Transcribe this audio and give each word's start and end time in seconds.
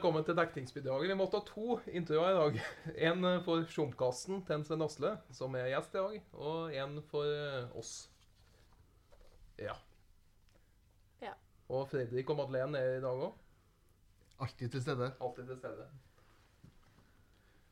Velkommen 0.00 0.24
til 0.24 0.32
dekningsbidraget. 0.32 1.10
Vi 1.10 1.14
måtte 1.20 1.36
ha 1.36 1.44
to 1.44 1.74
introer 1.92 2.30
i 2.30 2.36
dag. 2.38 2.54
En 3.10 3.26
for 3.44 3.66
Sjomkasten 3.68 4.38
til 4.48 4.54
en 4.54 4.62
Sven 4.64 4.80
Asle, 4.86 5.10
som 5.36 5.58
er 5.60 5.66
gjest 5.74 5.92
i 5.92 5.98
dag, 5.98 6.14
og 6.40 6.72
en 6.72 6.94
for 7.10 7.28
eh, 7.28 7.74
oss. 7.76 7.90
Ja. 9.60 9.74
Ja. 11.20 11.34
Og 11.68 11.84
Fredrik 11.90 12.32
og 12.32 12.38
Madeleine 12.38 12.80
er 12.80 12.96
i 12.96 13.02
dag 13.04 13.26
òg. 13.26 13.34
Alltid 14.40 14.72
til 14.72 14.86
stede. 14.86 15.10
Alltid 15.20 15.52
til 15.52 15.60
stede. 15.60 15.90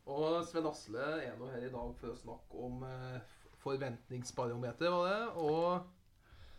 Og 0.05 0.45
Sven 0.51 0.69
Asle 0.69 1.09
er 1.31 1.41
nå 1.41 1.49
her 1.55 1.65
i 1.65 1.73
dag 1.79 1.97
for 2.03 2.13
å 2.13 2.19
snakke 2.27 2.67
om 2.69 2.85
eh, 2.91 3.41
forventningsbarometer, 3.65 4.93
var 4.93 5.09
det, 5.15 5.25
og 5.47 5.95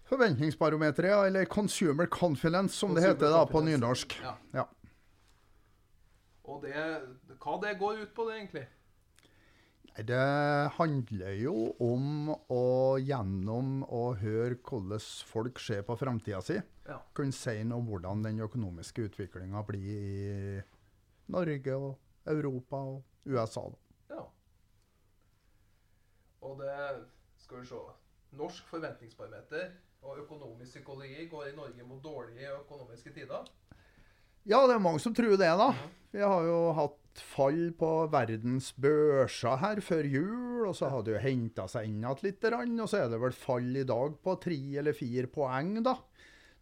Forventningsbarometeret, 0.10 1.12
ja, 1.12 1.22
eller 1.30 1.46
Consumer 1.46 2.10
Confidence, 2.10 2.74
som 2.74 2.98
det 2.98 3.06
heter 3.06 3.30
da 3.30 3.46
på 3.46 3.62
nynorsk. 3.62 4.18
Ja. 4.26 4.34
Ja. 4.58 4.66
Og 6.50 6.64
det, 6.66 6.76
hva 7.38 7.56
det 7.62 7.78
går 7.80 8.04
ut 8.04 8.14
på, 8.18 8.26
det, 8.28 8.38
egentlig? 8.40 8.66
Det 10.00 10.72
handler 10.78 11.34
jo 11.42 11.54
om 11.84 12.30
å 12.32 12.98
gjennom 13.04 13.82
å 13.84 14.04
høre 14.22 14.56
hvordan 14.64 15.02
folk 15.28 15.60
ser 15.60 15.84
på 15.88 15.98
framtida 16.00 16.40
si, 16.46 16.60
Ja. 16.88 17.00
kunne 17.14 17.36
si 17.36 17.64
noe 17.64 17.80
om 17.80 17.90
hvordan 17.90 18.24
den 18.24 18.40
økonomiske 18.40 19.10
utviklinga 19.10 19.64
blir 19.68 19.84
i 19.90 20.62
Norge 21.28 21.76
og 21.76 22.00
Europa 22.26 22.78
og 22.78 23.04
USA. 23.26 23.66
Ja. 24.10 24.24
Og 26.42 26.60
det 26.60 27.06
Skal 27.40 27.62
vi 27.62 27.66
se 27.66 27.76
Norsk 28.38 28.68
forventningsbarometer 28.70 29.72
og 30.02 30.20
økonomisk 30.20 30.72
psykologi 30.72 31.28
går 31.28 31.48
i 31.50 31.56
Norge 31.56 31.84
mot 31.84 32.04
dårlige 32.04 32.52
økonomiske 32.60 33.14
tider. 33.14 33.48
Ja, 34.50 34.64
det 34.66 34.80
er 34.80 34.82
mange 34.82 35.02
som 35.04 35.14
tror 35.14 35.36
det, 35.38 35.50
da. 35.60 35.70
Vi 36.10 36.22
har 36.26 36.46
jo 36.48 36.60
hatt 36.74 37.20
fall 37.20 37.70
på 37.78 37.90
verdens 38.10 38.72
børser 38.80 39.60
her 39.62 39.82
før 39.84 40.08
jul, 40.08 40.64
og 40.70 40.74
så 40.78 40.90
har 40.90 41.04
det 41.06 41.14
jo 41.18 41.22
henta 41.22 41.68
seg 41.70 41.90
inn 41.90 42.00
igjen 42.02 42.24
litt, 42.26 42.48
og 42.50 42.88
så 42.90 43.04
er 43.04 43.12
det 43.12 43.20
vel 43.22 43.36
fall 43.36 43.68
i 43.78 43.86
dag 43.88 44.16
på 44.24 44.36
tre 44.42 44.58
eller 44.82 44.98
fire 44.98 45.30
poeng, 45.30 45.76
da. 45.86 45.94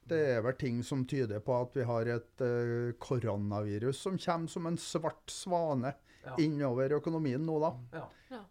Det 0.07 0.19
er 0.37 0.43
vel 0.43 0.55
ting 0.59 0.81
som 0.87 1.03
tyder 1.07 1.41
på 1.43 1.55
at 1.61 1.73
vi 1.75 1.83
har 1.87 2.07
et 2.11 2.43
uh, 2.43 2.91
koronavirus 3.03 3.99
som 4.05 4.19
kommer 4.19 4.51
som 4.51 4.67
en 4.69 4.79
svart 4.79 5.31
svane 5.31 5.93
Ja. 6.27 6.35
innover 6.43 6.95
økonomien 6.97 7.43
nå, 7.47 7.55
da. 7.63 7.71
Ja. 7.95 8.05
Ja. 8.35 8.41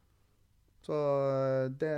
Så 0.87 0.97
eh, 0.97 1.67
det, 1.77 1.97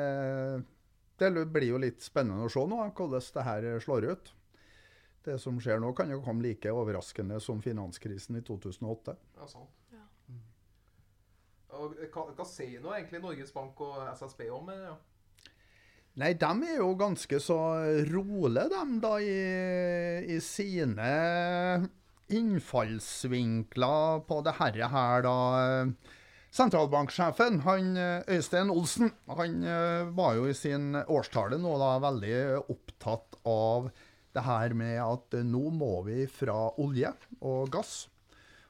det 1.21 1.29
blir 1.55 1.69
jo 1.69 1.79
litt 1.79 2.03
spennende 2.03 2.49
å 2.49 2.51
se 2.51 2.65
nå, 2.67 2.81
hvordan 2.99 3.29
det 3.37 3.45
her 3.47 3.67
slår 3.85 4.09
ut. 4.11 4.33
Det 5.29 5.37
som 5.43 5.59
skjer 5.61 5.83
nå, 5.83 5.93
kan 5.97 6.09
jo 6.13 6.23
komme 6.25 6.47
like 6.47 6.73
overraskende 6.73 7.37
som 7.45 7.61
finanskrisen 7.65 8.39
i 8.39 8.45
2008. 8.47 9.17
Ja, 9.37 9.49
sant. 9.51 9.75
Ja. 9.93 10.07
Og 11.79 11.99
hva, 12.15 12.31
hva 12.33 12.47
sier 12.49 12.81
nå 12.81 12.95
egentlig 12.97 13.21
Norges 13.21 13.53
Bank 13.53 13.81
og 13.85 14.01
SSB 14.15 14.47
om 14.57 14.71
det? 14.73 14.79
Ja? 14.87 14.97
Nei, 16.19 16.33
de 16.35 16.51
er 16.67 16.81
jo 16.81 16.95
ganske 16.99 17.39
så 17.39 17.59
rolig, 18.09 18.65
de, 18.73 18.85
da, 19.05 19.13
i, 19.23 19.39
i 20.35 20.39
sine 20.43 21.11
innfallsvinkler 22.35 24.25
på 24.27 24.41
det 24.47 24.57
herre 24.59 24.89
her, 24.91 25.23
da. 25.29 25.37
Sentralbanksjefen, 26.59 27.61
han 27.69 27.93
Øystein 28.25 28.73
Olsen, 28.73 29.13
han 29.29 29.63
eh, 29.63 30.09
var 30.17 30.35
jo 30.39 30.49
i 30.49 30.57
sin 30.57 30.97
årstale 30.97 31.59
nå 31.61 31.77
da 31.79 31.91
veldig 32.03 32.39
opptatt 32.73 33.37
av 33.47 33.91
det 34.37 34.45
her 34.45 34.75
med 34.77 34.99
at 35.03 35.41
nå 35.47 35.65
må 35.75 36.03
vi 36.07 36.23
fra 36.31 36.69
olje 36.81 37.13
og 37.41 37.71
gass 37.73 38.07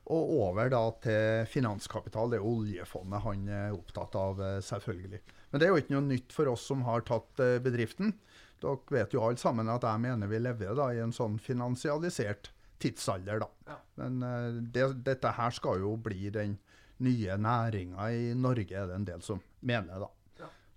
og 0.09 0.31
over 0.41 0.71
da 0.73 0.83
til 1.05 1.49
finanskapital. 1.53 2.31
Det 2.33 2.39
er 2.39 2.47
oljefondet 2.49 3.25
han 3.25 3.49
er 3.53 3.75
opptatt 3.77 4.15
av, 4.17 4.41
eh, 4.41 4.61
selvfølgelig. 4.65 5.21
Men 5.51 5.61
det 5.61 5.67
er 5.67 5.73
jo 5.73 5.81
ikke 5.83 5.97
noe 5.97 6.07
nytt 6.07 6.33
for 6.33 6.53
oss 6.53 6.65
som 6.71 6.85
har 6.87 7.05
tatt 7.09 7.43
eh, 7.45 7.59
bedriften. 7.61 8.15
Dere 8.63 8.79
vet 8.91 9.13
jo 9.15 9.23
alle 9.23 9.41
sammen 9.41 9.69
at 9.71 9.85
jeg 9.87 10.03
mener 10.03 10.31
vi 10.31 10.41
lever 10.41 10.75
da 10.79 10.89
i 10.95 11.03
en 11.03 11.13
sånn 11.15 11.37
finansialisert 11.43 12.51
tidsalder, 12.81 13.45
da. 13.45 13.79
Men 14.01 14.23
eh, 14.25 14.63
det, 14.73 14.89
dette 15.07 15.35
her 15.37 15.55
skal 15.55 15.85
jo 15.85 15.97
bli 16.01 16.33
den 16.35 16.57
nye 17.05 17.37
næringa 17.39 18.09
i 18.11 18.33
Norge, 18.35 18.75
er 18.75 18.89
det 18.89 18.97
en 18.97 19.11
del 19.13 19.23
som 19.23 19.43
mener, 19.61 20.01
da. 20.03 20.09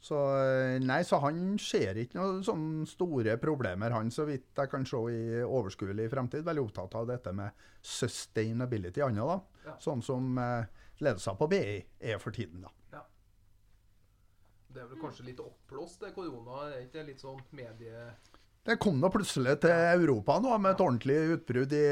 Ja. 0.01 0.07
Så 0.07 0.19
eh, 0.41 0.79
nei, 0.81 1.03
så 1.06 1.19
han 1.22 1.59
ser 1.62 2.00
ikke 2.01 2.17
noen 2.17 2.41
sånne 2.45 2.89
store 2.89 3.35
problemer, 3.41 3.94
han, 3.94 4.09
så 4.09 4.25
vidt 4.25 4.57
jeg 4.57 4.72
kan 4.72 4.85
se 4.89 5.01
i 5.13 5.41
overskuelig 5.45 6.09
fremtid. 6.09 6.45
Veldig 6.47 6.66
opptatt 6.66 6.97
av 6.97 7.06
dette 7.12 7.34
med 7.38 7.66
sustainability, 7.85 9.03
annet, 9.06 9.29
da. 9.29 9.66
Ja. 9.69 9.79
Sånn 9.84 10.01
som 10.06 10.34
eh, 10.41 10.66
ledelsen 11.06 11.38
på 11.38 11.50
BI 11.53 11.66
er 12.01 12.22
for 12.22 12.34
tiden, 12.34 12.66
da. 12.66 12.73
Det 14.72 14.79
er 14.79 14.88
vel 14.88 15.01
kanskje 15.01 15.25
litt 15.28 15.40
oppblåst, 15.44 16.00
det 16.00 16.13
korona? 16.16 16.69
Er 16.72 16.85
ikke 16.85 17.03
litt 17.07 17.22
sånn 17.23 17.41
medie... 17.56 18.06
Det 18.63 18.75
kom 18.77 18.99
nå 19.01 19.09
plutselig 19.09 19.55
til 19.63 19.72
Europa 19.73 20.35
nå 20.38 20.53
med 20.61 20.75
et 20.75 20.81
ordentlig 20.85 21.16
utbrudd 21.33 21.72
i, 21.73 21.85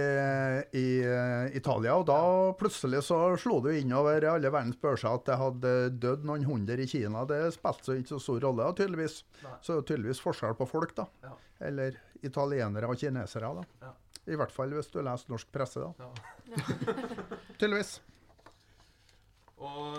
i 0.78 0.84
eh, 1.02 1.56
Italia. 1.58 1.96
Og 1.98 2.04
da 2.06 2.20
plutselig 2.60 3.02
så 3.08 3.18
slo 3.42 3.58
det 3.66 3.80
innover 3.80 4.28
alle 4.30 4.52
verdens 4.54 4.78
børser 4.78 5.10
at 5.18 5.26
det 5.26 5.38
hadde 5.42 5.72
dødd 6.04 6.28
noen 6.30 6.46
hundre 6.46 6.78
i 6.78 6.86
Kina. 6.92 7.24
Det 7.30 7.40
spilte 7.56 7.90
så 7.90 7.96
ikke 7.98 8.12
så 8.12 8.20
stor 8.22 8.46
rolle, 8.46 8.68
tydeligvis. 8.78 9.24
Så 9.66 9.80
det 9.80 9.80
er 9.80 9.88
tydeligvis 9.90 10.22
forskjell 10.22 10.54
på 10.60 10.70
folk, 10.70 10.94
da. 11.00 11.08
Ja. 11.26 11.34
Eller 11.72 11.98
italienere 12.22 12.92
og 12.92 13.02
kinesere, 13.02 13.50
da. 13.58 13.66
Ja. 13.88 13.96
I 14.30 14.38
hvert 14.38 14.54
fall 14.54 14.78
hvis 14.78 14.94
du 14.94 15.02
leser 15.02 15.34
norsk 15.34 15.50
presse, 15.50 15.82
da. 15.82 16.06
Ja. 16.06 16.68
Tydeligvis. 17.60 17.96
Og 19.58 19.98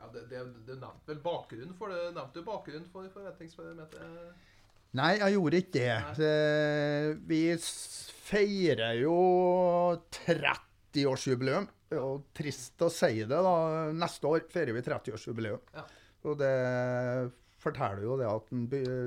ja, 0.00 0.08
det, 0.08 0.24
det, 0.32 0.40
det 0.64 0.80
nevnte 0.80 1.12
vel 1.12 1.20
bakgrunnen 1.24 1.76
for 1.76 1.92
det? 1.92 2.00
Nevnte 2.16 2.40
du 2.40 2.48
bakgrunnen 2.48 2.88
for 2.92 3.12
forventningsbarometeret? 3.12 4.50
Nei, 4.94 5.12
jeg 5.18 5.34
gjorde 5.34 5.58
ikke 5.60 5.74
det. 5.74 5.94
Nei. 6.18 7.14
Vi 7.30 7.40
feirer 8.24 9.00
jo 9.00 9.14
30-årsjubileum. 10.14 11.66
Det 11.90 11.98
er 12.00 12.20
trist 12.38 12.82
å 12.82 12.90
si 12.92 13.22
det, 13.22 13.30
da. 13.46 13.54
Neste 13.94 14.30
år 14.30 14.44
feirer 14.52 14.74
vi 14.76 14.82
30-årsjubileum. 14.86 15.62
Ja. 15.74 15.84
Og 16.24 16.38
det 16.40 16.52
forteller 17.64 18.04
jo 18.04 18.16
det 18.20 18.28
at 18.28 18.50
en 18.52 18.64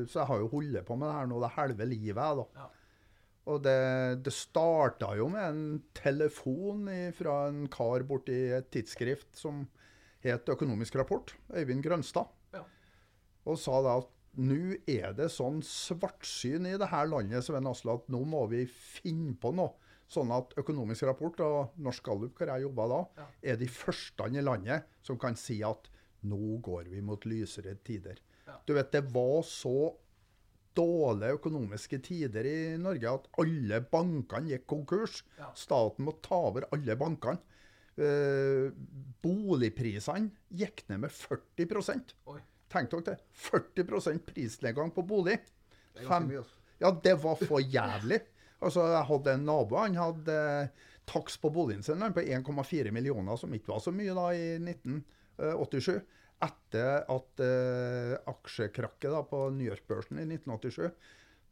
Så 0.10 0.20
jeg 0.22 0.28
har 0.30 0.42
jo 0.42 0.50
holdt 0.52 0.84
på 0.88 0.98
med 0.98 1.10
det 1.10 1.16
her 1.18 1.30
nå 1.30 1.40
det 1.44 1.54
halve 1.56 1.88
livet, 1.90 2.42
da. 2.42 2.46
Ja. 2.62 2.68
Og 3.48 3.62
det, 3.64 3.78
det 4.26 4.34
starta 4.36 5.14
jo 5.16 5.30
med 5.32 5.46
en 5.48 5.62
telefon 5.96 6.88
fra 7.16 7.36
en 7.48 7.62
kar 7.72 8.04
borti 8.10 8.36
et 8.58 8.68
tidsskrift 8.76 9.38
som 9.40 9.62
het 10.26 10.50
Økonomisk 10.52 10.98
rapport, 11.00 11.32
Øyvind 11.56 11.86
Grønstad, 11.86 12.28
Ja. 12.58 12.64
og 13.48 13.56
sa 13.62 13.80
da 13.86 13.94
at 14.02 14.10
nå 14.38 14.78
er 14.88 15.14
det 15.18 15.30
sånn 15.34 15.60
svartsyn 15.66 16.68
i 16.70 16.78
det 16.78 16.90
her 16.92 17.08
landet 17.10 17.44
Sven 17.46 17.68
Asle, 17.70 17.96
at 17.98 18.08
nå 18.14 18.24
må 18.30 18.44
vi 18.52 18.66
finne 18.70 19.34
på 19.42 19.54
noe. 19.58 19.74
Sånn 20.08 20.30
at 20.32 20.54
Økonomisk 20.62 21.04
rapport 21.10 21.40
og 21.44 21.74
Norsk 21.84 22.06
Gallup, 22.08 22.38
hvor 22.38 22.48
jeg 22.48 22.64
jobba 22.64 22.88
da, 22.88 23.00
Ja. 23.18 23.26
er 23.54 23.58
de 23.58 23.68
første 23.68 24.30
i 24.32 24.42
landet 24.42 24.86
som 25.04 25.18
kan 25.18 25.36
si 25.36 25.62
at 25.64 25.90
nå 26.24 26.62
går 26.62 26.88
vi 26.94 27.02
mot 27.02 27.20
lysere 27.26 27.76
tider. 27.84 28.18
Ja. 28.48 28.56
Du 28.66 28.74
vet, 28.74 28.92
det 28.92 29.04
var 29.12 29.42
så 29.44 29.96
dårlige 30.78 31.40
økonomiske 31.40 32.00
tider 32.06 32.46
i 32.46 32.78
Norge 32.78 33.12
at 33.12 33.28
alle 33.42 33.82
bankene 33.82 34.52
gikk 34.54 34.68
konkurs. 34.68 35.24
Ja. 35.38 35.52
Staten 35.58 36.06
måtte 36.06 36.22
ta 36.30 36.36
over 36.36 36.68
alle 36.72 36.96
bankene. 36.96 37.40
Eh, 37.98 38.70
boligprisene 39.26 40.30
gikk 40.54 40.84
ned 40.90 41.00
med 41.02 41.12
40 41.12 42.14
Oi. 42.30 42.40
Tenk 42.72 42.92
dere 42.92 43.04
det. 43.14 43.18
40% 43.48 44.26
prisnedgang 44.28 44.92
på 44.96 45.04
bolig. 45.08 45.38
Det 45.96 46.04
er 46.04 46.10
Fem- 46.10 46.28
mye, 46.30 46.42
altså. 46.44 46.58
Ja, 46.82 46.92
det 47.04 47.16
var 47.24 47.40
for 47.40 47.64
jævlig. 47.64 48.20
Altså, 48.62 48.84
Jeg 48.92 49.06
hadde 49.08 49.34
en 49.34 49.46
nabo, 49.46 49.78
han 49.78 49.96
hadde 49.98 50.34
eh, 50.34 50.86
takst 51.10 51.40
på 51.42 51.50
boligen 51.54 51.84
sin 51.86 52.02
på 52.14 52.22
1,4 52.22 52.92
millioner, 52.92 53.38
som 53.38 53.54
ikke 53.54 53.72
var 53.74 53.80
så 53.82 53.92
mye 53.96 54.14
da 54.18 54.28
i 54.36 54.58
1987. 54.60 56.02
Etter 56.46 57.06
at 57.10 57.42
eh, 57.42 58.14
aksjekrakket 58.30 59.10
da 59.10 59.24
på 59.26 59.48
New 59.56 59.66
York-børsen 59.72 60.20
i 60.22 60.26
1987, 60.28 60.92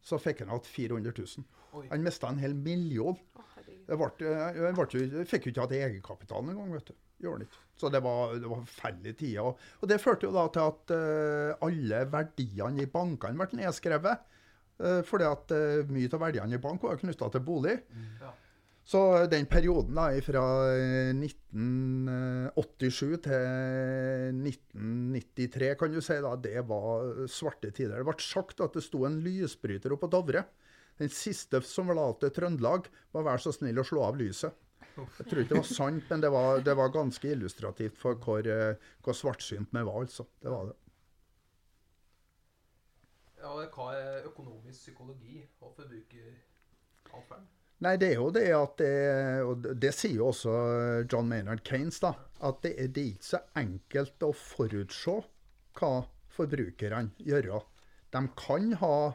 så 0.05 0.19
fikk 0.21 0.43
han 0.43 0.51
igjen 0.53 0.67
400 0.69 1.13
000. 1.17 1.47
Oi. 1.79 1.87
Han 1.89 2.03
mista 2.05 2.29
en 2.29 2.37
hel 2.43 2.53
million. 2.53 3.17
Oh, 3.39 3.55
eh, 3.65 3.97
ble, 3.97 5.25
fikk 5.25 5.47
jo 5.47 5.53
ikke 5.55 5.65
hatt 5.65 5.73
egenkapitalen 5.79 6.53
engang, 6.53 6.75
vet 6.77 6.91
du. 6.91 6.97
Gjorde 7.21 7.37
han 7.37 7.45
ikke. 7.47 7.61
Så 7.75 7.91
det 7.91 8.01
var, 8.05 8.35
det 8.39 8.47
var 8.47 8.63
forferdelige 8.63 9.19
tider. 9.19 9.43
Og, 9.43 9.59
og 9.81 9.91
det 9.91 10.01
førte 10.03 10.27
jo 10.27 10.35
da 10.35 10.45
til 10.53 10.63
at 10.71 10.95
uh, 10.95 11.67
alle 11.67 11.99
verdiene 12.11 12.83
i 12.85 12.91
bankene 12.91 13.39
ble 13.41 13.61
nedskrevet. 13.61 14.31
Uh, 14.79 15.01
fordi 15.07 15.27
at 15.27 15.53
uh, 15.55 15.83
mye 15.91 16.11
av 16.11 16.23
verdiene 16.23 16.55
i 16.57 16.63
bank 16.63 16.83
var 16.87 16.99
knytta 17.01 17.29
til 17.33 17.43
bolig. 17.45 17.77
Ja. 18.23 18.31
Så 18.85 18.99
den 19.31 19.47
perioden 19.49 19.97
da, 19.97 20.11
fra 20.21 20.43
1987 21.17 23.15
til 23.25 23.47
1993, 24.45 25.71
kan 25.79 25.89
du 25.89 25.97
si, 26.05 26.19
da, 26.21 26.35
det 26.37 26.61
var 26.69 27.25
svarte 27.31 27.71
tider. 27.73 27.97
Det 27.97 28.05
ble 28.05 28.15
sagt 28.21 28.61
at 28.61 28.77
det 28.77 28.85
sto 28.85 29.01
en 29.07 29.17
lysbryter 29.25 29.95
oppe 29.95 30.05
på 30.05 30.13
Dovre. 30.13 30.45
Den 31.01 31.09
siste 31.11 31.59
som 31.65 31.89
forlater 31.89 32.29
Trøndelag, 32.35 32.85
var 33.11 33.25
være 33.25 33.41
så 33.47 33.51
snill 33.57 33.81
å 33.81 33.87
slå 33.89 34.05
av 34.05 34.21
lyset. 34.21 34.53
Jeg 34.95 35.27
tror 35.27 35.41
ikke 35.41 35.51
det 35.51 35.59
var 35.59 35.67
sant, 35.67 36.05
men 36.09 36.21
det 36.23 36.31
var, 36.31 36.61
det 36.63 36.75
var 36.79 36.91
ganske 36.93 37.27
illustrativt 37.27 37.97
for 37.99 38.15
hvor, 38.23 38.47
eh, 38.47 38.75
hvor 39.03 39.13
svartsynt 39.17 39.73
vi 39.75 39.83
var, 39.83 39.97
altså. 40.05 40.23
Det 40.41 40.51
var 40.53 40.69
det. 40.69 40.75
Ja, 43.41 43.51
hva 43.75 43.89
er 43.93 44.29
økonomisk 44.29 44.79
psykologi 44.87 45.41
og 45.61 45.75
forbrukeratferd? 45.75 47.43
Nei, 47.83 47.97
det 47.99 48.13
er 48.13 48.21
jo 48.21 48.29
det 48.33 48.45
at 48.55 48.77
det, 48.79 48.93
og 49.43 49.67
det- 49.81 49.93
sier 49.93 50.15
jo 50.15 50.29
også 50.31 50.53
John 51.11 51.27
Maynard 51.27 51.61
Keynes, 51.67 51.99
da, 51.99 52.13
at 52.41 52.61
det 52.63 52.71
er, 52.79 52.87
det 52.87 53.03
er 53.03 53.11
ikke 53.13 53.31
så 53.35 53.41
enkelt 53.55 54.19
å 54.23 54.31
forutse 54.33 55.17
hva 55.75 55.91
forbrukerne 56.31 57.11
gjør. 57.19 57.65
De 58.15 58.21
kan 58.39 58.71
ha 58.79 59.13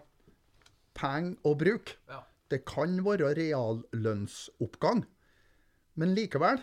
penger 0.94 1.36
å 1.44 1.56
bruke. 1.56 1.96
Ja. 2.08 2.20
Det 2.50 2.64
kan 2.66 3.00
være 3.04 3.32
reallønnsoppgang. 3.34 5.06
Men 6.00 6.14
likevel 6.16 6.62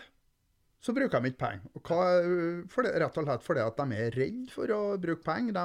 så 0.82 0.94
bruker 0.94 1.20
de 1.22 1.32
ikke 1.32 1.42
penger. 1.42 1.70
Og 1.74 1.90
hva, 1.90 2.84
det, 2.86 2.94
rett 3.02 3.18
og 3.18 3.26
slett 3.26 3.44
fordi 3.46 3.64
at 3.64 3.80
de 3.80 3.98
er 3.98 4.16
redd 4.18 4.52
for 4.54 4.70
å 4.74 4.80
bruke 5.00 5.24
penger. 5.26 5.58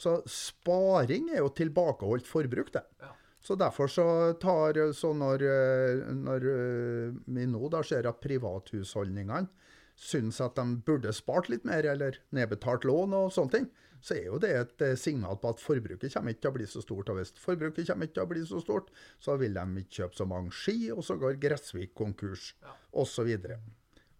Så 0.00 0.18
sparing 0.28 1.30
er 1.32 1.40
jo 1.40 1.52
tilbakeholdt 1.56 2.28
forbruk, 2.28 2.72
det. 2.74 2.84
Ja. 3.00 3.12
Så 3.42 3.56
derfor 3.58 3.90
så 3.90 4.06
tar 4.38 4.78
så 4.94 5.10
når, 5.18 5.42
eh, 5.42 6.02
når 6.14 6.44
eh, 6.52 7.14
vi 7.26 7.46
nå 7.50 7.68
da 7.72 7.80
ser 7.82 8.06
at 8.06 8.20
privathusholdningene 8.22 9.48
syns 9.98 10.38
at 10.40 10.54
de 10.56 10.78
burde 10.86 11.10
spart 11.14 11.50
litt 11.50 11.66
mer, 11.68 11.86
eller 11.86 12.20
nedbetalt 12.34 12.86
lån 12.88 13.16
og 13.18 13.32
sånne 13.34 13.56
ting, 13.56 13.66
så 14.02 14.16
er 14.18 14.24
jo 14.26 14.38
det 14.42 14.50
et 14.58 14.82
eh, 14.82 14.96
signal 14.98 15.36
på 15.38 15.52
at 15.54 15.60
forbruket 15.62 16.10
kommer 16.12 16.34
ikke 16.34 16.42
til 16.42 16.50
å 16.50 16.56
bli 16.56 16.66
så 16.66 16.82
stort. 16.82 17.12
Og 17.12 17.20
hvis 17.20 17.30
forbruket 17.38 17.86
kommer 17.86 18.08
ikke 18.08 18.16
til 18.18 18.24
å 18.26 18.30
bli 18.32 18.42
så 18.48 18.58
stort, 18.64 18.90
så 19.22 19.36
vil 19.38 19.54
de 19.54 19.66
ikke 19.84 20.00
kjøpe 20.02 20.18
så 20.18 20.26
mange 20.26 20.50
ski, 20.58 20.76
og 20.94 21.04
så 21.06 21.16
går 21.22 21.38
Gressvik 21.42 21.94
konkurs, 21.98 22.52
Ja. 22.66 22.74
osv. 23.04 23.30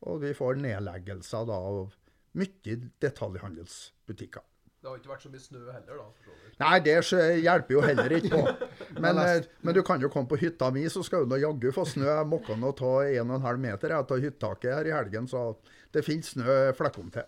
Og 0.07 0.21
vi 0.23 0.33
får 0.39 0.57
nedleggelser 0.63 1.47
da 1.51 1.59
av 1.59 1.93
mye 2.39 2.79
detaljhandelsbutikker. 3.03 4.43
Det 4.83 4.91
har 4.91 4.99
ikke 4.99 5.11
vært 5.13 5.23
så 5.23 5.31
mye 5.31 5.43
snø 5.43 5.61
heller, 5.71 5.99
da. 6.01 6.33
Nei, 6.59 6.79
det 6.83 6.95
hjelper 7.43 7.75
jo 7.77 7.83
heller 7.85 8.15
ikke 8.17 8.31
på. 8.35 8.69
Men, 9.03 9.19
eh, 9.23 9.45
men 9.63 9.75
du 9.77 9.81
kan 9.87 10.03
jo 10.03 10.11
komme 10.13 10.27
på 10.31 10.39
hytta 10.41 10.73
mi, 10.75 10.83
så 10.91 11.05
skal 11.07 11.23
du 11.25 11.31
nå 11.31 11.39
jaggu 11.41 11.71
få 11.75 11.85
snø. 11.87 12.09
Jeg 12.11 12.29
måtte 12.29 12.57
nå 12.59 12.73
ta 12.79 12.91
1,5 13.07 13.63
meter 13.63 13.95
av 13.97 14.11
hyttaket 14.11 14.75
her 14.75 14.91
i 14.91 14.95
helgen, 14.95 15.29
så 15.31 15.45
det 15.95 16.03
finnes 16.07 16.33
snø 16.35 16.73
flekkom 16.77 17.13
til. 17.15 17.25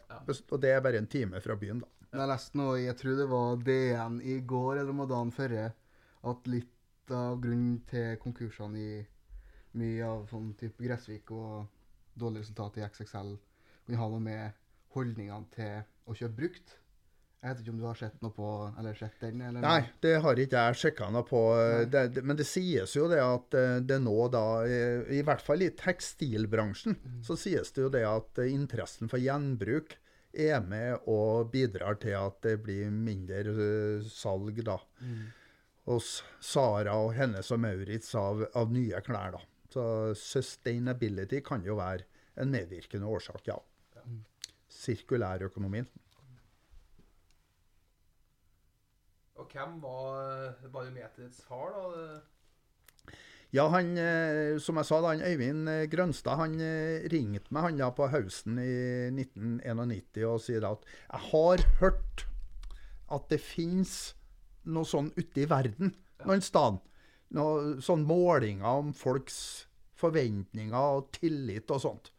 Og 0.50 0.58
det 0.62 0.74
er 0.74 0.82
bare 0.84 0.98
en 0.98 1.06
time 1.10 1.40
fra 1.44 1.54
byen, 1.58 1.80
da. 1.84 2.03
Jeg 2.14 2.30
leste 2.30 2.58
noe, 2.60 2.76
jeg 2.78 2.94
tror 3.00 3.16
det 3.18 3.26
var 3.30 3.64
DN 3.66 4.20
i 4.22 4.36
går 4.46 4.78
eller 4.80 4.92
det 4.92 5.08
dagen 5.10 5.32
før, 5.34 5.54
at 6.30 6.46
litt 6.46 7.14
av 7.14 7.40
grunnen 7.42 7.80
til 7.90 8.14
konkursene 8.22 8.78
i 8.80 8.92
mye 9.80 10.06
av 10.06 10.28
sånn 10.30 10.52
type 10.60 10.78
Gressvik 10.84 11.32
og 11.34 11.66
dårlige 12.14 12.44
resultat 12.44 12.78
i 12.78 12.84
XXL 12.86 13.34
kunne 13.84 14.00
ha 14.00 14.08
noe 14.12 14.22
med 14.22 14.62
holdningene 14.94 15.50
til 15.56 15.82
å 16.06 16.14
kjøpe 16.14 16.38
brukt. 16.38 16.76
Jeg 17.44 17.50
vet 17.50 17.60
ikke 17.60 17.72
om 17.74 17.80
du 17.82 17.84
har 17.84 17.98
sett 17.98 18.22
noe 18.24 18.32
på, 18.32 18.50
eller 18.80 18.96
sett 18.96 19.18
den? 19.20 19.42
Eller 19.44 19.60
Nei, 19.60 19.80
det 20.00 20.14
har 20.24 20.38
ikke 20.40 20.62
jeg 20.68 20.78
sjekka 20.80 21.10
noe 21.12 21.26
på. 21.28 21.42
Det, 21.92 22.06
det, 22.14 22.22
men 22.24 22.38
det 22.38 22.46
sies 22.48 22.94
jo 22.96 23.10
det 23.10 23.18
at 23.20 23.56
eh, 23.58 23.82
det 23.84 23.98
nå 24.00 24.14
da, 24.32 24.46
eh, 24.64 25.02
i 25.18 25.20
hvert 25.26 25.44
fall 25.44 25.66
i 25.66 25.68
tekstilbransjen, 25.76 26.96
så 27.26 27.36
sies 27.36 27.74
det 27.76 27.84
jo 27.84 27.90
det 27.92 28.06
at 28.08 28.40
eh, 28.40 28.54
interessen 28.54 29.12
for 29.12 29.20
gjenbruk 29.20 29.98
er 30.34 30.60
med 30.66 31.06
og 31.10 31.50
bidrar 31.52 31.98
til 32.02 32.16
at 32.18 32.40
det 32.46 32.58
blir 32.64 32.90
mindre 32.92 33.42
eh, 33.54 34.04
salg 34.08 34.60
da. 34.66 34.78
Hos 35.84 36.22
Sara 36.40 36.94
og 36.96 37.12
Hennes 37.16 37.50
og 37.52 37.60
Maurits 37.60 38.14
av, 38.16 38.46
av 38.56 38.72
nye 38.72 39.00
klær, 39.04 39.36
da. 39.36 39.42
Så 39.74 39.84
sustainability 40.16 41.42
kan 41.44 41.64
jo 41.66 41.76
være 41.80 42.06
en 42.40 42.50
medvirkende 42.50 43.06
årsak, 43.10 43.46
ja. 43.48 43.58
Sirkulærøkonomien. 44.74 45.86
Og 49.34 49.50
hvem 49.50 49.80
var 49.82 50.54
barometerets 50.72 51.42
far, 51.44 51.74
da? 51.74 52.20
Ja, 53.54 53.68
han, 53.70 53.92
eh, 53.98 54.56
som 54.58 54.80
jeg 54.80 54.88
sa, 54.88 54.98
da, 54.98 55.12
han 55.12 55.22
Øyvind 55.22 55.68
eh, 55.70 55.84
Grønstad 55.86 56.40
han 56.40 56.56
eh, 56.58 57.04
ringte 57.12 57.54
meg 57.54 57.68
han 57.68 57.76
da 57.78 57.92
på 57.94 58.08
høsten 58.10 58.56
i 58.58 59.12
1991 59.14 60.24
og 60.26 60.40
sier 60.42 60.66
at 60.66 60.82
jeg 60.88 61.20
har 61.28 61.62
hørt 61.78 62.24
at 63.14 63.28
det 63.30 63.38
fins 63.38 63.92
noe 64.66 64.88
sånn 64.88 65.12
ute 65.14 65.44
i 65.44 65.46
verden 65.46 65.94
noen 66.24 66.42
sted. 66.42 66.80
Noe 67.36 67.76
sånn 67.84 68.02
målinger 68.08 68.80
om 68.80 68.90
folks 68.96 69.38
forventninger 70.00 70.74
og 70.98 71.12
tillit 71.14 71.70
og 71.70 71.82
sånt. 71.84 72.10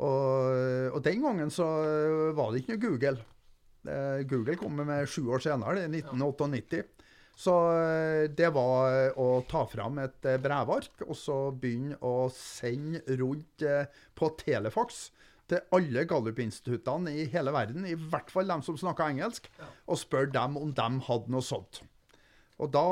Og, 0.00 0.94
og 0.94 1.00
den 1.04 1.20
gangen 1.26 1.52
så 1.52 1.66
var 2.36 2.52
det 2.52 2.62
ikke 2.62 2.76
noe 2.76 2.84
Google. 2.86 3.26
Google 4.30 4.56
kom 4.60 4.80
med 4.80 5.08
sju 5.10 5.26
år 5.34 5.42
senere, 5.44 5.76
det 5.76 5.88
er 5.88 6.14
1998. 6.14 6.99
Så 7.40 7.54
eh, 7.72 8.26
det 8.36 8.50
var 8.52 9.14
å 9.20 9.40
ta 9.48 9.64
fram 9.70 10.00
et 10.02 10.28
eh, 10.28 10.40
brevark 10.42 11.06
og 11.06 11.16
så 11.16 11.38
begynne 11.56 11.96
å 12.04 12.28
sende 12.34 13.00
rundt 13.16 13.64
eh, 13.64 13.88
på 14.16 14.28
telefax 14.42 15.06
til 15.50 15.62
alle 15.74 16.04
Gallup-instituttene 16.06 17.14
i 17.16 17.24
hele 17.32 17.54
verden, 17.54 17.86
i 17.88 17.96
hvert 17.96 18.28
fall 18.30 18.50
dem 18.50 18.60
som 18.62 18.76
snakka 18.78 19.08
engelsk, 19.10 19.48
og 19.88 19.98
spørre 19.98 20.30
dem 20.36 20.58
om 20.60 20.70
de 20.76 20.88
hadde 21.08 21.32
noe 21.32 21.42
sånt. 21.42 21.80
Og 22.60 22.70
da 22.70 22.84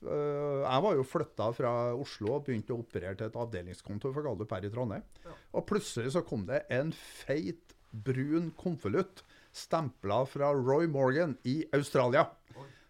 Jeg 0.00 0.82
var 0.82 0.94
jo 0.96 1.04
flytta 1.04 1.50
fra 1.52 1.70
Oslo 1.92 2.32
og 2.38 2.46
begynte 2.46 2.72
å 2.72 2.80
operere 2.80 3.12
til 3.20 3.28
et 3.28 3.36
avdelingskontor 3.36 4.14
for 4.16 4.24
Gallup 4.24 4.54
her 4.56 4.64
i 4.64 4.70
Trondheim. 4.72 5.04
Og 5.52 5.66
plutselig 5.68 6.14
så 6.16 6.24
kom 6.26 6.46
det 6.48 6.64
en 6.72 6.90
feit, 6.96 7.76
brun 7.92 8.48
konvolutt 8.56 9.20
stempla 9.56 10.22
fra 10.28 10.52
Roy 10.54 10.88
Morgan 10.90 11.36
i 11.48 11.62
Australia. 11.76 12.26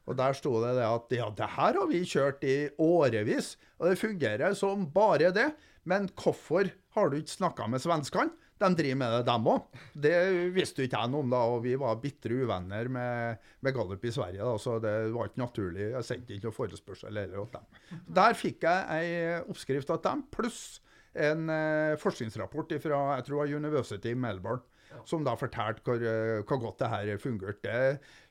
Og 0.08 0.16
der 0.18 0.34
sto 0.34 0.56
det 0.62 0.74
det 0.80 0.86
at 0.88 1.12
ja, 1.14 1.28
det 1.38 1.48
her 1.54 1.76
har 1.78 1.88
vi 1.90 2.02
kjørt 2.08 2.42
i 2.42 2.56
årevis, 2.82 3.54
og 3.78 3.90
det 3.90 4.00
fungerer 4.00 4.56
som 4.58 4.88
bare 4.90 5.30
det. 5.34 5.50
Men 5.88 6.08
hvorfor 6.18 6.70
har 6.96 7.10
du 7.10 7.20
ikke 7.20 7.36
snakka 7.38 7.68
med 7.70 7.82
svenskene? 7.84 8.34
De 8.60 8.68
driver 8.76 8.98
med 9.00 9.12
det, 9.14 9.20
dem 9.24 9.46
òg. 9.48 9.78
Det 10.04 10.16
visste 10.52 10.84
ikke 10.84 10.98
jeg 10.98 11.08
noe 11.12 11.24
om, 11.24 11.30
da, 11.32 11.38
og 11.48 11.62
vi 11.64 11.72
var 11.80 11.96
bitre 12.02 12.42
uvenner 12.42 12.90
med, 12.92 13.46
med 13.64 13.72
Gallup 13.76 14.02
i 14.04 14.12
Sverige. 14.12 14.42
da, 14.44 14.58
Så 14.60 14.74
det 14.84 14.92
var 15.14 15.30
ikke 15.30 15.40
naturlig. 15.40 15.86
Jeg 15.94 16.04
sendte 16.04 16.36
ikke 16.36 16.50
noe 16.50 16.56
forespørsel 16.58 17.08
heller 17.22 17.38
til 17.40 17.54
dem. 17.54 18.02
Der 18.20 18.36
fikk 18.36 18.66
jeg 18.66 18.98
ei 18.98 19.38
oppskrift 19.46 19.94
av 19.94 20.02
dem, 20.04 20.26
pluss 20.34 20.82
en 21.14 21.48
eh, 21.50 21.98
forskningsrapport 22.00 22.76
fra 22.82 23.00
jeg 23.16 23.26
tror 23.26 23.54
University 23.56 24.12
i 24.12 24.18
Melbourne. 24.18 24.62
Som 25.06 25.22
da 25.22 25.36
fortalte 25.38 25.84
hvor, 25.86 26.02
eh, 26.02 26.40
hvor 26.42 26.58
godt 26.64 26.80
det 26.82 26.88
her 26.90 27.20
fungerte. 27.22 27.74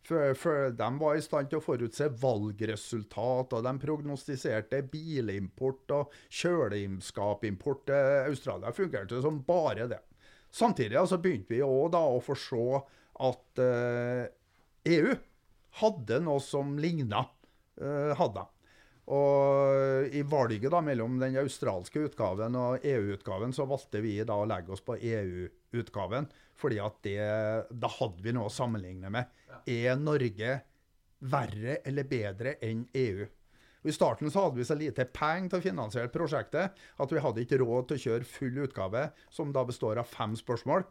For, 0.03 0.33
for 0.35 0.73
de 0.75 0.89
var 0.99 1.15
i 1.15 1.23
stand 1.23 1.49
til 1.49 1.61
å 1.61 1.63
forutse 1.63 2.09
valgresultat, 2.19 3.55
og 3.55 3.63
de 3.63 3.73
prognostiserte 3.79 4.81
bilimport 4.91 5.95
og 5.95 6.13
kjøleimskapimport 6.41 7.85
til 7.87 8.11
Australia. 8.27 8.75
fungerte 8.75 9.21
som 9.23 9.41
bare 9.47 9.87
det. 9.87 10.01
Samtidig 10.51 10.97
altså, 10.99 11.19
begynte 11.21 11.53
vi 11.53 11.63
òg 11.63 11.93
da 11.93 12.03
å 12.03 12.19
se 12.35 12.83
at 13.19 13.61
uh, 13.61 14.23
EU 14.89 15.15
hadde 15.79 16.21
noe 16.25 16.41
som 16.43 16.77
ligna. 16.81 17.27
Uh, 17.79 18.11
hadde. 18.19 18.43
Og 19.09 20.13
i 20.13 20.21
valget 20.29 20.69
da 20.69 20.83
mellom 20.85 21.15
den 21.21 21.37
australske 21.41 22.03
utgaven 22.05 22.57
og 22.59 22.85
EU-utgaven, 22.85 23.53
så 23.55 23.65
valgte 23.69 24.03
vi 24.05 24.19
da 24.21 24.37
å 24.37 24.45
legge 24.49 24.75
oss 24.75 24.85
på 24.85 24.99
EU-utgaven. 24.99 26.29
Fordi 26.59 26.77
at 26.83 26.99
det, 27.07 27.17
da 27.71 27.89
hadde 27.95 28.21
vi 28.25 28.35
noe 28.35 28.51
å 28.51 28.53
sammenligne 28.53 29.09
med. 29.13 29.31
Er 29.65 29.97
Norge 29.97 30.59
verre 31.19 31.79
eller 31.87 32.05
bedre 32.07 32.55
enn 32.63 32.85
EU? 32.93 33.25
Og 33.79 33.87
I 33.89 33.95
starten 33.95 34.29
så 34.31 34.43
hadde 34.43 34.59
vi 34.59 34.67
så 34.67 34.75
lite 34.75 35.07
penger 35.07 35.53
til 35.53 35.61
å 35.61 35.63
finansiere 35.63 36.11
prosjektet 36.11 36.75
at 36.99 37.13
vi 37.15 37.23
hadde 37.23 37.45
ikke 37.45 37.61
råd 37.61 37.87
til 37.87 37.97
å 37.99 38.03
kjøre 38.03 38.27
full 38.27 38.61
utgave, 38.65 39.05
som 39.31 39.53
da 39.55 39.63
består 39.67 40.01
av 40.01 40.09
fem 40.11 40.35
spørsmål. 40.37 40.83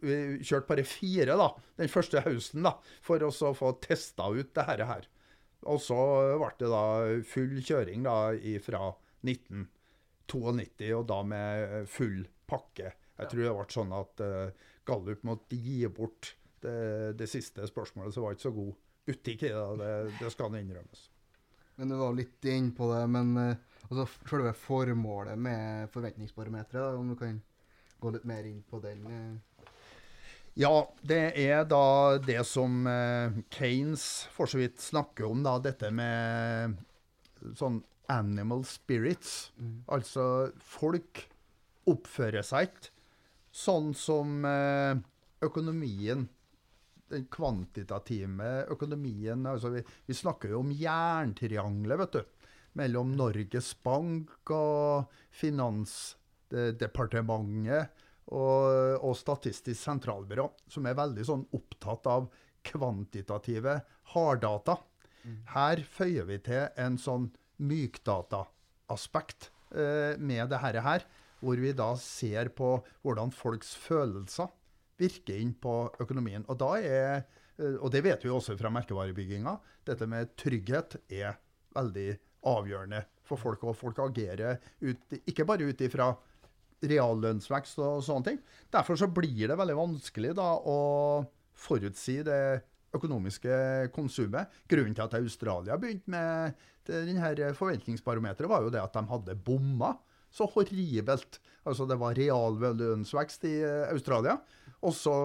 Vi 0.00 0.40
kjørte 0.40 0.70
bare 0.70 0.86
fire 0.88 1.36
da, 1.36 1.50
den 1.76 1.92
første 1.92 2.22
høsten 2.24 2.64
da, 2.64 2.78
for 3.04 3.20
å 3.26 3.52
få 3.54 3.74
testa 3.84 4.30
ut 4.32 4.54
det 4.56 4.64
her. 4.64 5.04
Og 5.68 5.80
så 5.82 5.96
ble 6.40 6.50
det 6.60 6.70
da 6.72 6.84
full 7.28 7.58
kjøring 7.60 8.06
da 8.06 8.16
fra 8.64 8.86
1992, 9.26 10.92
og 10.96 11.06
da 11.10 11.20
med 11.26 11.88
full 11.90 12.22
pakke. 12.48 12.94
Jeg 13.20 13.28
tror 13.28 13.42
det 13.44 13.54
ble 13.58 13.66
sånn 13.74 13.92
at 13.92 14.22
uh, 14.24 14.68
Gallup 14.88 15.24
måtte 15.28 15.58
gi 15.60 15.82
bort 15.92 16.34
det, 16.64 17.16
det 17.20 17.28
siste 17.28 17.66
spørsmålet, 17.68 18.14
så 18.14 18.24
var 18.24 18.36
ikke 18.36 18.48
så 18.48 18.54
god 18.56 18.72
butikk 19.10 19.44
i 19.44 19.52
det. 19.52 19.66
Det, 19.82 19.92
det 20.22 20.32
skal 20.32 20.56
innrømmes. 20.56 21.04
Men 21.80 21.92
du 21.92 21.96
var 22.00 22.16
litt 22.16 22.48
inne 22.48 22.72
på 22.76 22.88
det, 22.92 23.04
men 23.12 23.36
uh, 23.36 23.84
altså 23.88 24.08
selve 24.24 24.54
formålet 24.56 25.38
med 25.40 25.92
forventningsbarometeret, 25.92 26.96
om 26.96 27.12
du 27.12 27.16
kan 27.20 27.40
gå 28.00 28.12
litt 28.16 28.26
mer 28.28 28.48
inn 28.48 28.62
på 28.68 28.80
den? 28.84 29.04
eh. 29.12 29.49
Ja, 30.58 30.74
det 31.06 31.20
er 31.38 31.62
da 31.70 32.18
det 32.24 32.42
som 32.48 32.82
Kanes 32.84 33.44
Keynes 33.54 34.06
for 34.34 34.50
så 34.50 34.58
vidt 34.60 34.82
snakker 34.82 35.28
om, 35.30 35.44
da, 35.46 35.58
dette 35.62 35.92
med 35.94 36.74
sånn 37.56 37.78
animal 38.10 38.64
spirits. 38.66 39.52
Mm. 39.60 39.84
Altså, 39.94 40.24
folk 40.58 41.28
oppfører 41.90 42.42
seg 42.46 42.68
ikke 42.68 42.90
sånn 43.50 43.94
som 43.98 44.44
eh, 44.46 44.94
økonomien 45.42 46.28
den 47.10 47.24
kvantitative 47.32 48.66
økonomien 48.70 49.46
altså 49.50 49.70
vi, 49.74 49.80
vi 50.06 50.14
snakker 50.14 50.48
jo 50.52 50.60
om 50.62 50.70
jerntriangelet, 50.74 51.98
vet 52.04 52.12
du. 52.14 52.22
Mellom 52.78 53.08
Norges 53.18 53.74
Bank 53.82 54.50
og 54.54 55.10
Finansdepartementet 55.34 57.90
og, 58.30 59.00
og 59.02 59.16
Statistisk 59.18 59.80
sentralbyrå, 59.80 60.46
som 60.70 60.86
er 60.86 60.98
veldig 60.98 61.26
sånn 61.26 61.46
opptatt 61.56 62.06
av 62.10 62.28
kvantitative 62.66 63.80
harddata. 64.14 64.76
Her 65.52 65.82
føyer 65.84 66.28
vi 66.28 66.38
til 66.44 66.68
en 66.80 66.96
sånn 67.00 67.28
mykdata-aspekt 67.60 69.50
eh, 69.74 70.16
med 70.16 70.48
det 70.52 70.60
her, 70.62 71.04
hvor 71.40 71.60
vi 71.60 71.72
da 71.76 71.92
ser 72.00 72.50
på 72.56 72.78
hvordan 73.04 73.32
folks 73.32 73.74
følelser 73.80 74.48
virker 75.00 75.40
inn 75.40 75.52
på 75.56 75.74
økonomien. 76.00 76.44
Og, 76.48 76.62
er, 76.80 77.24
eh, 77.58 77.76
og 77.80 77.90
det 77.92 78.04
vet 78.06 78.24
vi 78.24 78.32
også 78.32 78.56
fra 78.60 78.72
merkevarebygginga, 78.72 79.56
dette 79.88 80.08
med 80.08 80.34
trygghet 80.40 81.00
er 81.08 81.38
veldig 81.76 82.10
avgjørende 82.50 83.04
for 83.26 83.40
folk. 83.40 83.64
Og 83.68 83.76
folk 83.76 84.00
agerer 84.04 84.60
ut, 84.80 85.20
ikke 85.24 85.46
bare 85.48 85.68
ut 85.68 85.84
ifra 85.84 86.12
reallønnsvekst 86.80 87.80
og 87.84 88.02
sånne 88.04 88.30
ting. 88.30 88.40
Derfor 88.72 88.98
så 88.98 89.08
blir 89.12 89.50
det 89.50 89.58
veldig 89.58 89.76
vanskelig 89.78 90.34
da 90.38 90.52
å 90.58 90.78
forutsi 91.60 92.20
det 92.26 92.42
økonomiske 92.96 93.90
konsumet. 93.94 94.50
Grunnen 94.70 94.96
til 94.96 95.06
at 95.06 95.16
Australia 95.18 95.78
begynte 95.78 96.10
med 96.10 96.56
denne 96.88 97.52
forventningsbarometeret, 97.58 98.50
var 98.50 98.64
jo 98.64 98.72
det 98.72 98.82
at 98.82 98.96
de 98.96 99.04
hadde 99.12 99.38
bomma 99.46 99.94
så 100.30 100.46
horribelt. 100.50 101.40
Altså 101.66 101.86
det 101.90 101.98
var 102.00 102.18
reallønnsvekst 102.18 103.46
i 103.50 103.54
eh, 103.66 103.90
Australia, 103.90 104.38
og 104.80 104.94
så 104.96 105.16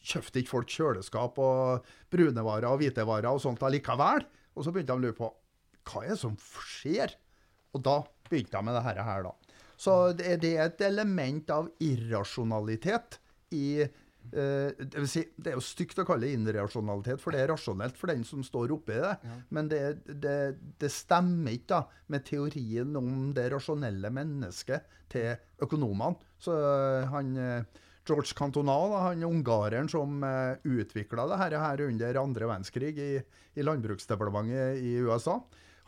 kjøpte 0.00 0.40
ikke 0.40 0.54
folk 0.54 0.72
kjøleskap 0.72 1.38
og 1.44 1.90
brune 2.12 2.44
varer 2.44 2.70
og 2.70 2.80
hvite 2.80 3.04
varer 3.06 3.28
og 3.30 3.42
sånt 3.42 3.62
allikevel. 3.66 4.24
Og 4.56 4.64
så 4.64 4.72
begynte 4.72 4.94
de 4.94 4.98
å 4.98 5.04
lure 5.04 5.18
på 5.18 5.28
hva 5.90 6.04
er 6.04 6.14
det 6.14 6.20
som 6.22 6.36
skjer? 6.40 7.12
Og 7.76 7.84
da 7.84 8.00
begynte 8.28 8.56
de 8.56 8.66
med 8.66 8.76
det 8.76 8.84
her 8.86 9.26
da. 9.26 9.34
Så 9.80 9.96
det, 10.16 10.36
det 10.42 10.54
er 10.58 10.68
et 10.68 10.86
element 10.90 11.50
av 11.54 11.70
irrasjonalitet 11.80 13.16
i 13.56 13.80
eh, 13.80 14.70
det, 14.76 14.92
vil 14.92 15.08
si, 15.08 15.22
det 15.40 15.54
er 15.54 15.56
jo 15.56 15.64
stygt 15.64 16.02
å 16.02 16.06
kalle 16.08 16.28
det 16.28 16.36
innreasjonalitet, 16.36 17.22
for 17.22 17.32
det 17.32 17.44
er 17.44 17.52
rasjonelt 17.54 17.96
for 17.96 18.12
den 18.12 18.26
som 18.28 18.44
står 18.44 18.74
oppi 18.76 18.98
det. 19.00 19.14
Ja. 19.24 19.36
Men 19.56 19.70
det, 19.72 19.82
det, 20.04 20.38
det 20.80 20.90
stemmer 20.92 21.56
ikke 21.56 21.78
da, 21.78 22.02
med 22.12 22.26
teorien 22.28 22.92
om 23.00 23.30
det 23.36 23.48
rasjonelle 23.54 24.12
mennesket 24.12 24.98
til 25.10 25.32
økonomene. 25.64 26.28
Så 26.40 26.58
eh, 26.60 27.08
han 27.14 27.32
eh, 27.40 27.80
George 28.10 28.36
Cantonal, 28.36 28.92
han 29.06 29.24
ungareren 29.24 29.88
som 29.92 30.20
utvikla 30.66 31.26
det 31.30 31.36
her, 31.38 31.56
her 31.62 31.82
under 31.84 32.16
andre 32.18 32.48
verdenskrig 32.48 32.94
i, 32.98 33.10
i 33.54 33.64
Landbruksdepartementet 33.64 34.80
i 34.82 34.96
USA, 35.04 35.36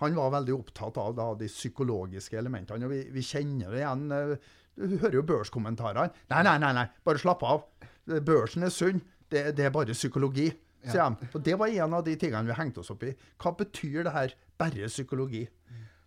han 0.01 0.15
var 0.17 0.31
veldig 0.35 0.55
opptatt 0.57 0.97
av 0.99 1.15
da, 1.15 1.35
de 1.39 1.47
psykologiske 1.47 2.39
elementene. 2.39 2.85
og 2.85 2.91
Vi, 2.91 3.03
vi 3.13 3.21
kjenner 3.23 3.71
det 3.71 3.83
igjen. 3.85 4.05
eh, 4.13 4.37
Du 4.75 4.97
hører 4.99 5.19
jo 5.19 5.23
børskommentarene. 5.29 6.11
Nei, 6.31 6.43
nei, 6.43 6.57
nei, 6.59 6.73
nei, 6.73 6.87
bare 7.05 7.19
slapp 7.21 7.43
av. 7.45 7.65
Børsen 8.09 8.65
er 8.65 8.71
sunn. 8.73 9.03
Det, 9.31 9.55
det 9.57 9.67
er 9.67 9.71
bare 9.75 9.93
psykologi, 9.93 10.49
sier 10.85 10.97
Ja. 11.05 11.09
de. 11.11 11.29
Og 11.35 11.43
det 11.45 11.55
var 11.61 11.69
en 11.69 11.95
av 11.95 12.05
de 12.05 12.17
tingene 12.17 12.49
vi 12.49 12.57
hengte 12.57 12.81
oss 12.81 12.91
opp 12.91 13.03
i. 13.05 13.13
Hva 13.39 13.53
betyr 13.57 14.03
det 14.05 14.13
her? 14.13 14.35
Bare 14.59 14.89
psykologi. 14.89 15.47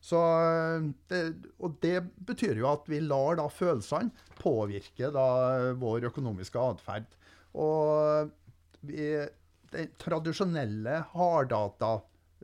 Så, 0.06 0.18
eh, 0.18 0.89
det, 1.10 1.22
og 1.62 1.77
det 1.82 2.04
betyr 2.25 2.58
jo 2.60 2.68
at 2.74 2.86
vi 2.89 3.00
lar 3.01 3.38
da 3.39 3.48
følelsene 3.50 4.12
påvirke 4.42 5.12
da 5.13 5.74
vår 5.82 6.10
økonomiske 6.12 6.60
atferd. 6.62 7.06
Og 7.56 8.30
vi, 8.86 9.08
det 9.72 9.88
tradisjonelle 10.01 11.04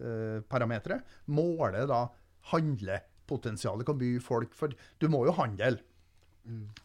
harddata-parameteret 0.01 1.03
måler 1.27 1.87
da 1.89 2.07
handlepotensialet. 2.51 3.85
Hvor 3.85 3.97
mye 3.99 4.21
folk 4.23 4.53
For 4.53 4.73
du 4.99 5.07
må 5.09 5.25
jo 5.25 5.35
handle. 5.37 5.77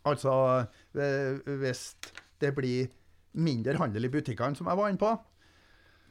Altså 0.04 0.66
eh, 0.94 1.40
hvis 1.62 1.96
det 2.40 2.54
blir 2.54 2.90
mindre 3.36 3.76
handel 3.80 4.04
i 4.04 4.12
butikkene, 4.12 4.56
som 4.56 4.68
jeg 4.68 4.76
var 4.76 4.90
inne 4.90 5.00
på, 5.00 5.14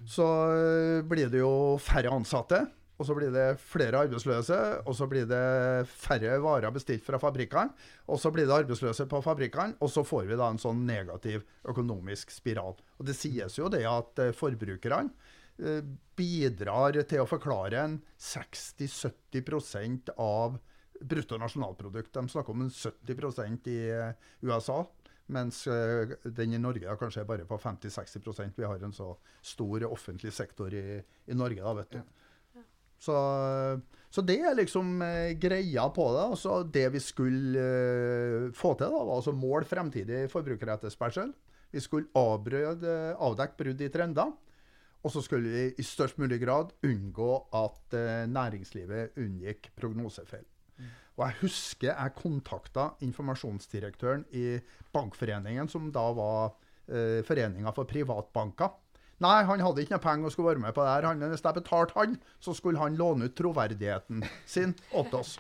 så 0.09 0.25
eh, 0.53 1.05
blir 1.05 1.29
det 1.29 1.43
jo 1.43 1.77
færre 1.81 2.13
ansatte. 2.13 2.65
Og 2.95 3.03
så 3.03 3.15
blir 3.17 3.31
det 3.33 3.57
flere 3.59 3.99
arbeidsløse, 4.05 4.57
og 4.87 4.93
så 4.95 5.07
blir 5.11 5.25
det 5.27 5.87
færre 5.91 6.37
varer 6.39 6.71
bestilt 6.71 7.03
fra 7.03 7.19
fabrikkene. 7.19 7.73
Og 8.07 8.21
så 8.21 8.31
blir 8.31 8.47
det 8.47 8.55
arbeidsløse 8.55 9.07
på 9.11 9.19
fabrikkene, 9.25 9.75
og 9.83 9.91
så 9.91 10.05
får 10.07 10.29
vi 10.29 10.37
da 10.39 10.47
en 10.47 10.61
sånn 10.61 10.85
negativ 10.87 11.43
økonomisk 11.67 12.31
spiral. 12.31 12.77
Og 12.95 13.09
det 13.09 13.17
sies 13.19 13.59
jo 13.59 13.67
det 13.71 13.83
at 13.89 14.23
eh, 14.23 14.35
forbrukerne 14.35 15.11
eh, 15.11 15.24
bidrar 16.15 16.97
til 17.07 17.21
å 17.23 17.27
forklare 17.29 17.79
en 17.79 17.99
60-70% 18.19 20.11
av 20.19 20.57
bruttonasjonalprodukt. 21.01 22.13
De 22.13 22.29
snakker 22.29 22.55
om 22.55 22.65
en 22.65 22.71
70% 22.71 23.69
i 23.71 23.79
eh, 23.91 24.13
USA, 24.45 24.81
mens 25.35 25.65
eh, 25.67 26.15
den 26.23 26.53
i 26.55 26.61
Norge 26.61 26.87
er 26.89 26.99
kanskje 26.99 27.25
bare 27.27 27.47
på 27.49 27.57
50-60% 27.61 28.59
Vi 28.59 28.67
har 28.67 28.83
en 28.83 28.93
så 28.93 29.11
stor 29.41 29.87
offentlig 29.89 30.33
sektor 30.33 30.73
i, 30.73 31.01
i 31.01 31.37
Norge, 31.37 31.63
da, 31.63 31.73
vet 31.79 31.97
du. 31.97 31.99
Ja. 31.99 32.63
Så, 33.05 33.15
så 34.09 34.23
det 34.25 34.37
er 34.39 34.55
liksom 34.57 35.01
eh, 35.03 35.33
greia 35.41 35.89
på 35.93 36.07
det. 36.15 36.27
Altså 36.35 36.61
det 36.63 36.87
vi 36.95 37.01
skulle 37.03 37.65
eh, 37.65 38.53
få 38.55 38.75
til, 38.79 38.87
da, 38.87 39.03
var 39.03 39.17
altså 39.19 39.35
mål 39.35 39.67
fremtidig 39.67 40.25
forbrukeretterspørsel. 40.33 41.33
Vi 41.75 41.83
skulle 41.83 42.07
avdekke 42.15 43.59
brudd 43.59 43.81
i 43.83 43.91
trender. 43.91 44.31
Og 45.05 45.13
så 45.13 45.21
skulle 45.21 45.51
vi 45.53 45.65
i 45.77 45.85
størst 45.85 46.17
mulig 46.17 46.39
grad 46.41 46.71
unngå 46.85 47.31
at 47.53 47.93
eh, 47.93 48.25
næringslivet 48.25 49.19
unngikk 49.21 49.69
prognosefeil. 49.77 50.47
Og 51.15 51.21
jeg 51.23 51.37
husker 51.45 51.91
jeg 51.91 52.15
kontakta 52.17 52.89
informasjonsdirektøren 53.05 54.25
i 54.35 54.57
Bankforeningen, 54.95 55.69
som 55.71 55.91
da 55.95 56.09
var 56.15 56.55
eh, 56.89 57.21
foreninga 57.27 57.71
for 57.75 57.87
privatbanker. 57.87 58.73
Nei, 59.23 59.45
han 59.47 59.61
hadde 59.63 59.85
ikke 59.85 59.95
noe 59.95 60.03
penger 60.03 60.27
og 60.27 60.33
skulle 60.33 60.49
være 60.49 60.63
med 60.65 60.75
på 60.75 60.83
det 60.83 60.91
her. 60.91 61.07
Han, 61.07 61.23
hvis 61.31 61.45
jeg 61.45 61.55
betalte 61.55 61.95
han, 61.95 62.17
så 62.43 62.55
skulle 62.57 62.81
han 62.81 62.97
låne 62.99 63.29
ut 63.29 63.37
troverdigheten 63.37 64.25
sin 64.49 64.73
åt 64.91 65.15
oss. 65.15 65.37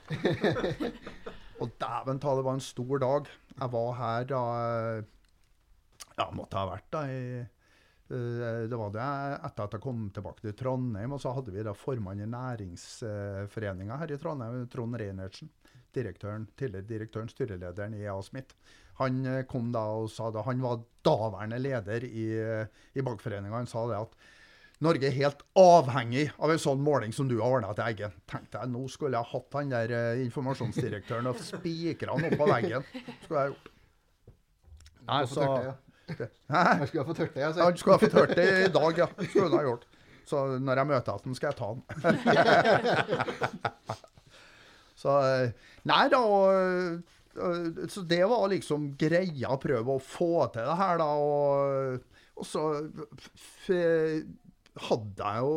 og 1.59 1.73
dæven 1.81 2.21
ta, 2.23 2.37
det 2.37 2.45
var 2.47 2.55
en 2.55 2.63
stor 2.63 3.03
dag. 3.03 3.27
Jeg 3.57 3.73
var 3.75 3.91
her 3.99 4.31
da 4.31 4.45
eh, 4.61 5.11
Ja, 6.15 6.29
måtte 6.31 6.55
ha 6.61 6.69
vært 6.69 6.87
da 6.95 7.03
i 7.11 7.19
det 8.05 8.77
var 8.77 8.91
det 8.93 9.05
etter 9.47 9.65
at 9.65 9.75
jeg 9.75 9.81
kom 9.81 10.03
tilbake 10.13 10.43
til 10.43 10.53
Trondheim. 10.59 11.15
Og 11.15 11.21
så 11.23 11.33
hadde 11.33 11.53
vi 11.55 11.65
da 11.65 11.73
formann 11.73 12.21
i 12.21 12.29
næringsforeninga 12.29 13.97
her 14.01 14.13
i 14.13 14.19
Trondheim, 14.21 14.67
Trond 14.69 14.99
Reinertsen. 15.01 15.49
Direktøren, 15.95 16.45
tidligere 16.59 16.89
direktøren, 16.89 17.31
styrelederen 17.31 17.95
i 17.95 18.03
EA 18.03 18.17
Smith. 18.25 18.55
Han 18.99 19.21
eh, 19.25 19.43
kom 19.49 19.71
da 19.73 19.85
og 19.95 20.09
sa 20.11 20.29
det. 20.31 20.43
han 20.45 20.63
var 20.63 20.83
daværende 21.07 21.59
leder 21.59 22.05
i, 22.05 22.25
i 22.93 23.03
Bankforeninga. 23.03 23.55
Han 23.57 23.69
sa 23.71 23.87
det 23.89 24.01
at 24.03 24.17
Norge 24.83 25.07
er 25.07 25.15
helt 25.15 25.43
avhengig 25.55 26.25
av 26.35 26.51
en 26.51 26.59
sånn 26.59 26.81
måling 26.83 27.13
som 27.15 27.29
du 27.29 27.37
har 27.39 27.47
ordna 27.47 27.71
til 27.75 27.85
Eggen. 27.85 28.15
Tenkte 28.27 28.59
jeg, 28.59 28.71
Nå 28.73 28.83
skulle 28.91 29.21
jeg 29.21 29.31
hatt 29.31 29.57
han 29.59 29.71
der 29.71 29.93
eh, 29.95 30.23
informasjonsdirektøren 30.25 31.31
og 31.31 31.39
spikra 31.39 32.17
han 32.17 32.27
opp 32.27 32.37
på 32.41 32.49
veggen. 32.49 32.87
Skulle 33.23 33.45
jeg 33.45 33.53
gjort. 33.53 33.71
Nei, 35.05 35.21
så, 35.29 35.47
Jeg 36.09 36.87
skulle 36.87 37.03
ha 37.03 37.07
fått 37.09 37.21
hørt 37.23 37.35
det. 37.35 37.43
Altså. 37.47 37.63
Han 37.63 37.77
skulle 37.79 37.95
ha 37.97 38.01
fått 38.03 38.17
hørt 38.19 38.35
det 38.37 38.47
i 38.65 38.71
dag, 38.73 38.99
ja. 39.01 39.07
Skulle 39.19 39.47
han 39.49 39.57
ha 39.57 39.63
gjort. 39.65 39.85
Så 40.25 40.41
når 40.57 40.81
jeg 40.81 40.89
møter 40.89 41.19
ham, 41.19 41.35
skal 41.37 41.51
jeg 41.51 41.57
ta 41.59 41.67
han. 41.71 41.81
så 45.03 45.17
eh, 45.21 45.67
Nei 45.85 46.05
da, 46.09 46.21
og, 46.25 47.03
og, 47.37 47.83
så 47.93 48.01
det 48.09 48.23
var 48.29 48.47
liksom 48.49 48.87
greia 48.97 49.53
å 49.53 49.61
prøve 49.61 49.97
å 49.97 50.01
få 50.01 50.47
til 50.55 50.65
det 50.65 50.77
her, 50.79 50.97
da. 51.01 51.09
Og, 51.21 52.15
og 52.35 52.49
så 52.49 52.63
hadde 54.89 55.29
jeg 55.29 55.45
jo 55.45 55.53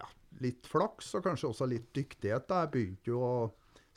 ja, 0.00 0.10
litt 0.42 0.66
flaks, 0.68 1.12
og 1.14 1.28
kanskje 1.28 1.52
også 1.52 1.70
litt 1.70 1.92
dyktighet. 1.94 2.48
da. 2.50 2.64
Jeg 2.64 2.74
begynte 2.74 3.14
jo 3.14 3.22
å 3.22 3.36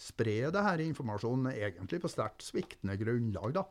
spre 0.02 0.50
det 0.54 0.64
her 0.66 0.82
informasjonen 0.86 1.52
egentlig 1.54 2.02
på 2.02 2.10
sterkt 2.12 2.46
sviktende 2.46 2.98
grunnlag. 3.02 3.58
da. 3.58 3.66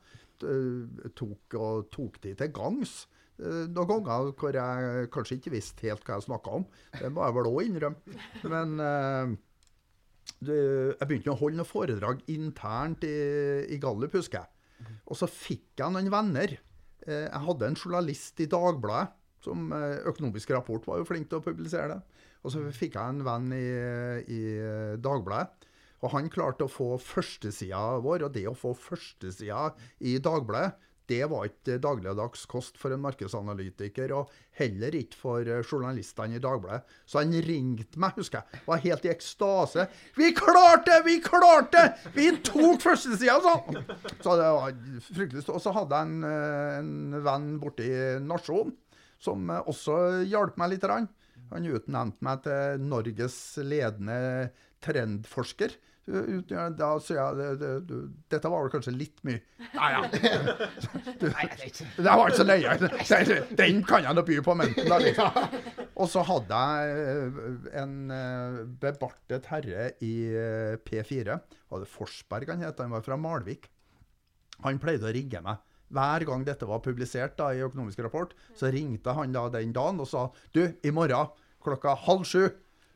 Eh, 0.46 1.10
Tok, 1.18 1.56
tok 1.92 2.20
de 2.24 2.34
til 2.38 2.52
gangs. 2.56 2.94
Eh, 3.40 3.66
Noen 3.72 3.88
ganger 4.06 4.32
hvor 4.38 4.56
jeg 4.56 5.10
kanskje 5.14 5.38
ikke 5.40 5.52
visste 5.56 5.86
helt 5.88 6.04
hva 6.06 6.18
jeg 6.18 6.26
snakka 6.28 6.56
om. 6.60 6.66
Det 6.96 7.10
må 7.12 7.24
jeg 7.26 7.36
vel 7.38 7.50
òg 7.50 7.60
innrømme. 7.68 8.18
Men 8.52 8.74
eh, 8.86 9.36
det, 10.46 10.58
jeg 11.00 11.08
begynte 11.10 11.32
å 11.34 11.38
holde 11.40 11.58
noen 11.60 11.68
foredrag 11.68 12.20
internt 12.32 13.04
i, 13.08 13.14
i 13.74 13.78
Gallup, 13.82 14.14
husker 14.16 14.42
jeg. 14.44 14.96
Og 15.10 15.18
så 15.18 15.26
fikk 15.28 15.80
jeg 15.82 15.92
noen 15.92 16.08
venner. 16.12 16.54
Eh, 17.06 17.26
Jeg 17.28 17.42
hadde 17.46 17.66
en 17.68 17.76
journalist 17.80 18.40
i 18.40 18.46
Dagbladet 18.48 19.14
Som 19.44 19.70
eh, 19.72 20.02
Økonomisk 20.08 20.50
rapport 20.52 20.84
var 20.88 21.00
jo 21.00 21.06
flink 21.08 21.28
til 21.30 21.40
å 21.40 21.44
publisere 21.44 21.94
det. 21.94 22.00
Og 22.44 22.52
så 22.54 22.62
fikk 22.72 22.94
jeg 22.96 23.12
en 23.12 23.24
venn 23.24 23.50
i, 23.52 23.66
i 24.32 24.40
Dagbladet. 25.04 25.66
Og 26.00 26.14
han 26.14 26.30
klarte 26.32 26.64
å 26.66 26.72
få 26.72 26.94
førstesida 27.02 28.00
vår, 28.04 28.26
og 28.26 28.36
det 28.36 28.46
å 28.48 28.56
få 28.56 28.72
førstesida 28.76 29.70
i 30.08 30.16
Dagbladet, 30.22 30.78
det 31.10 31.24
var 31.26 31.48
ikke 31.48 31.80
dagligdags 31.82 32.44
kost 32.50 32.76
for 32.78 32.94
en 32.94 33.02
markedsanalytiker, 33.02 34.12
og 34.14 34.30
heller 34.60 34.94
ikke 34.94 35.18
for 35.18 35.48
eh, 35.48 35.64
journalistene 35.64 36.38
i 36.38 36.42
Dagbladet. 36.42 36.86
Så 37.02 37.18
han 37.18 37.34
ringte 37.46 37.98
meg, 38.00 38.14
husker 38.20 38.44
jeg. 38.44 38.60
Var 38.68 38.84
helt 38.84 39.08
i 39.08 39.10
ekstase. 39.10 39.88
'Vi 40.14 40.30
klarte! 40.38 41.00
Vi 41.06 41.18
klarte! 41.24 41.82
Vi 42.14 42.30
tok 42.46 42.84
førstesida!' 42.84 43.40
sånn! 43.42 43.80
Så 44.22 44.36
det 44.38 44.52
var 44.54 44.78
fryktelig. 45.08 45.46
Og 45.50 45.58
så 45.64 45.74
hadde 45.74 45.98
jeg 45.98 46.12
en, 46.12 46.28
eh, 46.30 46.78
en 46.78 47.24
venn 47.26 47.50
borte 47.62 47.86
i 47.86 48.00
Nasjonen 48.22 48.76
som 49.20 49.50
eh, 49.50 49.66
også 49.66 50.22
hjalp 50.30 50.60
meg 50.62 50.76
litt. 50.76 50.86
Han 51.50 51.66
utnevnte 51.66 52.22
meg 52.22 52.44
til 52.46 52.84
Norges 52.86 53.36
ledende 53.66 54.18
trendforsker. 54.84 55.76
Ja, 56.10 56.64
Da 56.74 56.86
sier 57.04 57.20
jeg 57.20 57.36
det, 57.38 57.48
det, 57.60 57.68
du, 57.86 57.96
Dette 58.32 58.50
var 58.50 58.64
vel 58.64 58.72
kanskje 58.72 58.94
litt 58.96 59.20
mye. 59.28 59.38
Nei, 59.76 59.90
ja. 59.92 60.00
Du, 61.20 61.26
det 61.28 62.06
var 62.08 62.24
ikke 62.32 62.38
så 62.40 62.46
nøye. 62.48 62.72
Den- 63.60 63.84
kan 63.86 64.06
jeg 64.08 64.16
nå 64.18 64.24
by 64.26 64.38
på 64.46 64.56
menten, 64.58 64.88
da. 64.90 64.98
Liksom. 65.04 65.58
Og 66.00 66.08
så 66.10 66.24
hadde 66.26 66.60
jeg 66.64 66.96
eh, 67.04 67.50
en 67.82 67.94
eh, 68.16 68.58
bebartet 68.82 69.46
herre 69.52 69.90
i 70.02 70.14
eh, 70.32 70.74
P4. 70.82 71.36
Var 71.70 71.84
det 71.84 71.90
Forsberg 71.92 72.50
han 72.56 72.64
het? 72.64 72.80
Han 72.82 72.96
var 72.96 73.04
fra 73.06 73.18
Malvik. 73.20 73.68
Han 74.64 74.80
pleide 74.82 75.06
å 75.08 75.14
rigge 75.14 75.42
meg. 75.44 75.60
Hver 75.94 76.24
gang 76.26 76.42
dette 76.46 76.66
var 76.70 76.82
publisert 76.84 77.36
da, 77.38 77.50
i 77.54 77.62
Økonomisk 77.66 78.02
rapport, 78.06 78.32
så 78.56 78.70
ringte 78.72 79.14
han 79.16 79.32
da 79.34 79.46
den 79.52 79.72
dagen 79.74 79.98
og 80.02 80.06
sa 80.10 80.28
Du, 80.54 80.62
i 80.86 80.92
morgen 80.94 81.30
klokka 81.64 81.96
halv 82.06 82.22
sju 82.30 82.44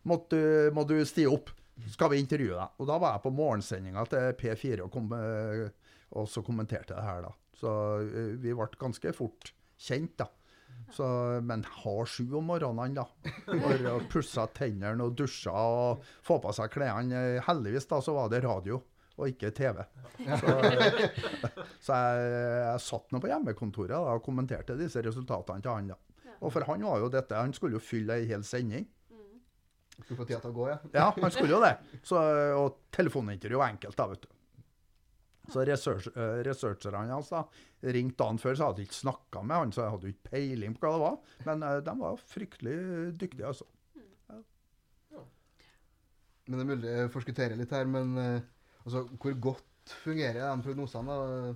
må 0.09 0.19
du, 0.31 0.71
må 0.77 0.85
du 0.89 0.97
stige 1.09 1.33
opp. 1.35 1.51
Skal 1.91 2.13
vi 2.13 2.21
intervjue 2.23 2.55
deg? 2.55 2.79
Og 2.79 2.89
da 2.89 3.01
var 3.03 3.17
jeg 3.17 3.25
på 3.25 3.35
morgensendinga 3.35 4.05
til 4.11 4.31
P4 4.39 4.85
og, 4.85 4.93
kom, 4.95 5.11
eh, 5.19 5.67
og 6.15 6.29
så 6.31 6.45
kommenterte 6.47 6.95
jeg 6.95 7.01
det 7.01 7.09
her, 7.09 7.27
da. 7.27 7.33
Så 7.59 7.75
eh, 8.05 8.33
vi 8.43 8.55
ble 8.55 8.69
ganske 8.81 9.15
fort 9.17 9.53
kjent, 9.81 10.17
da. 10.23 10.31
Så, 10.95 11.07
men 11.47 11.63
halv 11.83 12.09
sju 12.11 12.27
om 12.39 12.51
morgenen, 12.51 12.97
da. 12.99 13.07
For 13.49 13.87
å 13.91 13.99
pusse 14.11 14.47
tennene 14.57 15.07
og 15.07 15.15
dusje 15.19 15.51
og 15.51 16.03
få 16.27 16.41
på 16.43 16.55
seg 16.55 16.73
klærne. 16.75 17.23
Heldigvis 17.47 17.89
da, 17.91 18.01
så 18.05 18.17
var 18.17 18.33
det 18.33 18.45
radio 18.47 18.81
og 19.15 19.31
ikke 19.31 19.53
TV. 19.55 19.79
Så, 20.41 20.55
så 21.87 21.99
jeg, 22.01 22.31
jeg 22.65 22.83
satt 22.83 23.15
nå 23.15 23.21
på 23.23 23.31
hjemmekontoret 23.31 23.95
da, 23.95 24.17
og 24.17 24.25
kommenterte 24.27 24.75
disse 24.79 25.03
resultatene 25.07 25.63
til 25.63 25.71
han. 25.71 25.93
da. 25.95 25.99
Og 26.41 26.51
for 26.53 26.67
han 26.69 26.83
var 26.85 27.03
jo 27.03 27.11
dette, 27.13 27.39
han 27.39 27.55
skulle 27.55 27.79
jo 27.79 27.83
fylle 27.83 28.19
ei 28.19 28.27
hel 28.31 28.45
sending. 28.47 28.89
Skulle 30.03 30.19
få 30.19 30.27
tida 30.29 30.41
til 30.43 30.51
å 30.51 30.57
gå, 30.57 30.69
ja. 30.73 30.79
Ja, 30.95 31.11
han 31.17 31.35
skulle 31.35 31.55
jo 31.55 31.61
det. 31.63 31.75
Så, 32.09 32.21
og 32.59 32.81
telefonintervju 32.95 33.61
var 33.61 33.75
enkelt, 33.75 33.97
da, 33.99 34.09
vet 34.11 34.25
du. 34.27 34.31
Så 35.53 35.65
research, 35.69 36.09
eh, 36.17 36.41
researcherne 36.47 37.13
hans 37.13 37.29
da, 37.29 37.43
ringte 37.95 38.17
dagen 38.23 38.41
før, 38.41 38.57
så 38.57 38.71
hadde 38.71 38.81
jeg 38.81 38.89
ikke 38.89 39.01
snakka 39.03 39.43
med 39.45 39.61
han, 39.61 39.75
så 39.77 39.85
jeg 39.85 39.93
hadde 39.95 40.09
jo 40.09 40.15
ikke 40.15 40.31
peiling 40.33 40.77
på 40.79 40.89
hva 40.89 40.95
det 40.95 41.05
var. 41.05 41.37
Men 41.51 41.67
eh, 41.69 41.81
de 41.85 41.95
var 42.01 42.23
fryktelig 42.33 42.77
dyktige, 43.21 43.53
altså. 43.53 43.69
Men 46.45 46.61
det 46.61 46.65
er 46.65 46.69
mulig 46.69 46.91
jeg 46.93 47.13
forskutterer 47.13 47.57
litt 47.57 47.71
her, 47.73 47.87
men 47.89 48.19
eh, 48.21 48.49
altså, 48.85 49.07
hvor 49.21 49.37
godt 49.51 49.95
fungerer 50.03 50.41
de 50.43 50.65
prognosene? 50.65 51.15
da? 51.15 51.55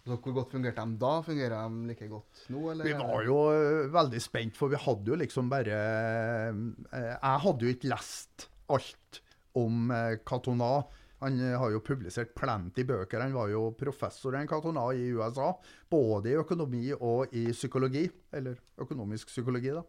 Altså, 0.00 0.16
hvor 0.24 0.36
godt 0.40 0.54
fungerte 0.56 0.84
de 0.86 1.00
da? 1.00 1.12
Fungerer 1.24 1.56
de 1.56 1.90
like 1.90 2.08
godt 2.08 2.44
nå, 2.52 2.62
eller? 2.72 2.88
Vi 2.88 2.94
var 2.98 3.26
jo 3.26 3.40
eh, 3.52 3.90
veldig 3.92 4.22
spent, 4.24 4.56
for 4.56 4.72
vi 4.72 4.80
hadde 4.80 5.12
jo 5.12 5.18
liksom 5.20 5.50
bare 5.52 5.82
eh, 6.50 6.62
Jeg 7.04 7.44
hadde 7.44 7.66
jo 7.66 7.74
ikke 7.76 7.92
lest 7.92 8.48
alt 8.70 9.22
om 9.60 9.90
Katona. 10.24 10.78
Han 11.20 11.40
eh, 11.40 11.56
har 11.58 11.72
jo 11.72 11.82
publisert 11.84 12.32
plenty 12.36 12.84
bøker. 12.88 13.20
Han 13.20 13.36
var 13.36 13.50
jo 13.52 13.70
professor 13.78 14.36
i 14.38 14.46
Katona 14.48 14.86
i 14.96 15.10
USA. 15.12 15.52
Både 15.90 16.32
i 16.32 16.38
økonomi 16.40 16.86
og 16.96 17.34
i 17.36 17.50
psykologi. 17.52 18.06
Eller 18.32 18.60
økonomisk 18.80 19.32
psykologi, 19.32 19.74
da. 19.76 19.84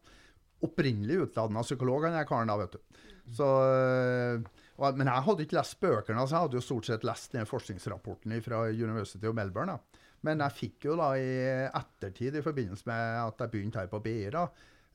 Opprinnelig 0.62 1.24
utdanna 1.26 1.64
psykolog, 1.66 2.06
han 2.06 2.20
er 2.20 2.28
karen 2.30 2.52
da, 2.52 2.58
vet 2.60 2.76
du. 2.76 3.00
Så, 3.38 3.48
eh, 3.48 4.66
og, 4.76 5.00
men 5.00 5.08
jeg 5.08 5.26
hadde 5.28 5.48
ikke 5.48 5.58
lest 5.58 5.80
bøkene, 5.82 6.26
så 6.26 6.36
jeg 6.36 6.46
hadde 6.46 6.60
jo 6.60 6.66
stort 6.66 6.90
sett 6.90 7.08
lest 7.08 7.34
den 7.38 7.48
forskningsrapporten 7.50 8.36
fra 8.44 8.66
University 8.70 9.30
of 9.30 9.38
Melbourne. 9.38 9.78
da. 9.78 9.91
Men 10.28 10.44
jeg 10.46 10.58
fikk 10.58 10.90
jo 10.90 10.98
da 11.00 11.14
i 11.18 11.30
ettertid, 11.66 12.38
i 12.38 12.46
forbindelse 12.46 12.88
med 12.90 13.22
at 13.24 13.42
jeg 13.42 13.54
begynte 13.54 13.82
her 13.82 13.90
på 13.90 14.02
BI, 14.04 14.30
da, 14.34 14.46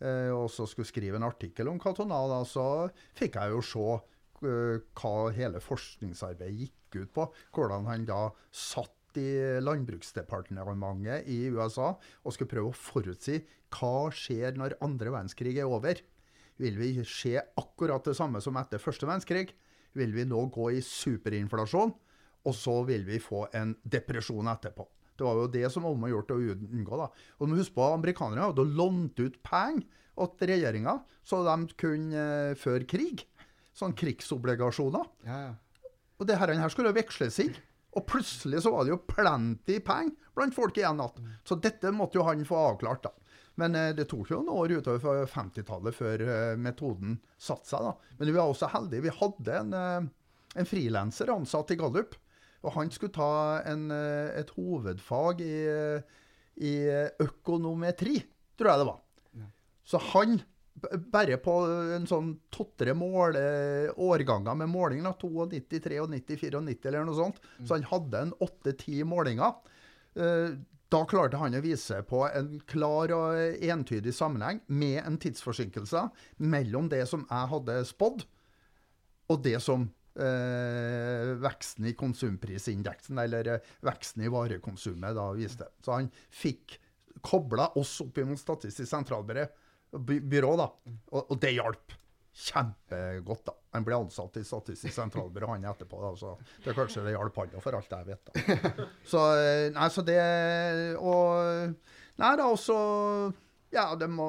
eh, 0.00 0.30
og 0.30 0.46
så 0.52 0.68
skulle 0.70 0.88
skrive 0.88 1.18
en 1.18 1.26
artikkel 1.26 1.70
om 1.70 1.80
Cantona, 1.82 2.20
da, 2.30 2.42
så 2.46 2.66
fikk 3.18 3.40
jeg 3.40 3.54
jo 3.54 3.64
se 3.66 3.86
eh, 3.96 4.84
hva 5.00 5.16
hele 5.34 5.62
forskningsarbeidet 5.64 6.60
gikk 6.60 7.00
ut 7.00 7.14
på. 7.16 7.26
Hvordan 7.56 7.90
han 7.90 8.06
da 8.08 8.20
satt 8.54 8.92
i 9.16 9.60
Landbruksdepartementet 9.64 11.28
i 11.32 11.46
USA 11.48 11.94
og 11.96 12.34
skulle 12.34 12.50
prøve 12.50 12.72
å 12.72 12.76
forutsi 12.76 13.40
hva 13.72 14.10
skjer 14.14 14.56
når 14.58 14.76
andre 14.84 15.12
verdenskrig 15.14 15.56
er 15.58 15.70
over. 15.70 16.00
Vil 16.60 16.78
vi 16.80 16.92
se 17.04 17.36
akkurat 17.36 18.04
det 18.06 18.16
samme 18.16 18.40
som 18.44 18.56
etter 18.60 18.80
første 18.80 19.08
verdenskrig? 19.08 19.50
Vil 19.96 20.12
vi 20.12 20.26
nå 20.28 20.46
gå 20.52 20.70
i 20.76 20.84
superinflasjon? 20.84 21.94
Og 22.46 22.54
så 22.54 22.76
vil 22.86 23.04
vi 23.08 23.18
få 23.20 23.46
en 23.58 23.74
depresjon 23.82 24.52
etterpå. 24.52 24.86
Det 25.16 25.26
var 25.26 25.40
jo 25.40 25.52
det 25.52 25.68
som 25.72 25.86
var 25.86 26.10
gjorde 26.12 26.30
til 26.30 26.36
å 26.36 26.56
unngå. 26.56 26.98
da. 27.02 27.10
Og 27.36 27.46
du 27.46 27.52
må 27.52 27.60
huske 27.60 27.76
på, 27.76 27.86
Amerikanerne 27.96 28.48
hadde 28.50 28.66
lånt 28.78 29.22
ut 29.22 29.38
penger 29.46 29.86
til 30.16 30.48
regjeringa, 30.48 30.98
så 31.26 31.42
de 31.44 31.76
kunne 31.76 32.26
eh, 32.50 32.56
føre 32.58 32.88
krig. 32.88 33.26
Sånn 33.76 33.96
krigsobligasjoner. 33.96 35.08
Ja, 35.28 35.40
ja. 35.50 35.54
Og 36.16 36.28
det 36.28 36.38
her, 36.40 36.54
her 36.56 36.72
skulle 36.72 36.94
veksles 36.96 37.36
inn. 37.44 37.56
Og 37.96 38.04
plutselig 38.08 38.62
så 38.64 38.72
var 38.72 38.84
det 38.84 38.92
jo 38.92 39.02
plenty 39.08 39.78
penger 39.84 40.32
blant 40.36 40.56
folk 40.56 40.76
igjen 40.76 41.00
igjen. 41.00 41.30
Så 41.48 41.56
dette 41.60 41.92
måtte 41.96 42.18
jo 42.18 42.26
han 42.28 42.44
få 42.48 42.58
avklart, 42.72 43.08
da. 43.08 43.12
Men 43.60 43.76
eh, 43.76 43.92
det 43.96 44.08
tok 44.10 44.30
jo 44.30 44.42
noen 44.44 44.52
år 44.52 44.76
utover 44.80 45.28
50-tallet 45.32 45.96
før 45.96 46.24
eh, 46.26 46.58
metoden 46.60 47.16
satte 47.40 47.70
seg. 47.70 47.86
da. 47.88 48.16
Men 48.18 48.28
vi 48.30 48.36
var 48.36 48.52
også 48.52 48.68
heldige. 48.72 49.06
Vi 49.06 49.14
hadde 49.20 49.60
en, 49.62 49.72
eh, 49.76 50.58
en 50.60 50.68
frilanser 50.68 51.32
ansatt 51.32 51.72
i 51.72 51.78
Gallup. 51.80 52.16
Og 52.66 52.74
han 52.74 52.90
skulle 52.90 53.14
ta 53.14 53.62
en, 53.70 53.86
eh, 53.94 54.40
et 54.40 54.50
hovedfag 54.56 55.40
i, 55.46 55.56
i 56.66 56.74
økonometri, 57.22 58.18
tror 58.58 58.72
jeg 58.72 58.82
det 58.82 58.86
var. 58.88 59.00
Så 59.86 60.00
han, 60.10 60.40
bare 61.14 61.36
på 61.38 61.52
en 61.94 62.06
sånn 62.10 62.32
to-tre 62.52 62.92
mål, 62.98 63.36
eh, 63.38 63.90
årganger 64.02 64.56
med 64.58 64.68
måling, 64.72 65.04
92, 65.06 65.46
93, 65.70 66.00
94 66.10 66.88
eller 66.90 67.06
noe 67.06 67.14
sånt, 67.20 67.38
så 67.62 67.76
han 67.78 67.86
hadde 67.92 68.24
en 68.26 68.32
åtte-ti 68.42 69.02
målinger. 69.06 69.54
Eh, 70.16 70.56
Da 70.88 71.00
klarte 71.04 71.34
han 71.36 71.50
å 71.52 71.60
vise 71.60 71.96
på 72.06 72.20
en 72.30 72.60
klar 72.70 73.10
og 73.10 73.34
entydig 73.60 74.12
sammenheng 74.14 74.60
med 74.68 75.00
en 75.04 75.16
tidsforsinkelse 75.18 76.04
mellom 76.38 76.86
det 76.88 77.08
som 77.10 77.24
jeg 77.28 77.48
hadde 77.50 77.84
spådd, 77.88 78.22
og 79.28 79.42
det 79.42 79.60
som 79.60 79.88
eh, 80.20 81.34
veksten 81.42 81.86
i 81.90 81.94
konsumprisindeksen, 81.98 83.18
eller 83.22 83.52
eh, 83.54 83.70
veksten 83.86 84.24
i 84.26 84.32
varekonsumet, 84.32 85.14
da 85.16 85.28
viste. 85.36 85.68
Så 85.84 85.98
han 85.98 86.10
fikk 86.30 86.78
kobla 87.26 87.70
oss 87.80 87.98
opp 88.04 88.18
mot 88.28 88.40
Statistisk 88.40 88.90
sentralbyrå, 88.90 89.46
byrå, 89.96 90.56
da. 90.60 90.66
Og, 91.12 91.22
og 91.22 91.38
det 91.40 91.54
hjalp 91.56 91.96
kjempegodt. 92.36 93.46
da. 93.48 93.54
Han 93.76 93.84
ble 93.86 93.96
ansatt 93.96 94.36
i 94.40 94.44
Statistisk 94.44 94.94
sentralbyrå 94.94 95.54
han 95.54 95.64
etterpå, 95.70 96.00
da, 96.04 96.12
så 96.20 96.34
det 96.64 96.76
kanskje 96.76 97.06
det 97.06 97.16
hjalp 97.16 97.40
han, 97.40 97.56
for 97.64 97.78
alt 97.78 97.96
jeg 97.96 98.10
vet. 98.10 98.28
da. 98.28 98.88
Så, 99.08 99.22
eh, 99.40 99.68
nei, 99.74 99.88
så 99.92 100.04
det 100.06 100.20
Og 101.00 101.74
Nei, 102.16 102.30
da 102.40 102.46
også 102.48 102.74
Ja, 103.76 103.90
det 103.98 104.06
må, 104.08 104.26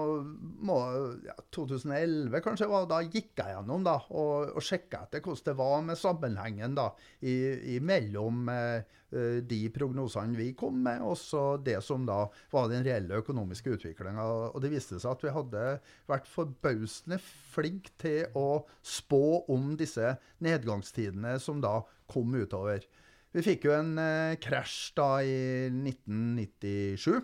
må 0.68 0.76
ja, 1.24 1.34
2011 1.56 2.42
kanskje 2.44 2.68
var 2.68 2.88
da 2.90 2.98
gikk 3.06 3.38
jeg 3.40 3.54
gjennom 3.54 3.86
da, 3.86 3.94
og, 4.12 4.50
og 4.60 4.66
sjekka 4.66 5.06
etter 5.06 5.24
hvordan 5.24 5.46
det 5.48 5.56
var 5.62 5.86
med 5.88 6.00
sammenhengen 6.02 6.76
da, 6.76 6.90
i, 7.24 7.36
i 7.72 7.78
mellom 7.80 8.52
eh, 8.52 8.82
eh, 9.16 9.38
de 9.48 9.62
prognosene 9.72 10.36
vi 10.36 10.50
kom 10.58 10.82
med, 10.84 11.00
og 11.06 11.16
så 11.22 11.46
det 11.64 11.78
som 11.86 12.04
da 12.10 12.26
var 12.52 12.68
den 12.74 12.84
reelle 12.84 13.22
økonomiske 13.22 13.78
utviklinga. 13.78 14.28
Det 14.60 14.74
viste 14.74 15.00
seg 15.00 15.14
at 15.14 15.24
vi 15.24 15.36
hadde 15.38 15.66
vært 16.12 16.28
forbausende 16.28 17.22
flinke 17.24 17.96
til 18.04 18.28
å 18.36 18.66
spå 18.84 19.48
om 19.54 19.78
disse 19.80 20.18
nedgangstidene 20.44 21.38
som 21.40 21.64
da 21.64 21.80
kom 22.12 22.36
utover. 22.36 22.84
Vi 23.32 23.48
fikk 23.48 23.72
jo 23.72 23.80
en 23.80 23.96
eh, 24.02 24.36
krasj 24.44 24.80
da 25.00 25.12
i 25.24 25.36
1997, 25.72 27.22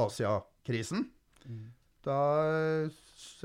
Asiakrisen. 0.00 1.10
Da 2.00 2.16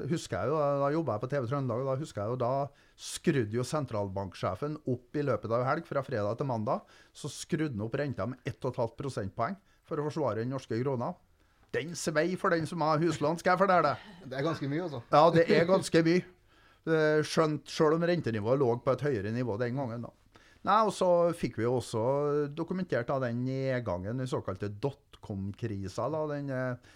husker 0.08 0.38
jeg 0.40 0.52
jo, 0.52 0.58
da 0.82 0.90
jobba 0.94 1.16
jeg 1.16 1.24
på 1.26 1.30
TV 1.34 1.48
Trøndelag, 1.50 1.82
og 1.84 1.90
da 1.90 1.96
husker 2.00 2.22
jeg 2.24 2.34
jo 2.34 2.40
da 2.40 2.52
skrudde 2.96 3.58
jo 3.58 3.66
sentralbanksjefen 3.68 4.78
opp 4.88 5.20
i 5.20 5.24
løpet 5.28 5.52
av 5.52 5.66
helg, 5.68 5.88
fra 5.88 6.04
fredag 6.06 6.38
til 6.40 6.48
mandag. 6.48 6.86
Så 7.16 7.32
skrudde 7.32 7.74
han 7.76 7.84
opp 7.84 7.98
renta 8.00 8.28
med 8.32 8.40
1,5 8.48 8.96
prosentpoeng 9.00 9.58
for 9.86 10.00
å 10.00 10.08
forsvare 10.08 10.44
den 10.44 10.54
norske 10.56 10.80
krona. 10.80 11.12
Den 11.76 11.92
svei 12.00 12.38
for 12.40 12.56
den 12.56 12.64
som 12.70 12.84
har 12.86 13.02
huslån, 13.04 13.42
skal 13.42 13.54
jeg 13.56 13.64
fortelle 13.66 13.90
deg. 13.92 14.06
Det 14.32 14.40
er 14.40 14.46
ganske 14.48 14.70
mye, 14.72 14.84
altså. 14.86 15.02
Ja, 15.12 15.24
det 15.36 15.46
er 15.52 15.68
ganske 15.68 16.04
mye. 16.08 16.24
Eh, 16.86 17.20
Skjønt, 17.28 17.66
selv 17.68 17.98
om 17.98 18.06
rentenivået 18.08 18.62
lå 18.62 18.70
på 18.86 18.94
et 18.94 19.04
høyere 19.04 19.34
nivå 19.36 19.58
den 19.60 19.76
gangen. 19.76 20.06
da. 20.08 20.14
Nei, 20.66 20.78
og 20.88 20.94
Så 20.96 21.10
fikk 21.38 21.60
vi 21.60 21.66
jo 21.66 21.76
også 21.82 22.48
dokumentert 22.56 23.10
da, 23.12 23.20
den 23.28 23.44
nedgangen, 23.44 24.18
den 24.24 24.30
såkalte 24.30 24.70
dotcom-krisa. 24.70 26.08
da, 26.14 26.24
den 26.32 26.50
eh, 26.50 26.94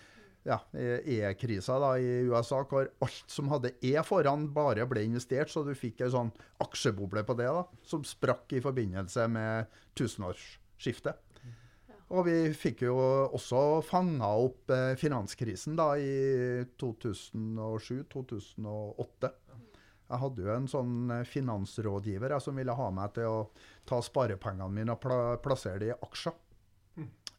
ja, 0.49 0.57
E-krisa 0.73 1.77
da 1.81 1.91
i 2.01 2.07
USA, 2.27 2.63
hvor 2.65 2.89
alt 3.05 3.31
som 3.31 3.49
hadde 3.53 3.75
E 3.85 3.93
foran, 4.05 4.47
bare 4.53 4.85
ble 4.89 5.01
investert. 5.05 5.49
Så 5.53 5.63
du 5.67 5.73
fikk 5.77 6.01
ei 6.03 6.12
sånn 6.13 6.31
aksjeboble 6.65 7.21
på 7.27 7.33
det, 7.39 7.49
da, 7.53 7.63
som 7.85 8.01
sprakk 8.07 8.47
i 8.57 8.63
forbindelse 8.65 9.21
med 9.31 9.53
tusenårsskiftet. 9.99 11.15
Og 12.09 12.25
vi 12.25 12.49
fikk 12.57 12.81
jo 12.88 12.95
også 13.38 13.85
fanga 13.85 14.31
opp 14.41 14.71
eh, 14.73 14.97
finanskrisen 14.97 15.75
da 15.77 15.93
i 16.01 16.65
2007-2008. 16.81 19.29
Jeg 20.09 20.17
hadde 20.23 20.41
jo 20.41 20.49
en 20.55 20.65
sånn 20.71 21.12
eh, 21.13 21.27
finansrådgiver 21.29 22.33
jeg, 22.33 22.41
som 22.41 22.57
ville 22.57 22.73
ha 22.79 22.88
meg 22.93 23.13
til 23.13 23.27
å 23.29 23.49
ta 23.85 24.01
sparepengene 24.01 24.73
mine 24.73 24.91
og 24.95 25.01
pla 25.03 25.38
plassere 25.43 25.79
dem 25.83 25.91
i 25.93 25.95
aksjer. 26.07 26.33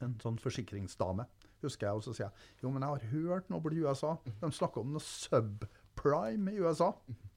En 0.06 0.14
sånn 0.22 0.38
forsikringsdame. 0.40 1.24
Husker 1.60 1.88
jeg, 1.90 2.00
Og 2.00 2.04
så 2.04 2.14
sier 2.16 2.26
jeg 2.26 2.64
jo, 2.64 2.72
men 2.72 2.84
jeg 2.86 2.94
har 2.94 3.06
hørt 3.12 3.50
noe 3.52 3.60
borti 3.64 3.82
USA. 3.84 4.16
De 4.40 4.50
snakker 4.56 4.82
om 4.82 4.94
noe 4.96 5.04
subprime 5.04 6.54
i 6.54 6.60
USA. 6.60 6.90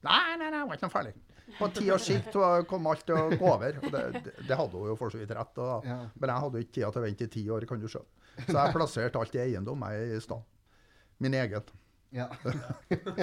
Nei, 0.03 0.35
nei, 0.39 0.49
nei, 0.49 0.57
det 0.59 0.65
var 0.69 0.79
ikke 0.79 0.87
noe 0.87 0.95
ferdig. 0.97 1.13
På 1.57 1.67
ti 1.75 1.89
års 1.91 2.05
sikt 2.07 2.35
kom 2.69 2.87
alt 2.87 3.03
til 3.07 3.19
å 3.19 3.27
gå 3.35 3.47
over. 3.51 3.77
Og 3.83 3.91
det, 3.93 4.03
det, 4.23 4.35
det 4.47 4.57
hadde 4.57 4.79
hun 4.79 4.91
jo 4.93 4.97
for 4.99 5.13
så 5.13 5.19
vidt 5.19 5.33
rett. 5.35 5.53
Da. 5.57 5.77
Ja. 5.87 5.99
Men 6.15 6.31
jeg 6.31 6.45
hadde 6.45 6.59
jo 6.59 6.67
ikke 6.67 6.75
tid 6.79 6.87
til 6.87 7.01
å 7.01 7.05
vente 7.05 7.27
i 7.27 7.33
ti 7.35 7.43
år, 7.51 7.67
kan 7.69 7.83
du 7.83 7.87
skjønne. 7.91 8.21
Så 8.47 8.55
jeg 8.55 8.73
plasserte 8.73 9.19
alt 9.19 9.35
i 9.37 9.41
eiendom 9.43 9.83
jeg, 9.91 10.07
i 10.17 10.21
stad. 10.23 10.47
Min 11.23 11.35
egen. 11.37 11.73
Ja. 12.13 12.27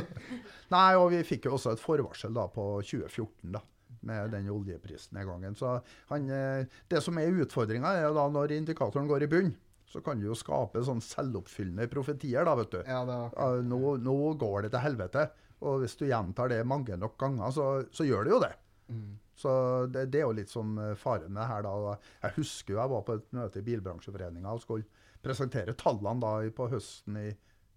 Nei, 0.74 0.86
og 0.98 1.10
vi 1.14 1.22
fikk 1.26 1.48
jo 1.48 1.56
også 1.56 1.74
et 1.74 1.82
forvarsel 1.82 2.34
da 2.36 2.46
på 2.52 2.66
2014, 2.86 3.50
da. 3.56 3.62
Med 4.06 4.30
den 4.32 4.46
oljeprisnedgangen. 4.48 5.56
Så 5.58 5.74
han, 6.08 6.28
eh, 6.32 6.78
det 6.88 7.02
som 7.04 7.18
er 7.20 7.34
utfordringa, 7.42 7.90
er 8.00 8.14
da 8.16 8.28
når 8.32 8.54
indikatoren 8.56 9.10
går 9.10 9.26
i 9.26 9.28
bunn, 9.28 9.50
så 9.90 10.02
kan 10.04 10.20
du 10.20 10.28
jo 10.28 10.36
skape 10.38 10.82
sånn 10.86 11.02
selvoppfyllende 11.02 11.88
profetier, 11.90 12.46
da, 12.46 12.54
vet 12.60 12.76
du. 12.76 12.80
ja, 12.86 13.00
det 13.08 13.16
var 13.34 13.64
nå, 13.66 13.80
nå 13.98 14.18
går 14.38 14.66
det 14.66 14.74
til 14.74 14.84
helvete. 14.84 15.24
Og 15.66 15.82
hvis 15.82 15.96
du 15.98 16.06
gjentar 16.08 16.52
det 16.52 16.60
mange 16.68 16.96
nok 16.96 17.18
ganger, 17.20 17.50
så, 17.52 17.66
så 17.92 18.06
gjør 18.06 18.26
det 18.26 18.34
jo 18.34 18.44
det. 18.46 18.54
mm. 18.94 19.10
Så 19.40 19.52
det, 19.88 20.10
det 20.12 20.20
er 20.20 20.26
jo 20.26 20.36
litt 20.36 20.50
sånn 20.52 20.74
eh, 20.76 20.96
faren 21.00 21.32
med 21.32 21.48
her, 21.48 21.64
da. 21.64 21.94
Jeg 22.26 22.36
husker 22.36 22.74
jo 22.74 22.80
jeg 22.82 22.92
var 22.92 23.04
på 23.06 23.14
et 23.16 23.30
møte 23.32 23.62
i 23.62 23.64
Bilbransjeforeninga 23.64 24.52
og 24.52 24.60
skulle 24.60 24.84
presentere 25.24 25.72
tallene 25.80 26.20
da 26.20 26.32
på 26.56 26.66
høsten 26.68 27.16
i 27.16 27.30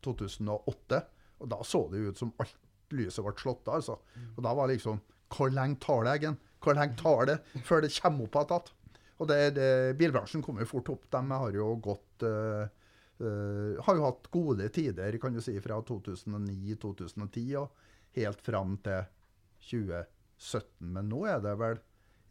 2008. 0.04 1.00
Og 1.40 1.52
da 1.54 1.62
så 1.64 1.86
det 1.92 2.02
jo 2.02 2.12
ut 2.12 2.20
som 2.20 2.34
alt 2.44 2.60
lyset 2.94 3.24
ble 3.24 3.34
slått 3.40 3.72
av, 3.72 3.80
altså. 3.80 3.96
Og 4.36 4.44
da 4.44 4.54
var 4.54 4.70
liksom 4.70 5.00
Hvor 5.34 5.50
lenge 5.50 5.80
tar 5.82 6.04
det, 6.06 6.18
Eggen? 6.20 6.36
Hvor 6.62 6.76
lenge 6.78 7.00
tar 7.00 7.26
det 7.32 7.38
før 7.66 7.82
det 7.82 7.94
kommer 7.96 8.28
opp 8.28 8.36
igjen? 8.44 8.74
Og 9.22 9.30
det, 9.30 9.40
det, 9.58 9.68
bilbransjen 10.00 10.44
kommer 10.44 10.64
jo 10.64 10.72
fort 10.72 10.90
opp. 10.96 11.06
De 11.14 11.22
har 11.32 11.58
jo 11.58 11.68
gått 11.84 12.26
uh, 12.26 12.66
uh, 13.22 13.82
Har 13.86 14.00
jo 14.00 14.08
hatt 14.08 14.30
gode 14.34 14.70
tider, 14.74 15.18
kan 15.22 15.36
du 15.36 15.42
si, 15.44 15.56
fra 15.62 15.80
2009-2010 15.86 17.54
og 17.62 17.86
helt 18.18 18.42
fram 18.46 18.78
til 18.86 19.06
2017. 19.70 20.90
Men 20.98 21.12
nå 21.12 21.24
er 21.30 21.44
det 21.44 21.56
vel 21.62 21.80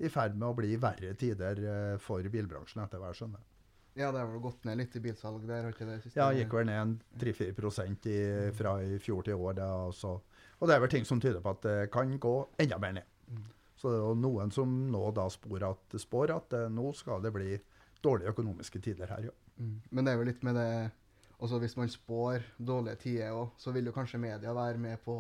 i 0.03 0.11
ferd 0.11 0.35
med 0.35 0.49
å 0.49 0.59
bli 0.59 0.75
verre 0.83 1.15
tider 1.19 1.63
uh, 1.63 1.97
for 2.03 2.27
bilbransjen, 2.33 2.83
etter 2.85 3.03
hva 3.03 3.13
jeg 3.13 3.23
skjønner. 3.23 3.47
ja, 3.95 4.11
det 4.11 4.19
har 4.19 4.29
vel 4.33 4.43
gått 4.43 4.67
ned 4.67 4.83
litt 4.83 4.99
i 4.99 5.05
bilsalg 5.05 5.47
der, 5.47 5.71
ikke 5.71 5.87
det? 5.87 6.01
siste? 6.03 6.19
Ja, 6.19 6.33
gikk 6.35 6.59
vel 6.59 6.67
ned 6.67 6.99
3-4 7.23 7.87
i, 8.11 8.21
fra 8.57 8.77
i 8.83 8.99
fjor 8.99 9.23
til 9.23 9.37
i 9.37 9.39
år. 9.39 9.57
Det, 9.61 9.71
altså. 9.87 10.19
Og 10.59 10.69
det 10.69 10.77
er 10.77 10.83
vel 10.83 10.95
ting 10.97 11.07
som 11.07 11.23
tyder 11.23 11.45
på 11.45 11.55
at 11.55 11.65
det 11.67 11.79
kan 11.95 12.19
gå 12.19 12.37
enda 12.65 12.79
mer 12.83 12.99
ned. 12.99 13.12
Så 13.83 13.91
det 13.91 13.99
er 13.99 14.05
jo 14.07 14.15
noen 14.23 14.53
som 14.55 14.73
nå 14.93 15.03
da 15.17 15.25
spår 15.35 15.65
at, 15.73 15.97
spår 15.99 16.31
at 16.37 16.55
eh, 16.55 16.69
nå 16.71 16.93
skal 16.95 17.23
det 17.25 17.33
bli 17.35 17.57
dårlige 18.03 18.31
økonomiske 18.31 18.79
tider 18.83 19.11
her, 19.11 19.25
ja. 19.29 19.35
Mm. 19.59 19.75
Men 19.91 20.05
det 20.07 20.13
er 20.15 20.21
jo 20.23 20.27
litt 20.31 20.43
med 20.47 20.55
det 20.57 20.69
Altså 21.43 21.59
Hvis 21.59 21.75
man 21.77 21.91
spår 21.91 22.45
dårlige 22.63 23.01
tider 23.03 23.33
òg, 23.35 23.49
så 23.59 23.73
vil 23.75 23.89
jo 23.89 23.93
kanskje 23.97 24.21
media 24.23 24.53
være 24.55 24.79
med 24.79 25.01
på 25.03 25.17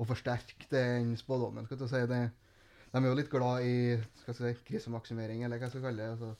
å 0.00 0.06
forsterke 0.08 0.66
den 0.72 1.12
spådommen. 1.20 1.66
skal 1.68 1.78
du 1.78 1.84
si. 1.86 2.00
Det, 2.10 2.18
de 2.90 2.98
er 2.98 3.06
jo 3.06 3.14
litt 3.14 3.30
glad 3.30 3.62
i 3.62 3.76
skal 4.18 4.34
jeg 4.34 4.56
si, 4.56 4.64
krisemaksimering, 4.66 5.44
eller 5.46 5.60
hva 5.62 5.68
jeg 5.68 5.76
skal 5.76 5.84
kalle 5.86 6.02
det. 6.02 6.08
Altså, 6.16 6.32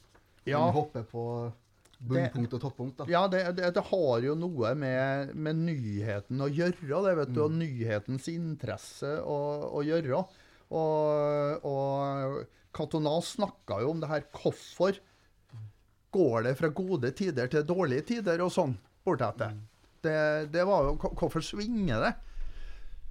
Ja. 0.50 0.58
Man 0.64 0.74
hopper 0.74 1.06
på 1.06 1.22
bunnpunkt 2.00 2.54
og 2.56 2.60
toppunkt. 2.64 2.96
da. 2.98 3.06
Ja, 3.12 3.22
det, 3.30 3.44
det, 3.60 3.70
det 3.76 3.84
har 3.92 4.26
jo 4.26 4.34
noe 4.34 4.74
med, 4.74 5.34
med 5.36 5.62
nyheten 5.62 6.40
å 6.42 6.48
gjøre, 6.50 7.02
det 7.06 7.16
vet 7.20 7.34
du, 7.36 7.42
og 7.44 7.50
Mm. 7.54 7.58
nyhetens 7.62 8.26
interesse 8.32 9.14
å, 9.22 9.38
å 9.78 9.84
gjøre. 9.86 10.24
Og, 10.70 11.64
og 11.66 12.44
Cantona 12.76 13.16
snakka 13.24 13.80
jo 13.82 13.94
om 13.94 14.02
det 14.02 14.10
her. 14.10 14.26
Hvorfor 14.36 14.98
går 16.14 16.46
det 16.46 16.56
fra 16.58 16.70
gode 16.74 17.12
tider 17.16 17.50
til 17.50 17.66
dårlige 17.66 18.06
tider 18.14 18.42
og 18.44 18.52
sånn 18.54 18.76
bortetter? 19.06 19.56
Det, 20.00 20.18
det 20.54 20.64
var 20.64 20.86
jo 20.88 20.94
Hvorfor 20.96 21.44
svinger 21.44 22.06
det? 22.06 22.12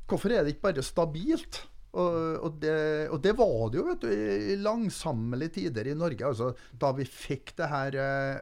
Hvorfor 0.10 0.34
er 0.34 0.46
det 0.46 0.56
ikke 0.56 0.70
bare 0.72 0.86
stabilt? 0.86 1.62
Og, 1.90 2.16
og, 2.46 2.58
det, 2.62 3.10
og 3.10 3.18
det 3.24 3.32
var 3.38 3.70
det 3.72 3.80
jo 3.80 3.86
vet 3.88 4.04
du, 4.04 4.10
i 4.14 4.58
langsammelige 4.62 5.56
tider 5.58 5.90
i 5.90 5.98
Norge. 5.98 6.26
altså 6.26 6.52
Da 6.78 6.92
vi 6.98 7.06
fikk 7.10 7.56
det 7.58 7.70
her 7.70 7.98
eh, 7.98 8.42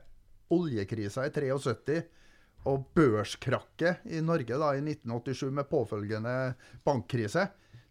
oljekrisa 0.55 1.27
i 1.27 1.31
73 1.33 2.01
og 2.67 2.89
børskrakket 2.97 4.09
i 4.11 4.19
Norge 4.25 4.57
da 4.59 4.73
i 4.75 4.81
1987 4.83 5.53
med 5.55 5.69
påfølgende 5.69 6.33
bankkrise. 6.83 7.45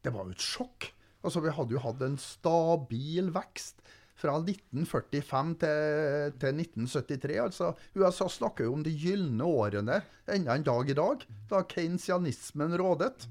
Det 0.05 0.13
var 0.13 0.29
jo 0.29 0.37
et 0.37 0.45
sjokk. 0.45 0.91
Altså 1.27 1.43
Vi 1.43 1.53
hadde 1.53 1.75
jo 1.75 1.83
hatt 1.83 2.03
en 2.07 2.19
stabil 2.23 3.33
vekst 3.35 3.83
fra 4.17 4.39
1945 4.39 5.51
til, 5.61 6.37
til 6.41 6.61
1973. 6.63 7.37
altså 7.43 7.73
USA 7.99 8.29
snakker 8.33 8.65
jo 8.65 8.77
om 8.79 8.85
de 8.87 8.95
gylne 8.97 9.45
årene 9.45 9.99
enda 10.33 10.57
en 10.57 10.65
dag 10.65 10.89
i 10.89 10.97
dag, 10.97 11.27
da 11.51 11.61
keynesianismen 11.69 12.79
rådet. 12.81 13.27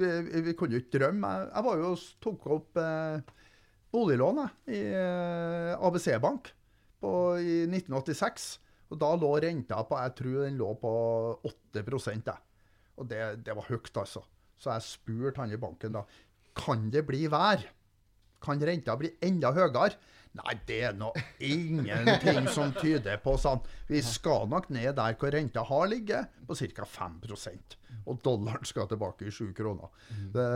Vi, 0.00 0.08
vi, 0.48 0.56
kunne 0.58 0.74
jo 0.74 0.82
ikke 0.82 0.98
drømme. 0.98 1.30
Jeg, 1.30 1.50
jeg 1.52 1.66
var 1.68 1.78
jo 1.84 1.92
tok 2.24 2.48
opp 2.56 2.82
eh, 2.82 3.34
boliglån 3.94 4.42
i 4.74 4.82
eh, 4.90 5.70
ABC 5.78 6.10
Bank 6.18 6.50
i 7.04 7.62
1986. 7.68 8.48
Og 8.90 9.00
da 9.00 9.12
lå 9.18 9.30
renta 9.42 9.80
på 9.86 10.00
jeg 10.02 10.16
tror 10.18 10.40
den 10.44 10.58
lå 10.58 10.72
på 10.82 10.92
8% 11.46 12.30
jeg. 12.30 12.42
Og 12.98 13.08
det, 13.10 13.22
det 13.46 13.54
var 13.54 13.70
høyt, 13.70 13.90
altså. 14.02 14.22
Så 14.58 14.70
jeg 14.70 14.86
spurte 14.86 15.42
han 15.42 15.52
i 15.52 15.60
banken 15.60 15.94
da 15.96 16.04
kan 16.54 16.90
det 16.90 17.04
bli 17.08 17.26
vær. 17.32 17.62
Kan 18.44 18.60
renta 18.60 18.94
bli 19.00 19.10
enda 19.24 19.50
høyere? 19.56 19.94
Nei, 20.34 20.54
det 20.66 20.80
er 20.88 20.94
nå 20.98 21.12
ingenting 21.46 22.48
som 22.50 22.72
tyder 22.74 23.20
på 23.22 23.36
sånn. 23.38 23.60
Vi 23.86 24.00
skal 24.02 24.48
nok 24.50 24.66
ned 24.74 24.96
der 24.98 25.14
hvor 25.20 25.30
renta 25.34 25.62
har 25.68 25.86
ligget, 25.90 26.32
på 26.48 26.56
ca. 26.58 26.86
5% 26.90 27.76
Og 28.10 28.18
dollaren 28.24 28.66
skal 28.66 28.88
tilbake 28.90 29.28
i 29.28 29.32
7 29.32 29.52
kroner. 29.54 29.92
Det, 30.34 30.48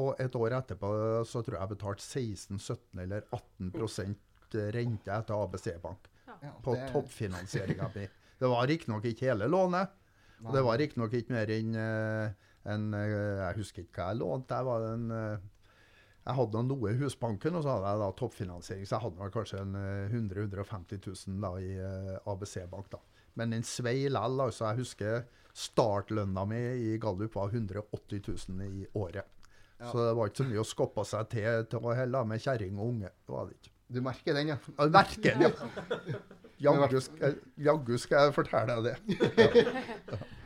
og 0.00 0.16
et 0.18 0.34
år 0.40 0.56
etterpå 0.62 0.88
så 1.28 1.42
tror 1.44 1.58
jeg 1.58 1.62
jeg 1.62 1.72
betalte 1.76 2.06
16-17 2.08 3.02
eller 3.04 3.28
18% 3.36 4.56
rente 4.74 5.10
etter 5.12 5.34
ABC 5.44 5.68
Bank 5.82 6.08
Ja, 6.26 6.50
på 6.64 6.74
det- 6.74 6.88
toppfinansieringa 6.92 7.90
mi. 7.94 8.08
Det 8.40 8.48
var 8.50 8.66
riktignok 8.66 9.04
ikke 9.06 9.28
hele 9.30 9.46
lånet. 9.48 9.92
Og 10.44 10.52
det 10.52 10.62
var 10.66 10.78
riktignok 10.80 11.12
ikke 11.14 11.32
mer 11.36 11.52
enn 11.54 11.76
eh, 11.78 12.32
en, 12.64 12.94
eh, 12.94 13.40
Jeg 13.40 13.58
husker 13.58 13.84
ikke 13.84 14.00
hva 14.00 14.12
jeg 14.12 14.20
lånte. 14.22 14.58
Jeg, 14.60 14.68
var 14.68 14.86
en, 14.92 15.10
eh, 15.10 15.46
jeg 16.24 16.38
hadde 16.38 16.62
noe 16.68 16.92
i 16.92 16.98
Husbanken, 17.00 17.58
og 17.58 17.64
så 17.64 17.74
hadde 17.76 17.92
jeg 17.92 18.02
da 18.02 18.10
toppfinansiering. 18.20 18.86
Så 18.88 18.96
jeg 18.96 19.04
hadde 19.04 19.30
kanskje 19.34 19.60
eh, 19.60 20.14
100 20.14 20.46
000-150 20.48 21.08
000 21.28 21.40
da, 21.44 21.52
i 21.60 21.72
eh, 21.76 22.30
ABC 22.32 22.58
Bank. 22.70 22.90
da. 22.94 23.02
Men 23.34 23.50
den 23.56 23.66
svei 23.66 24.06
lell. 24.08 24.40
Altså, 24.40 24.70
jeg 24.70 24.84
husker 24.84 25.24
startlønna 25.54 26.44
mi 26.50 26.60
i 26.88 26.98
Gallup 27.02 27.36
var 27.36 27.52
180 27.52 28.22
000 28.48 28.64
i 28.82 28.86
året. 28.98 29.26
Ja. 29.80 29.90
Så 29.90 29.98
det 29.98 30.14
var 30.16 30.30
ikke 30.30 30.42
så 30.42 30.48
mye 30.48 30.62
å 30.62 30.66
skoppe 30.66 31.04
seg 31.06 31.28
til 31.34 31.66
til 31.70 31.84
å 31.84 31.94
helle 31.98 32.22
med 32.30 32.42
kjerring 32.42 32.78
og 32.78 32.92
unge. 32.92 33.10
Det 33.26 33.34
var 33.34 33.50
det 33.50 33.58
ikke. 33.58 33.72
Du 33.94 34.00
merker 34.02 34.38
den, 34.38 34.54
ja. 34.54 34.56
Jeg 34.78 34.94
merker 34.94 35.34
den, 35.34 35.42
ja. 35.44 36.22
Jaggu 36.64 37.98
skal, 37.98 38.28
jeg 38.28 38.34
fortelle 38.34 38.78
deg 38.80 38.94
det. 38.94 39.76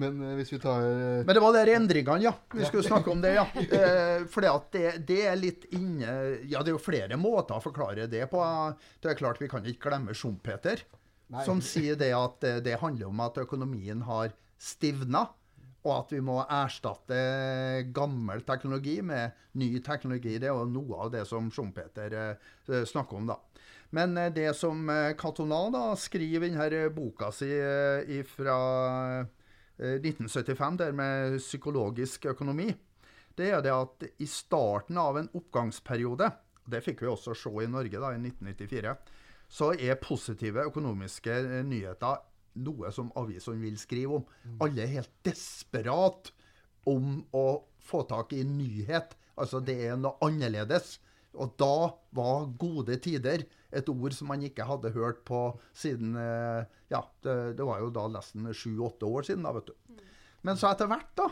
Men 0.00 0.18
eh, 0.22 0.34
hvis 0.38 0.52
vi 0.54 0.58
tar 0.62 0.84
eh, 0.84 1.22
Men 1.26 1.36
det 1.36 1.42
var 1.42 1.54
der 1.56 1.72
endringene, 1.74 2.24
ja. 2.24 2.32
Vi 2.54 2.66
skulle 2.68 2.86
snakke 2.86 3.12
om 3.12 3.22
det, 3.24 3.34
ja. 3.36 3.44
For 3.54 4.26
fordi 4.34 4.50
at 4.50 4.66
det, 4.74 4.90
det 5.08 5.20
er 5.30 5.38
litt 5.38 5.68
inne 5.76 6.10
Ja, 6.50 6.62
det 6.62 6.72
er 6.72 6.76
jo 6.76 6.82
flere 6.82 7.18
måter 7.20 7.58
å 7.58 7.64
forklare 7.64 8.08
det 8.10 8.26
på. 8.32 8.42
Det 9.02 9.12
er 9.12 9.18
klart 9.18 9.40
Vi 9.42 9.50
kan 9.50 9.66
ikke 9.66 9.90
glemme 9.90 10.16
Schumpeter, 10.16 10.82
Nei. 11.32 11.46
som 11.46 11.62
sier 11.64 11.98
det 12.00 12.12
at 12.16 12.44
det, 12.64 12.76
handler 12.82 13.08
om 13.10 13.24
at 13.24 13.40
økonomien 13.42 14.04
har 14.08 14.34
stivna. 14.60 15.28
og 15.84 15.92
at 15.98 16.12
vi 16.14 16.20
må 16.24 16.38
erstatte 16.48 17.16
gammel 17.92 18.40
teknologi 18.48 19.02
med 19.04 19.34
ny 19.60 19.82
teknologi. 19.84 20.38
Det 20.38 20.48
er 20.48 20.56
jo 20.56 20.64
noe 20.64 21.02
av 21.04 21.10
det 21.12 21.26
som 21.28 21.50
Schumpeter 21.52 22.14
eh, 22.14 22.84
snakker 22.88 23.20
om, 23.20 23.26
da. 23.28 23.36
Men 23.94 24.16
eh, 24.18 24.32
det 24.32 24.56
som 24.56 24.88
eh, 24.90 25.14
da 25.72 25.84
skriver 25.96 26.48
i 26.48 26.50
denne 26.50 26.90
boka 26.90 27.30
si 27.32 27.50
eh, 27.50 28.24
fra 28.26 28.58
1975, 29.78 30.78
der 30.78 30.92
med 30.96 31.38
psykologisk 31.42 32.28
økonomi, 32.30 32.68
det 33.34 33.50
er 33.50 33.62
det 33.64 33.72
at 33.74 34.04
i 34.22 34.26
starten 34.30 34.98
av 35.00 35.18
en 35.18 35.30
oppgangsperiode, 35.34 36.28
det 36.70 36.82
fikk 36.84 37.02
vi 37.02 37.10
også 37.10 37.34
se 37.36 37.50
i 37.64 37.70
Norge 37.70 37.98
da 37.98 38.12
i 38.14 38.20
1994, 38.20 38.94
så 39.50 39.72
er 39.74 40.00
positive 40.00 40.64
økonomiske 40.70 41.34
nyheter 41.66 42.22
noe 42.64 42.90
som 42.94 43.10
avisene 43.18 43.60
vil 43.62 43.76
skrive 43.80 44.20
om. 44.20 44.24
Alle 44.62 44.84
er 44.84 44.94
helt 45.00 45.12
desperat 45.26 46.30
om 46.88 47.18
å 47.34 47.64
få 47.84 48.04
tak 48.08 48.32
i 48.36 48.44
nyhet. 48.46 49.16
Altså, 49.34 49.60
det 49.60 49.76
er 49.88 49.98
noe 49.98 50.16
annerledes. 50.24 50.98
Og 51.34 51.56
da 51.58 51.90
var 52.14 52.46
gode 52.60 52.96
tider 53.02 53.42
et 53.74 53.88
ord 53.90 54.14
som 54.16 54.30
man 54.30 54.42
ikke 54.46 54.66
hadde 54.68 54.92
hørt 54.94 55.24
på 55.28 55.46
siden 55.76 56.14
eh, 56.20 56.64
Ja, 56.92 57.02
det, 57.26 57.36
det 57.58 57.66
var 57.66 57.82
jo 57.82 57.90
da 57.94 58.06
nesten 58.12 58.46
sju-åtte 58.54 59.08
år 59.08 59.26
siden, 59.26 59.44
da, 59.46 59.52
vet 59.56 59.70
du. 59.72 60.02
Men 60.44 60.60
så 60.60 60.70
etter 60.70 60.90
hvert, 60.90 61.10
da, 61.18 61.28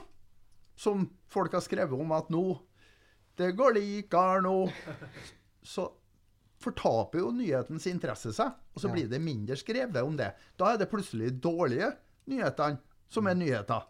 som 0.78 1.06
folk 1.30 1.54
har 1.54 1.64
skrevet 1.64 2.00
om 2.00 2.14
at 2.16 2.30
nå 2.32 2.44
Det 3.38 3.52
går 3.56 3.76
likere 3.78 4.42
nå. 4.44 4.56
Så 5.74 5.86
fortaper 6.62 7.22
jo 7.22 7.30
nyhetens 7.34 7.86
interesse 7.90 8.32
seg, 8.34 8.52
og 8.74 8.82
så 8.82 8.90
blir 8.92 9.08
det 9.10 9.18
mindre 9.22 9.56
skrevet 9.58 9.98
om 10.02 10.14
det. 10.18 10.28
Da 10.58 10.72
er 10.72 10.78
det 10.78 10.88
plutselig 10.90 11.32
dårlige 11.42 11.88
nyhetene 12.30 12.78
som 13.10 13.26
er 13.30 13.38
nyheter. 13.38 13.86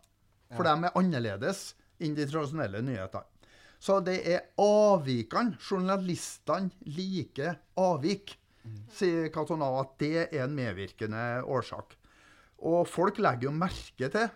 For 0.52 0.64
de 0.68 0.88
er 0.88 0.96
annerledes 0.98 1.72
enn 2.02 2.16
de 2.16 2.26
tradisjonelle 2.28 2.82
nyhetene. 2.84 3.28
Så 3.82 3.98
det 4.06 4.20
er 4.30 4.44
avvikene. 4.62 5.56
Journalistene 5.58 6.70
liker 6.86 7.56
avvik, 7.82 8.36
sier 8.94 9.28
Catoná, 9.34 9.68
at 9.80 9.96
det 10.02 10.26
er 10.28 10.44
en 10.44 10.54
medvirkende 10.56 11.42
årsak. 11.48 11.96
Og 12.62 12.86
folk 12.86 13.18
legger 13.22 13.48
jo 13.48 13.54
merke 13.56 14.10
til 14.12 14.28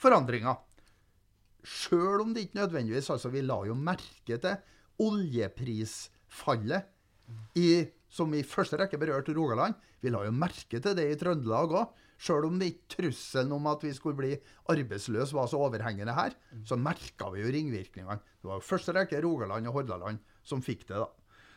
forandringer. 0.00 0.58
Sjøl 1.64 2.24
om 2.24 2.34
det 2.34 2.44
ikke 2.44 2.60
nødvendigvis 2.60 3.08
altså 3.14 3.30
Vi 3.32 3.40
la 3.44 3.62
jo 3.64 3.76
merke 3.78 4.36
til 4.36 4.56
oljeprisfallet, 5.00 6.90
i, 7.56 7.86
som 8.12 8.34
i 8.36 8.44
første 8.44 8.76
rekke 8.76 8.98
berørte 9.00 9.32
Rogaland. 9.34 9.78
Vi 10.04 10.12
la 10.12 10.26
jo 10.26 10.34
merke 10.36 10.76
til 10.82 10.96
det 10.98 11.06
i 11.08 11.16
Trøndelag 11.18 11.72
òg. 11.72 11.94
Sjøl 12.20 12.46
om 12.46 12.58
det 12.60 12.68
ikke 12.70 12.92
trusselen 12.98 13.54
om 13.56 13.66
at 13.72 13.82
vi 13.82 13.90
skulle 13.96 14.18
bli 14.18 14.34
arbeidsløse 14.70 15.34
var 15.34 15.48
så 15.50 15.58
overhengende 15.66 16.14
her, 16.14 16.36
så 16.64 16.78
merka 16.78 17.30
vi 17.34 17.42
jo 17.42 17.50
ringvirkningene. 17.56 18.20
Det 18.38 18.48
var 18.48 18.60
jo 18.60 18.68
første 18.68 18.94
rekke 18.94 19.22
Rogaland 19.24 19.66
og 19.70 19.80
Hordaland 19.80 20.20
som 20.46 20.62
fikk 20.62 20.86
det, 20.90 21.00
da. 21.00 21.08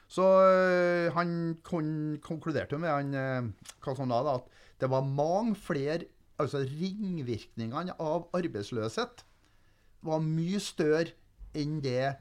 Så 0.07 0.23
øh, 0.23 1.13
han 1.13 1.57
kon 1.67 2.19
konkluderte 2.23 2.79
med 2.79 2.89
han 2.89 3.13
øh, 3.13 3.49
Catoná 3.83 4.21
da, 4.23 4.37
at 4.39 4.79
det 4.81 4.89
var 4.91 5.03
mange 5.03 5.55
flere 5.55 6.05
Altså 6.37 6.61
ringvirkningene 6.61 7.95
av 7.97 8.27
arbeidsløshet 8.37 9.23
var 10.05 10.19
mye 10.21 10.59
større 10.61 11.15
enn 11.57 11.79
det, 11.81 12.11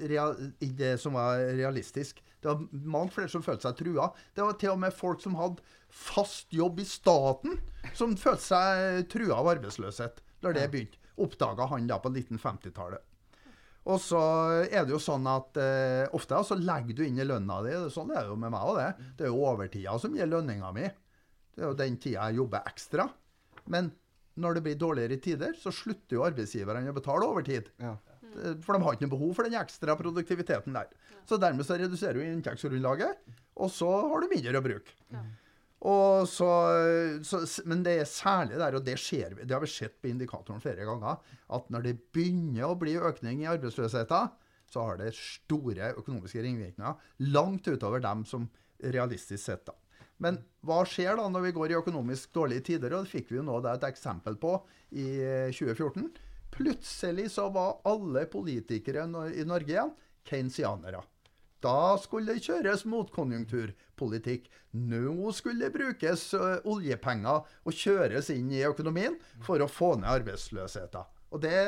enn 0.00 0.76
det 0.78 0.94
som 1.02 1.18
var 1.18 1.42
realistisk. 1.58 2.22
Det 2.40 2.48
var 2.48 2.62
mange 2.72 3.12
flere 3.12 3.32
som 3.32 3.44
følte 3.44 3.68
seg 3.68 3.76
trua. 3.82 4.08
Det 4.32 4.46
var 4.46 4.56
til 4.60 4.72
og 4.72 4.80
med 4.80 4.96
folk 4.96 5.20
som 5.20 5.36
hadde 5.36 5.60
fast 5.92 6.56
jobb 6.56 6.80
i 6.80 6.88
staten, 6.88 7.58
som 7.92 8.16
følte 8.16 8.46
seg 8.46 9.04
trua 9.12 9.42
av 9.42 9.52
arbeidsløshet 9.56 10.24
da 10.40 10.54
det 10.56 10.70
begynte. 10.72 11.02
Oppdaga 11.20 11.68
han 11.70 11.88
da 11.88 12.00
på 12.00 12.12
1950-tallet. 12.12 13.04
Og 13.86 14.00
så 14.02 14.18
er 14.66 14.82
det 14.86 14.90
jo 14.90 14.98
sånn 15.02 15.26
at 15.30 15.58
eh, 15.62 16.08
ofte 16.16 16.40
så 16.48 16.56
legger 16.58 16.96
du 16.98 17.04
inn 17.06 17.20
i 17.22 17.26
lønna 17.26 17.60
di. 17.62 17.74
Sånn 17.94 18.10
er 18.10 18.24
det 18.24 18.32
jo 18.32 18.38
med 18.42 18.50
meg 18.50 18.64
òg, 18.66 18.80
det. 18.80 19.10
Det 19.20 19.28
er 19.28 19.30
jo 19.30 19.44
overtida 19.46 19.94
som 20.02 20.16
gir 20.18 20.26
lønninga 20.26 20.72
mi. 20.74 20.88
Det 21.54 21.62
er 21.62 21.70
jo 21.70 21.76
den 21.78 21.94
tida 22.02 22.26
jeg 22.26 22.40
jobber 22.40 22.66
ekstra. 22.66 23.06
Men 23.70 23.92
når 24.42 24.58
det 24.58 24.64
blir 24.66 24.80
dårligere 24.80 25.20
tider, 25.22 25.54
så 25.56 25.70
slutter 25.72 26.18
jo 26.18 26.26
arbeidsgiverne 26.26 26.90
å 26.90 26.96
betale 26.98 27.30
overtid. 27.30 27.70
Ja. 27.80 27.94
Eh, 28.26 28.58
For 28.66 28.74
de 28.76 28.82
har 28.84 28.98
ikke 28.98 29.06
noe 29.06 29.14
behov 29.14 29.34
for 29.38 29.46
den 29.48 29.56
ekstra 29.62 29.94
produktiviteten 29.96 30.74
der. 30.76 30.90
Så 31.26 31.38
dermed 31.42 31.66
så 31.66 31.78
reduserer 31.78 32.18
du 32.18 32.26
inntektsgrunnlaget, 32.26 33.22
og 33.62 33.70
så 33.72 33.88
har 34.10 34.20
du 34.26 34.28
mindre 34.34 34.58
å 34.60 34.66
bruke. 34.66 34.98
Ja. 35.14 35.22
Så, 35.76 36.48
så, 37.22 37.38
men 37.68 37.82
det 37.84 37.98
er 38.00 38.08
særlig 38.08 38.56
der, 38.58 38.78
og 38.78 38.84
det, 38.86 38.96
skjer, 38.98 39.36
det 39.42 39.52
har 39.52 39.62
vi 39.62 39.68
sett 39.70 39.98
på 40.00 40.08
indikatoren 40.08 40.62
flere 40.64 40.86
ganger, 40.88 41.20
at 41.52 41.68
når 41.70 41.84
det 41.84 41.98
begynner 42.16 42.70
å 42.70 42.78
bli 42.80 42.96
økning 42.96 43.44
i 43.44 43.50
arbeidsløsheten, 43.52 44.32
så 44.72 44.86
har 44.88 44.98
det 44.98 45.12
store 45.14 45.92
økonomiske 46.00 46.42
ringvirkninger 46.42 47.28
langt 47.30 47.68
utover 47.68 48.02
dem 48.02 48.24
som 48.26 48.48
realistisk 48.82 49.44
sett. 49.44 49.66
da. 49.68 49.76
Men 50.22 50.40
hva 50.64 50.80
skjer 50.88 51.18
da 51.18 51.28
når 51.30 51.48
vi 51.48 51.54
går 51.56 51.72
i 51.72 51.78
økonomisk 51.78 52.32
dårlige 52.34 52.64
tider? 52.70 52.96
Og 52.96 53.04
det 53.04 53.12
fikk 53.12 53.30
vi 53.30 53.38
jo 53.38 53.44
nå 53.46 53.60
et 53.68 53.84
eksempel 53.86 54.38
på 54.40 54.56
i 54.96 55.06
eh, 55.20 55.52
2014. 55.52 56.08
Plutselig 56.56 57.30
så 57.34 57.50
var 57.52 57.82
alle 57.88 58.24
politikere 58.32 59.04
i 59.36 59.44
Norge 59.46 59.74
igjen 59.74 59.92
keynesianere. 60.26 61.02
Da 61.66 61.96
skulle 61.98 62.36
det 62.36 62.46
kjøres 62.46 62.84
motkonjunkturpolitikk. 62.86 64.46
Nå 64.86 65.32
skulle 65.34 65.66
det 65.66 65.74
brukes 65.74 66.28
oljepenger 66.62 67.42
og 67.42 67.74
kjøres 67.74 68.30
inn 68.34 68.52
i 68.54 68.62
økonomien 68.68 69.18
for 69.42 69.62
å 69.62 69.70
få 69.70 69.96
ned 69.98 70.12
arbeidsløsheten. 70.20 71.12
Og 71.34 71.42
det, 71.42 71.58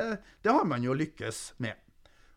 det 0.44 0.54
har 0.54 0.66
man 0.68 0.84
jo 0.86 0.94
lykkes 0.94 1.58
med. 1.64 1.74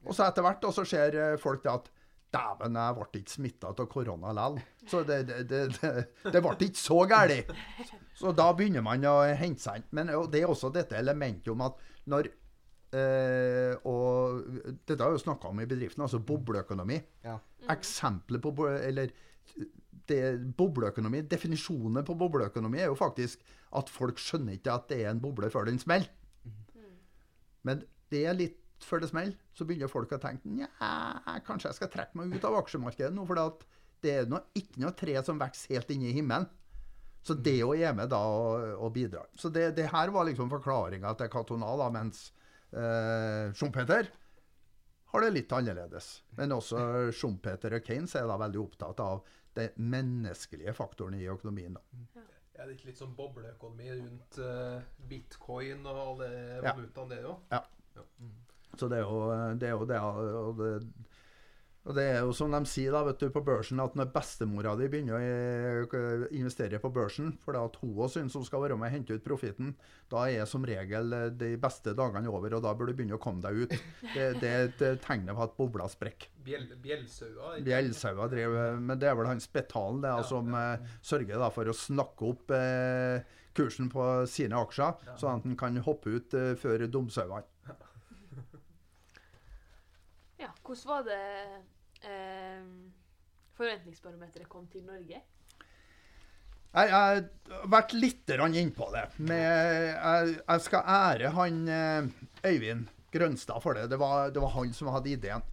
Og 0.02 0.16
så 0.18 0.26
etter 0.26 0.46
hvert 0.46 0.66
så 0.74 0.86
ser 0.88 1.18
eh, 1.20 1.40
folk 1.42 1.62
det 1.64 1.76
at 1.76 1.92
Dæven, 2.32 2.78
jeg 2.80 2.96
ble 2.96 3.20
ikke 3.20 3.34
smitta 3.34 3.70
av 3.74 3.88
korona 3.92 4.30
likevel. 4.32 4.62
Så 4.88 5.02
det, 5.04 5.18
det, 5.28 5.42
det, 5.52 5.90
det 6.32 6.42
ble 6.42 6.54
ikke 6.64 6.80
så 6.80 7.02
galt. 7.12 7.52
Så 8.16 8.32
da 8.32 8.46
begynner 8.56 8.86
man 8.86 9.04
å 9.04 9.18
hente 9.36 9.60
seg 9.60 9.82
inn. 9.82 9.90
Men 10.00 10.14
det 10.32 10.40
er 10.40 10.54
også 10.54 10.72
dette 10.72 10.96
elementet 10.96 11.52
om 11.52 11.66
at 11.68 11.76
når 12.08 12.32
eh, 12.98 13.74
Og 13.88 14.42
dette 14.88 15.02
har 15.02 15.14
vi 15.14 15.24
snakka 15.24 15.52
om 15.52 15.62
i 15.64 15.68
bedriften, 15.70 16.04
altså 16.06 16.20
bobleøkonomi. 16.20 17.00
Ja. 17.26 17.38
Eksempler 17.72 18.42
på 18.44 18.54
Eller 18.70 19.14
det, 20.08 20.22
bobleøkonomi, 20.58 21.22
definisjonen 21.30 22.06
på 22.06 22.16
bobleøkonomi 22.18 22.80
er 22.82 22.90
jo 22.90 22.98
faktisk 23.00 23.44
at 23.78 23.92
folk 23.92 24.20
skjønner 24.20 24.58
ikke 24.58 24.74
at 24.74 24.90
det 24.90 25.04
er 25.04 25.12
en 25.12 25.22
boble 25.24 25.50
før 25.54 25.70
den 25.70 25.80
smeller. 25.80 26.10
Men 27.68 27.84
det 28.12 28.26
er 28.26 28.38
litt 28.38 28.58
før 28.82 29.04
det 29.04 29.12
smeller, 29.12 29.36
så 29.54 29.66
begynner 29.68 29.92
folk 29.92 30.12
å 30.16 30.20
tenke 30.22 30.50
Nja, 30.50 30.68
kanskje 31.46 31.70
jeg 31.70 31.78
skal 31.78 31.92
trekke 31.94 32.18
meg 32.18 32.34
ut 32.34 32.48
av 32.50 32.58
aksjemarkedet 32.64 33.14
nå, 33.14 33.28
for 33.30 33.38
det 34.02 34.16
er 34.16 34.30
noe, 34.30 34.42
ikke 34.58 34.82
noe 34.82 34.96
tre 34.98 35.20
som 35.26 35.40
vokser 35.40 35.78
helt 35.78 35.94
inne 35.94 36.10
i 36.10 36.16
himmelen. 36.18 36.50
Så 37.22 37.36
det 37.38 37.60
òg 37.62 37.84
er 37.86 37.94
med 37.94 38.10
da 38.10 38.18
og, 38.26 38.64
og 38.82 38.94
bidrar. 38.96 39.28
Så 39.38 39.52
det, 39.54 39.76
det 39.78 39.92
her 39.92 40.10
var 40.10 40.26
liksom 40.26 40.50
forklaringa 40.50 41.14
til 41.20 41.30
katonal 41.30 41.84
da, 41.84 41.92
mens 41.94 42.32
eh, 42.74 43.52
Schumpeter 43.54 44.10
har 45.12 45.22
det 45.26 45.32
litt 45.36 45.52
annerledes. 45.52 46.24
Men 46.38 46.54
også 46.56 47.12
Schumpeter 47.16 47.76
og 47.76 47.86
Keynes 47.88 48.16
er 48.16 48.30
da 48.30 48.38
veldig 48.40 48.62
opptatt 48.64 49.02
av 49.04 49.26
den 49.58 49.74
menneskelige 49.92 50.74
faktoren 50.74 51.18
i 51.20 51.26
økonomien. 51.28 51.76
da. 51.76 52.24
Er 52.56 52.68
det 52.70 52.78
ikke 52.78 52.92
litt 52.92 53.00
sånn 53.02 53.16
bobleøkonomi 53.18 53.90
rundt 53.98 54.38
uh, 54.40 54.80
bitcoin 55.10 55.84
og 55.90 56.00
alle 56.06 56.30
Ja. 56.64 56.76
det 56.78 57.24
òg? 57.26 57.40
Ja. 57.52 57.64
Så 58.78 58.88
det 58.88 59.02
er 59.02 59.04
jo 59.04 59.56
det. 59.60 59.68
Er 59.68 59.76
jo 59.76 59.88
det 59.90 60.00
og, 60.00 60.62
det 60.62 60.72
og 61.82 61.96
det 61.98 62.04
er 62.12 62.20
jo 62.22 62.34
som 62.38 62.52
de 62.54 62.60
sier 62.70 62.94
da, 62.94 63.00
vet 63.08 63.18
du, 63.24 63.30
på 63.34 63.42
børsen, 63.46 63.80
at 63.82 63.96
når 63.98 64.12
bestemora 64.14 64.76
di 64.78 64.86
begynner 64.92 65.16
å 65.18 65.88
eh, 65.98 66.26
investere 66.38 66.78
på 66.84 66.92
børsen, 66.94 67.32
for 67.42 67.58
det 67.58 67.64
at 67.66 67.80
hun 67.82 67.96
også 67.98 68.20
syns 68.20 68.36
hun 68.38 68.46
skal 68.46 68.62
være 68.62 68.78
med 68.78 68.92
og 68.92 68.94
hente 68.94 69.18
ut 69.18 69.24
profitten, 69.26 69.74
da 70.12 70.28
er 70.30 70.46
som 70.50 70.62
regel 70.68 71.14
eh, 71.18 71.28
de 71.34 71.56
beste 71.62 71.96
dagene 71.98 72.30
over, 72.30 72.54
og 72.60 72.62
da 72.68 72.76
bør 72.78 72.92
du 72.92 72.96
begynne 73.00 73.18
å 73.18 73.22
komme 73.24 73.42
deg 73.42 73.64
ut. 73.66 73.74
Det, 74.14 74.28
det 74.44 74.52
er 74.52 74.68
et 74.70 74.86
eh, 74.92 75.00
tegn 75.02 75.26
på 75.34 75.46
at 75.48 75.58
bobla 75.58 75.90
sprekker. 75.90 76.30
Bjell, 76.46 76.70
bjellsaua? 76.82 77.58
Bjellsaua 77.66 78.26
driver 78.32 78.80
Men 78.82 78.98
det 78.98 79.10
er 79.12 79.14
vel 79.20 79.28
han 79.30 79.42
Spetalen 79.44 80.00
det, 80.02 80.10
Ja, 80.10 80.24
som 80.26 80.48
ja. 80.58 80.72
sørger 81.06 81.38
da 81.38 81.50
for 81.54 81.70
å 81.70 81.76
snakke 81.78 82.30
opp 82.34 82.54
eh, 82.58 83.22
kursen 83.58 83.90
på 83.94 84.06
sine 84.30 84.58
aksjer, 84.58 85.02
Ja. 85.10 85.18
sånn 85.22 85.38
at 85.42 85.46
han 85.50 85.58
kan 85.60 85.78
hoppe 85.86 86.14
ut 86.18 86.34
eh, 86.38 86.54
før 86.62 86.86
dumsauene. 86.90 87.44
Ja, 90.42 90.50
hvordan 90.66 90.88
var 90.90 91.04
det 91.06 91.20
eh, 92.10 92.64
forventningsbarometeret 93.54 94.50
kom 94.50 94.66
til 94.72 94.88
Norge? 94.88 95.22
Jeg 96.72 96.88
jeg 96.88 96.90
har 96.96 97.68
vært 97.70 97.94
litt 97.94 98.32
innpå 98.32 98.88
det. 98.96 99.04
Med, 99.20 99.44
jeg, 99.92 100.36
jeg 100.40 100.66
skal 100.66 100.88
ære 100.88 101.32
han 101.36 101.62
eh, 101.68 102.10
Øyvind 102.48 102.90
Grønstad 103.12 103.62
for 103.62 103.78
det. 103.78 103.90
Det 103.92 104.00
var, 104.00 104.32
det 104.32 104.42
var 104.42 104.56
han 104.56 104.74
som 104.74 104.90
hadde 104.96 105.14
ideen. 105.14 105.44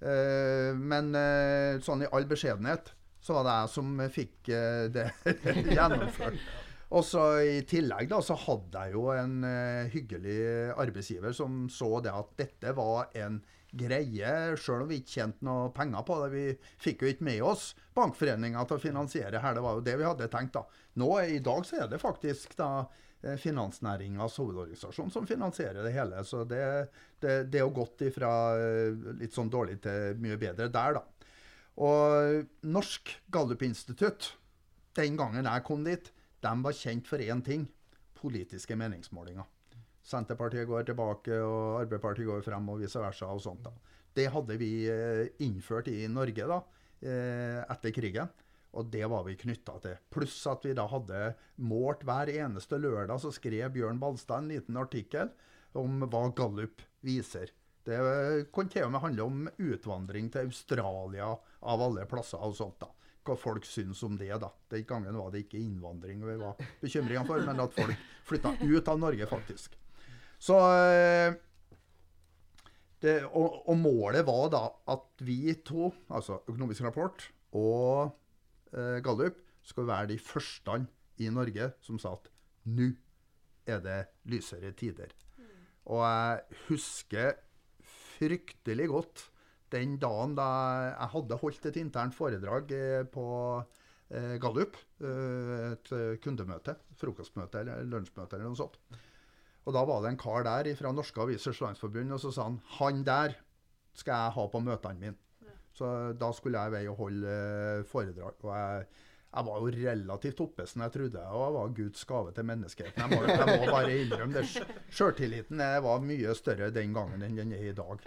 Eh, 0.00 0.74
men 0.74 1.14
eh, 1.14 1.78
sånn 1.84 2.02
i 2.02 2.10
all 2.10 2.26
beskjedenhet 2.26 2.94
så 3.22 3.36
var 3.36 3.46
det 3.46 3.56
jeg 3.60 3.74
som 3.74 4.00
fikk 4.10 4.48
det 4.94 5.06
gjennomført. 5.76 6.40
Og 6.94 7.02
så 7.02 7.22
I 7.42 7.62
tillegg 7.66 8.08
da, 8.10 8.20
så 8.22 8.36
hadde 8.38 8.82
jeg 8.86 8.94
jo 8.94 9.08
en 9.10 9.40
hyggelig 9.90 10.36
arbeidsgiver 10.78 11.34
som 11.34 11.64
så 11.70 11.98
det 12.04 12.12
at 12.14 12.30
dette 12.38 12.74
var 12.78 13.10
en 13.18 13.40
greie, 13.72 14.56
sjøl 14.60 14.84
om 14.84 14.90
vi 14.90 15.00
ikke 15.00 15.14
tjente 15.18 15.46
noe 15.46 15.70
penger 15.74 16.04
på 16.06 16.18
det. 16.22 16.28
Vi 16.34 16.44
fikk 16.82 17.02
jo 17.02 17.10
ikke 17.12 17.26
med 17.28 17.42
oss 17.46 17.70
bankforeninga 17.96 18.64
til 18.66 18.78
å 18.78 18.82
finansiere 18.82 19.42
her. 19.42 19.56
Det 19.56 19.64
var 19.64 19.78
jo 19.78 19.84
det 19.86 19.96
vi 19.98 20.06
hadde 20.06 20.30
tenkt. 20.32 20.56
da. 20.56 20.64
Nå, 21.00 21.10
I 21.22 21.42
dag 21.44 21.66
så 21.68 21.82
er 21.82 21.90
det 21.90 22.02
faktisk 22.02 22.56
da 22.58 22.70
eh, 23.22 23.36
Finansnæringas 23.40 24.38
hovedorganisasjon 24.40 25.12
som 25.12 25.28
finansierer 25.28 25.82
det 25.84 25.94
hele. 25.96 26.22
Så 26.24 26.44
det, 26.48 26.62
det, 27.20 27.38
det 27.50 27.60
er 27.60 27.66
jo 27.66 27.76
gått 27.82 28.06
ifra 28.06 28.32
eh, 28.60 29.12
litt 29.20 29.36
sånn 29.36 29.52
dårlig 29.52 29.80
til 29.84 30.20
mye 30.22 30.40
bedre 30.40 30.70
der, 30.72 31.00
da. 31.00 31.04
Og 31.76 32.46
Norsk 32.64 33.18
Gallup-institutt, 33.28 34.30
den 34.96 35.18
gangen 35.18 35.44
jeg 35.44 35.64
kom 35.66 35.82
dit, 35.84 36.08
de 36.40 36.52
var 36.64 36.76
kjent 36.76 37.08
for 37.08 37.20
én 37.20 37.42
ting 37.44 37.66
politiske 38.16 38.76
meningsmålinger. 38.78 39.44
Senterpartiet 40.06 40.68
går 40.68 40.86
tilbake, 40.86 41.36
og 41.42 41.82
Arbeiderpartiet 41.82 42.28
går 42.28 42.44
frem, 42.46 42.68
og 42.70 42.82
vice 42.82 43.00
versa. 43.02 43.30
og 43.32 43.42
sånt 43.42 43.64
da. 43.66 43.72
Det 44.16 44.30
hadde 44.32 44.56
vi 44.60 44.70
eh, 44.88 45.26
innført 45.44 45.90
i 45.92 46.06
Norge 46.08 46.46
da, 46.48 46.60
eh, 47.02 47.60
etter 47.66 47.92
krigen. 47.94 48.30
Og 48.76 48.90
det 48.92 49.04
var 49.08 49.24
vi 49.24 49.36
knytta 49.40 49.78
til. 49.82 49.98
Pluss 50.12 50.36
at 50.50 50.64
vi 50.66 50.74
da 50.76 50.84
hadde 50.90 51.34
målt 51.64 52.04
hver 52.06 52.30
eneste 52.32 52.78
lørdag, 52.78 53.18
så 53.20 53.32
skrev 53.32 53.72
Bjørn 53.72 54.00
Balstad 54.00 54.44
en 54.44 54.50
liten 54.52 54.76
artikkel 54.76 55.32
om 55.76 56.04
hva 56.04 56.26
Gallup 56.36 56.84
viser. 57.04 57.52
Det 57.86 57.96
eh, 57.96 58.44
kan 58.52 58.70
til 58.70 58.86
og 58.86 58.92
med 58.94 59.02
handle 59.02 59.26
om 59.26 59.48
utvandring 59.58 60.30
til 60.32 60.50
Australia 60.50 61.32
av 61.32 61.82
alle 61.88 62.06
plasser 62.10 62.42
og 62.42 62.54
sånt. 62.58 62.78
da. 62.82 62.92
Hva 63.26 63.34
folk 63.38 63.66
syns 63.66 64.04
om 64.06 64.14
det. 64.18 64.30
da. 64.38 64.52
Den 64.70 64.86
gangen 64.86 65.18
var 65.18 65.32
det 65.34 65.46
ikke 65.46 65.58
innvandring 65.58 66.22
vi 66.22 66.38
var 66.38 66.54
bekymringa 66.82 67.24
for, 67.26 67.42
men 67.42 67.64
at 67.64 67.74
folk 67.74 68.06
flytta 68.28 68.54
ut 68.62 68.92
av 68.92 69.02
Norge, 69.02 69.26
faktisk. 69.30 69.74
Så 70.46 70.56
eh, 70.78 71.34
det, 73.02 73.16
og, 73.26 73.64
og, 73.66 73.74
målet 73.80 74.26
var 74.26 74.46
da 74.52 74.62
at 74.94 75.24
vi 75.26 75.40
to, 75.66 75.90
altså 76.08 76.40
Økonomisk 76.46 76.86
rapport 76.86 77.26
og 77.56 78.12
eh, 78.72 79.00
Gallup, 79.04 79.42
skulle 79.66 79.90
være 79.90 80.12
de 80.12 80.18
første 80.22 80.78
i 81.18 81.30
Norge 81.34 81.72
som 81.82 81.98
sa 81.98 82.12
at 82.14 82.28
nå 82.70 82.92
er 83.66 83.80
det 83.82 83.96
lysere 84.30 84.70
tider. 84.78 85.10
Og 85.90 86.04
jeg 86.06 86.60
husker 86.68 87.32
fryktelig 87.82 88.86
godt 88.90 89.24
den 89.74 89.96
dagen 89.98 90.36
da 90.38 90.46
jeg 90.84 91.10
hadde 91.16 91.40
holdt 91.40 91.66
et 91.70 91.80
internt 91.82 92.14
foredrag 92.14 92.70
eh, 92.76 93.02
på 93.10 93.26
eh, 94.14 94.36
Gallup. 94.42 94.78
Eh, 95.02 95.72
et 95.72 95.92
kundemøte, 96.22 96.76
frokostmøte 97.00 97.64
eller 97.64 97.90
lunsjmøte 97.90 98.38
eller 98.38 98.54
noe 98.54 98.62
sånt. 98.62 98.78
Og 99.66 99.74
da 99.74 99.82
var 99.88 100.04
det 100.04 100.12
en 100.12 100.20
kar 100.20 100.46
der 100.46 100.70
fra 100.78 100.92
Norske 100.94 101.22
Avisers 101.24 101.60
Landsforbund, 101.64 102.14
og 102.14 102.22
så 102.22 102.30
sa 102.34 102.46
han 102.46 102.60
han 102.78 103.02
der 103.06 103.34
skal 103.96 104.26
jeg 104.26 104.36
ha 104.36 104.46
på 104.52 104.62
møtene 104.62 105.00
mine. 105.00 105.18
Så 105.76 105.88
da 106.16 106.30
skulle 106.32 106.60
jeg 106.62 106.72
vei 106.72 106.86
og 106.88 107.00
holde 107.02 107.32
eh, 107.32 107.82
foredrag. 107.88 108.38
Og 108.46 108.52
jeg, 108.54 108.86
jeg 109.36 109.46
var 109.48 109.60
jo 109.60 109.72
relativt 109.74 110.40
oppesen, 110.40 110.84
jeg 110.86 110.94
trodde 110.94 111.24
jeg 111.26 111.52
var 111.56 111.74
Guds 111.76 112.06
gave 112.08 112.32
til 112.32 112.46
menneskeheten. 112.48 113.02
Jeg 113.02 113.10
må, 113.12 113.18
jeg 113.28 113.58
må 113.60 113.68
bare 113.74 113.98
innrømme 114.00 114.38
det. 114.38 114.64
Sjøltilliten 114.96 115.60
var 115.84 116.04
mye 116.04 116.36
større 116.38 116.70
den 116.72 116.96
gangen 116.96 117.26
enn 117.26 117.36
den 117.36 117.52
er 117.56 117.66
i 117.68 117.76
dag. 117.76 118.06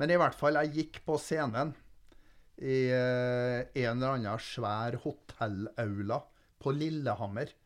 Men 0.00 0.14
i 0.14 0.18
hvert 0.24 0.38
fall, 0.38 0.58
jeg 0.64 0.74
gikk 0.80 1.02
på 1.06 1.18
scenen 1.22 1.74
i 2.58 2.80
eh, 2.94 3.60
en 3.84 3.96
eller 3.98 4.16
annen 4.16 4.42
svær 4.42 4.98
hotellaula 5.04 6.20
på 6.62 6.74
Lillehammer 6.74 7.50
eh, 7.50 7.63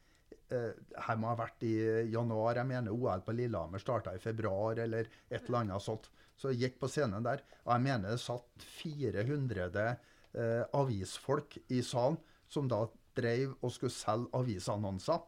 her 0.50 1.18
må 1.20 1.28
ha 1.30 1.36
vært 1.38 1.64
i 1.68 1.74
januar. 2.12 2.60
Jeg 2.60 2.70
mener 2.70 2.94
OL 2.94 3.24
på 3.24 3.34
Lillehammer 3.36 3.82
starta 3.82 4.14
i 4.16 4.22
februar 4.22 4.80
eller 4.84 5.10
et 5.28 5.42
eller 5.42 5.60
annet 5.60 5.84
sånt. 5.84 6.08
Så 6.38 6.52
jeg 6.52 6.60
gikk 6.62 6.78
på 6.82 6.90
scenen 6.92 7.24
der, 7.26 7.42
og 7.66 7.72
jeg 7.74 7.84
mener 7.88 8.14
det 8.14 8.22
satt 8.22 8.66
400 8.78 9.66
eh, 9.82 10.62
avisfolk 10.78 11.58
i 11.74 11.82
salen 11.82 12.20
som 12.48 12.68
da 12.70 12.84
drev 13.18 13.56
og 13.58 13.72
skulle 13.74 13.94
selge 13.94 14.30
avisannonser. 14.38 15.24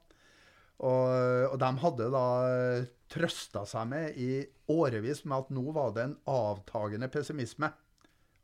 Og, 0.81 1.09
og 1.51 1.57
de 1.61 1.71
hadde 1.83 2.07
da 2.15 2.27
trøsta 3.13 3.67
seg 3.69 3.91
med 3.91 4.21
i 4.23 4.31
årevis 4.73 5.27
med 5.27 5.43
at 5.43 5.51
nå 5.53 5.65
var 5.77 5.91
det 5.97 6.07
en 6.07 6.17
avtagende 6.31 7.11
pessimisme. 7.13 7.69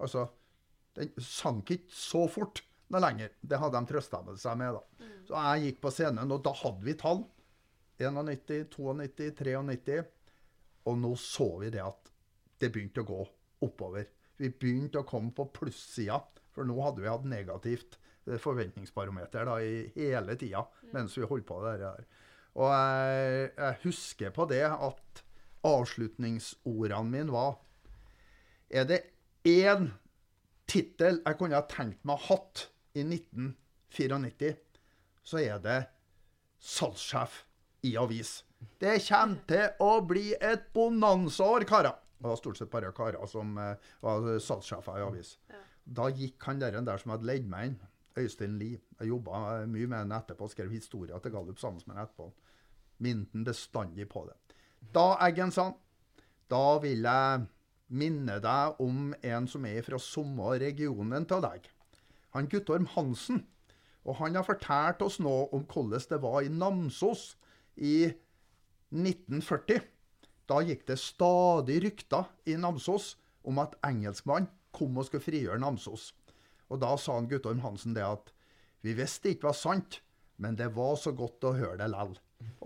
Altså, 0.02 0.26
den 0.98 1.14
sank 1.22 1.70
ikke 1.72 1.96
så 1.96 2.26
fort 2.28 2.60
noe 2.92 3.02
lenger. 3.02 3.32
Det 3.40 3.58
hadde 3.60 3.80
de 3.80 3.90
trøsta 3.90 4.20
seg 4.38 4.60
med. 4.60 4.76
da. 4.76 5.08
Så 5.26 5.46
jeg 5.48 5.64
gikk 5.66 5.80
på 5.82 5.92
scenen, 5.94 6.32
og 6.32 6.44
da 6.44 6.52
hadde 6.62 6.86
vi 6.86 6.94
tall. 6.98 7.24
91, 7.98 8.68
92, 8.76 9.62
93. 9.72 10.02
Og 10.86 10.98
nå 11.02 11.14
så 11.18 11.48
vi 11.62 11.72
det 11.74 11.82
at 11.82 12.12
det 12.60 12.70
begynte 12.72 13.02
å 13.02 13.08
gå 13.08 13.20
oppover. 13.66 14.08
Vi 14.36 14.52
begynte 14.52 15.00
å 15.00 15.08
komme 15.08 15.32
på 15.34 15.48
plussida, 15.54 16.20
for 16.54 16.68
nå 16.68 16.76
hadde 16.84 17.02
vi 17.02 17.10
hatt 17.10 17.26
negativt 17.28 17.98
eh, 18.28 18.38
forventningsbarometer 18.40 19.48
da, 19.48 19.58
i 19.60 19.88
hele 19.96 20.36
tida 20.40 20.64
mens 20.94 21.16
vi 21.16 21.28
holdt 21.28 21.48
på 21.48 21.58
det 21.64 21.76
der. 21.82 22.06
Og 22.56 22.70
jeg, 22.72 23.50
jeg 23.56 23.80
husker 23.82 24.32
på 24.36 24.46
det 24.48 24.64
at 24.68 25.22
avslutningsordene 25.66 27.10
mine 27.10 27.34
var 27.34 27.56
Er 28.70 28.86
det 28.88 29.02
én 29.46 29.90
tittel 30.66 31.20
jeg 31.22 31.38
kunne 31.38 31.58
ha 31.58 31.66
tenkt 31.70 32.04
meg 32.08 32.24
hatt 32.28 32.66
i 32.96 33.04
1994, 33.04 34.54
så 35.26 35.40
er 35.42 35.60
det 35.62 35.78
salgssjef 36.62 37.42
i 37.86 37.96
avis. 38.00 38.40
Det 38.80 38.96
kommer 39.06 39.42
til 39.48 39.84
å 39.84 39.92
bli 40.08 40.30
et 40.34 40.70
bonanzaår, 40.74 41.66
karer. 41.68 41.98
Det 42.16 42.30
var 42.30 42.38
stort 42.40 42.58
sett 42.58 42.72
bare 42.72 42.94
karer 42.96 43.28
som 43.28 43.58
uh, 43.60 43.74
var 44.04 44.30
salgssjefer 44.42 45.02
i 45.02 45.04
avis. 45.04 45.36
Ja. 45.52 45.60
Da 45.98 46.08
gikk 46.10 46.42
han 46.48 46.62
der, 46.62 46.78
der 46.82 47.02
som 47.02 47.12
hadde 47.14 47.28
leid 47.28 47.46
meg 47.50 47.70
inn, 47.70 47.76
Øystein 48.16 48.56
Lie. 48.58 48.80
Jeg 48.98 49.12
jobba 49.12 49.66
mye 49.68 49.86
med 49.86 49.98
ham 50.00 50.14
etterpå, 50.16 50.48
skrev 50.50 50.72
historier 50.72 51.20
til 51.22 51.34
Gallup 51.34 51.60
sammen 51.60 51.84
med 51.84 51.98
ham 51.98 52.06
etterpå. 52.08 52.30
Minnet 53.04 53.44
bestandig 53.44 54.08
på 54.08 54.24
det. 54.26 54.38
Da, 54.94 55.18
Eggen, 55.26 55.52
sa 55.52 55.68
han, 55.68 55.76
da 56.48 56.78
vil 56.80 57.04
jeg 57.04 57.44
minne 57.92 58.40
deg 58.42 58.80
om 58.82 59.12
en 59.14 59.46
som 59.50 59.66
er 59.68 59.84
fra 59.86 60.00
samme 60.02 60.56
regionen 60.58 61.26
til 61.28 61.44
deg 61.44 61.68
han 62.36 62.50
Guttorm 62.52 62.86
Hansen. 62.94 63.44
Og 64.06 64.20
han 64.20 64.38
har 64.38 64.46
fortalt 64.46 65.02
oss 65.02 65.18
nå 65.22 65.34
om 65.54 65.64
hvordan 65.66 66.06
det 66.10 66.20
var 66.22 66.42
i 66.44 66.52
Namsos 66.52 67.34
i 67.76 68.06
1940. 68.94 69.82
Da 70.46 70.60
gikk 70.62 70.86
det 70.86 71.00
stadig 71.02 71.80
rykter 71.82 72.28
i 72.46 72.54
Namsos 72.60 73.16
om 73.46 73.58
at 73.62 73.74
engelskmann 73.86 74.46
kom 74.76 74.98
og 74.98 75.08
skulle 75.08 75.24
frigjøre 75.24 75.58
Namsos. 75.62 76.12
Og 76.70 76.80
da 76.82 76.92
sa 76.98 77.18
han 77.18 77.28
Guttorm 77.30 77.62
Hansen 77.64 77.96
det 77.96 78.06
at 78.06 78.30
vi 78.86 78.94
visste 78.94 79.32
ikke 79.32 79.50
var 79.50 79.58
sant, 79.58 80.00
men 80.38 80.58
det 80.58 80.68
var 80.76 80.94
så 81.00 81.10
godt 81.16 81.44
å 81.48 81.56
høre 81.56 81.78
det 81.80 81.90
lell. 81.90 82.14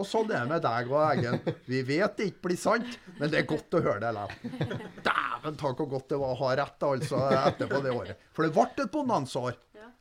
Og 0.00 0.06
sånn 0.09 0.30
er 0.33 0.46
det 0.46 0.50
med 0.50 0.62
deg 0.64 0.90
og 0.90 1.00
Eggen. 1.04 1.40
Vi 1.68 1.80
vet 1.87 2.16
det 2.16 2.31
ikke 2.31 2.46
blir 2.48 2.60
sant, 2.60 2.98
men 3.18 3.31
det 3.33 3.42
er 3.42 3.48
godt 3.48 3.77
å 3.77 3.83
høre 3.85 4.00
det 4.02 4.12
likevel. 4.16 4.85
Dæven 5.04 5.58
ta 5.60 5.73
hvor 5.75 5.90
godt 5.94 6.12
det 6.12 6.21
var 6.23 6.35
å 6.35 6.40
ha 6.40 6.52
rett 6.62 6.87
altså, 6.88 7.21
etterpå 7.42 7.83
det 7.85 7.92
året. 7.94 8.29
For 8.37 8.46
det 8.46 8.54
ble 8.56 8.66
et 8.71 8.94
bonanzaår. 8.94 9.58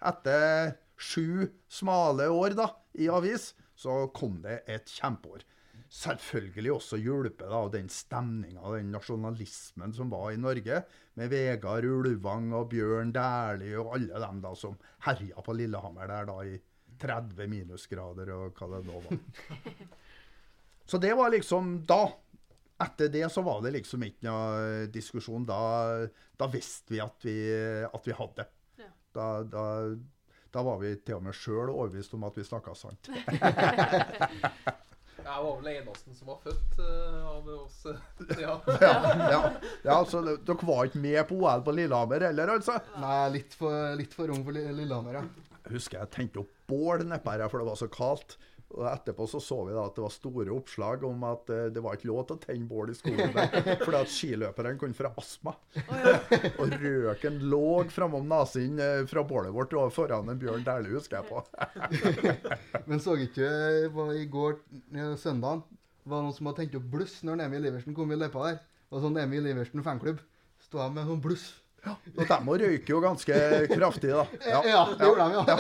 Etter 0.09 0.75
sju 0.99 1.49
smale 1.71 2.29
år 2.31 2.55
da, 2.59 2.69
i 2.99 3.09
avis, 3.11 3.51
så 3.79 4.05
kom 4.15 4.39
det 4.43 4.61
et 4.71 4.91
kjempeår. 4.99 5.43
Selvfølgelig 5.89 6.71
også 6.75 6.99
hjulpet 7.01 7.49
av 7.49 7.71
den 7.73 7.87
stemninga 7.89 8.75
den 8.75 8.91
nasjonalismen 8.93 9.95
som 9.95 10.11
var 10.13 10.31
i 10.31 10.39
Norge, 10.39 10.83
med 11.17 11.31
Vegard 11.33 11.87
Ulvang 11.87 12.51
og 12.53 12.69
Bjørn 12.71 13.13
Dæhlie 13.15 13.79
og 13.81 13.95
alle 13.97 14.21
dem 14.21 14.43
da 14.43 14.53
som 14.55 14.77
herja 15.07 15.41
på 15.43 15.55
Lillehammer 15.57 16.11
der 16.11 16.29
da 16.29 16.37
i 16.45 16.59
30 16.99 17.49
minusgrader 17.51 18.33
og 18.35 18.59
hva 18.59 18.69
det 18.75 18.83
nå 18.87 19.01
var. 19.05 19.19
Så 20.89 20.97
det 20.97 21.13
var 21.13 21.29
liksom 21.29 21.85
da. 21.85 22.09
Etter 22.79 23.09
det 23.11 23.27
så 23.29 23.41
var 23.43 23.59
det 23.61 23.73
liksom 23.75 24.03
ikke 24.07 24.25
noe 24.25 24.85
diskusjon. 24.89 25.43
Da, 25.45 25.59
da 26.39 26.47
visste 26.49 26.95
vi 26.95 27.01
at 27.03 27.25
vi, 27.27 27.35
at 27.85 28.07
vi 28.07 28.15
hadde 28.15 28.39
det. 28.39 28.45
Ja. 28.79 28.89
Da, 29.13 29.25
da, 29.43 29.65
da, 30.49 30.63
var 30.63 30.79
vi 30.81 30.95
til 31.03 31.19
og 31.19 31.25
med 31.27 31.35
sjøl 31.35 31.69
overbevist 31.73 32.15
om 32.17 32.23
at 32.25 32.39
vi 32.39 32.47
snakka 32.47 32.73
sant. 32.79 33.11
Jeg 35.19 35.43
var 35.43 35.57
vel 35.59 35.67
eneste 35.75 36.13
som 36.15 36.29
var 36.31 36.37
født 36.41 36.79
uh, 36.79 37.25
av 37.27 37.49
oss. 37.53 37.81
ja. 38.45 38.55
ja, 38.81 38.93
ja. 39.29 39.41
ja 39.83 39.97
så 40.07 40.23
dere 40.25 40.55
var 40.65 40.87
ikke 40.87 41.01
med 41.03 41.19
på 41.29 41.37
OL 41.37 41.61
på 41.67 41.75
Lillehammer 41.75 42.25
heller, 42.31 42.55
altså? 42.55 42.79
Nei, 42.97 43.19
litt 43.35 43.53
for, 43.59 43.91
litt 43.99 44.15
for 44.15 44.31
ung 44.33 44.41
for 44.47 44.55
Lillehammer, 44.55 45.19
ja 45.19 45.25
Jeg 45.67 45.75
husker 45.75 45.99
jeg 45.99 46.11
tenkte 46.15 46.41
opp 46.41 46.55
bål 46.69 47.07
nedpå 47.09 47.35
her, 47.35 47.49
for 47.49 47.61
det 47.61 47.69
var 47.71 47.79
så 47.79 47.89
kaldt. 47.91 48.37
Og 48.69 48.85
etterpå 48.85 49.25
så 49.25 49.39
så 49.41 49.55
vi 49.65 49.73
da 49.73 49.81
at 49.87 49.95
det 49.97 50.03
var 50.03 50.11
store 50.13 50.51
oppslag 50.53 51.01
om 51.07 51.23
at 51.25 51.49
eh, 51.49 51.69
det 51.73 51.81
var 51.81 51.95
ikke 51.97 52.09
lov 52.11 52.19
til 52.29 52.35
å 52.37 52.41
tenne 52.43 52.69
bål 52.69 52.91
i 52.93 52.97
skogen 52.97 53.31
der, 53.33 53.55
fordi 53.81 53.97
at 53.97 54.11
skiløperne 54.13 54.75
kunne 54.77 54.97
få 54.97 55.09
astma. 55.17 55.55
Og 56.61 56.75
røken 56.75 57.39
lå 57.49 57.63
framom 57.89 58.29
nesen 58.29 58.77
eh, 58.83 59.01
fra 59.09 59.23
bålet 59.25 59.55
vårt 59.55 59.73
og 59.73 59.89
foran 59.95 60.29
en 60.29 60.41
Bjørn 60.41 60.67
Dæhlie, 60.67 60.93
husker 60.99 61.17
jeg 61.17 61.29
på. 61.31 61.41
Men 62.89 63.01
så 63.01 63.17
ikke 63.17 63.49
var 63.95 64.13
i 64.13 64.27
går, 64.29 64.59
eh, 64.93 65.15
søndagen, 65.17 65.65
var 66.05 66.21
det 66.21 66.27
noen 66.27 66.37
som 66.37 66.51
hadde 66.51 66.61
tent 66.61 66.77
opp 66.77 66.91
bluss 66.93 67.19
når 67.25 67.47
Emil 67.47 67.71
Iversen 67.71 67.97
kom 67.97 68.13
i 68.13 68.19
løypa 68.21 68.45
der. 68.51 68.61
Og 68.93 69.01
sånn 69.01 69.17
Emil 69.21 69.49
Iversen 69.49 69.85
fanklubb. 69.85 70.21
Sto 70.61 70.81
jeg 70.81 70.93
med 70.93 71.09
sånn 71.09 71.25
bluss. 71.25 71.49
Og 72.15 72.21
de 72.29 72.37
må 72.45 72.55
røyke 72.61 72.91
jo 72.93 72.99
ganske 73.03 73.39
kraftig, 73.71 74.11
da. 74.13 74.25
Ja, 74.53 74.83
det 74.93 75.07
gjorde 75.07 75.25
de, 75.25 75.33
ja. 75.35 75.55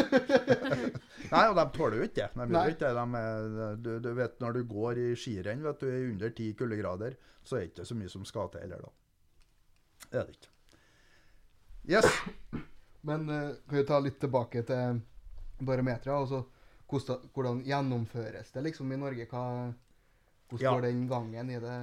Nei, 1.33 1.43
og 1.51 1.55
de 1.59 1.65
tåler 1.75 1.97
jo 1.99 2.07
ikke 2.09 2.27
det. 2.35 2.47
De 2.53 2.61
ikke 2.73 2.91
det. 2.93 3.07
De 3.15 3.63
du, 3.85 3.89
du 4.03 4.09
vet, 4.17 4.37
når 4.41 4.57
du 4.57 4.63
går 4.71 5.01
i 5.03 5.09
skirenn 5.19 5.61
vet 5.65 5.83
du, 5.83 5.89
i 5.91 6.07
under 6.11 6.33
ti 6.37 6.51
kuldegrader, 6.57 7.17
så 7.45 7.57
er 7.57 7.65
det 7.65 7.71
ikke 7.73 7.85
så 7.89 7.97
mye 7.99 8.11
som 8.13 8.25
skal 8.27 8.49
til 8.53 8.65
heller, 8.65 8.81
da. 8.87 8.95
Det 10.09 10.21
er 10.21 10.29
det 10.29 10.37
ikke. 10.39 10.55
Yes. 11.89 12.09
Men 13.07 13.29
eh, 13.31 13.51
kan 13.69 13.77
vi 13.79 13.85
ta 13.87 13.99
litt 14.03 14.17
tilbake 14.19 14.63
til 14.67 14.99
barometeret? 15.59 16.15
Altså, 16.15 16.43
hvordan 16.89 17.61
gjennomføres 17.67 18.49
det 18.55 18.63
liksom 18.65 18.91
i 18.91 18.97
Norge? 18.99 19.27
Hva, 19.29 19.43
hvordan 20.49 20.65
Ja. 20.65 20.73
går 20.73 20.81
den 20.87 21.05
gangen 21.07 21.51
i 21.53 21.59
det? 21.61 21.75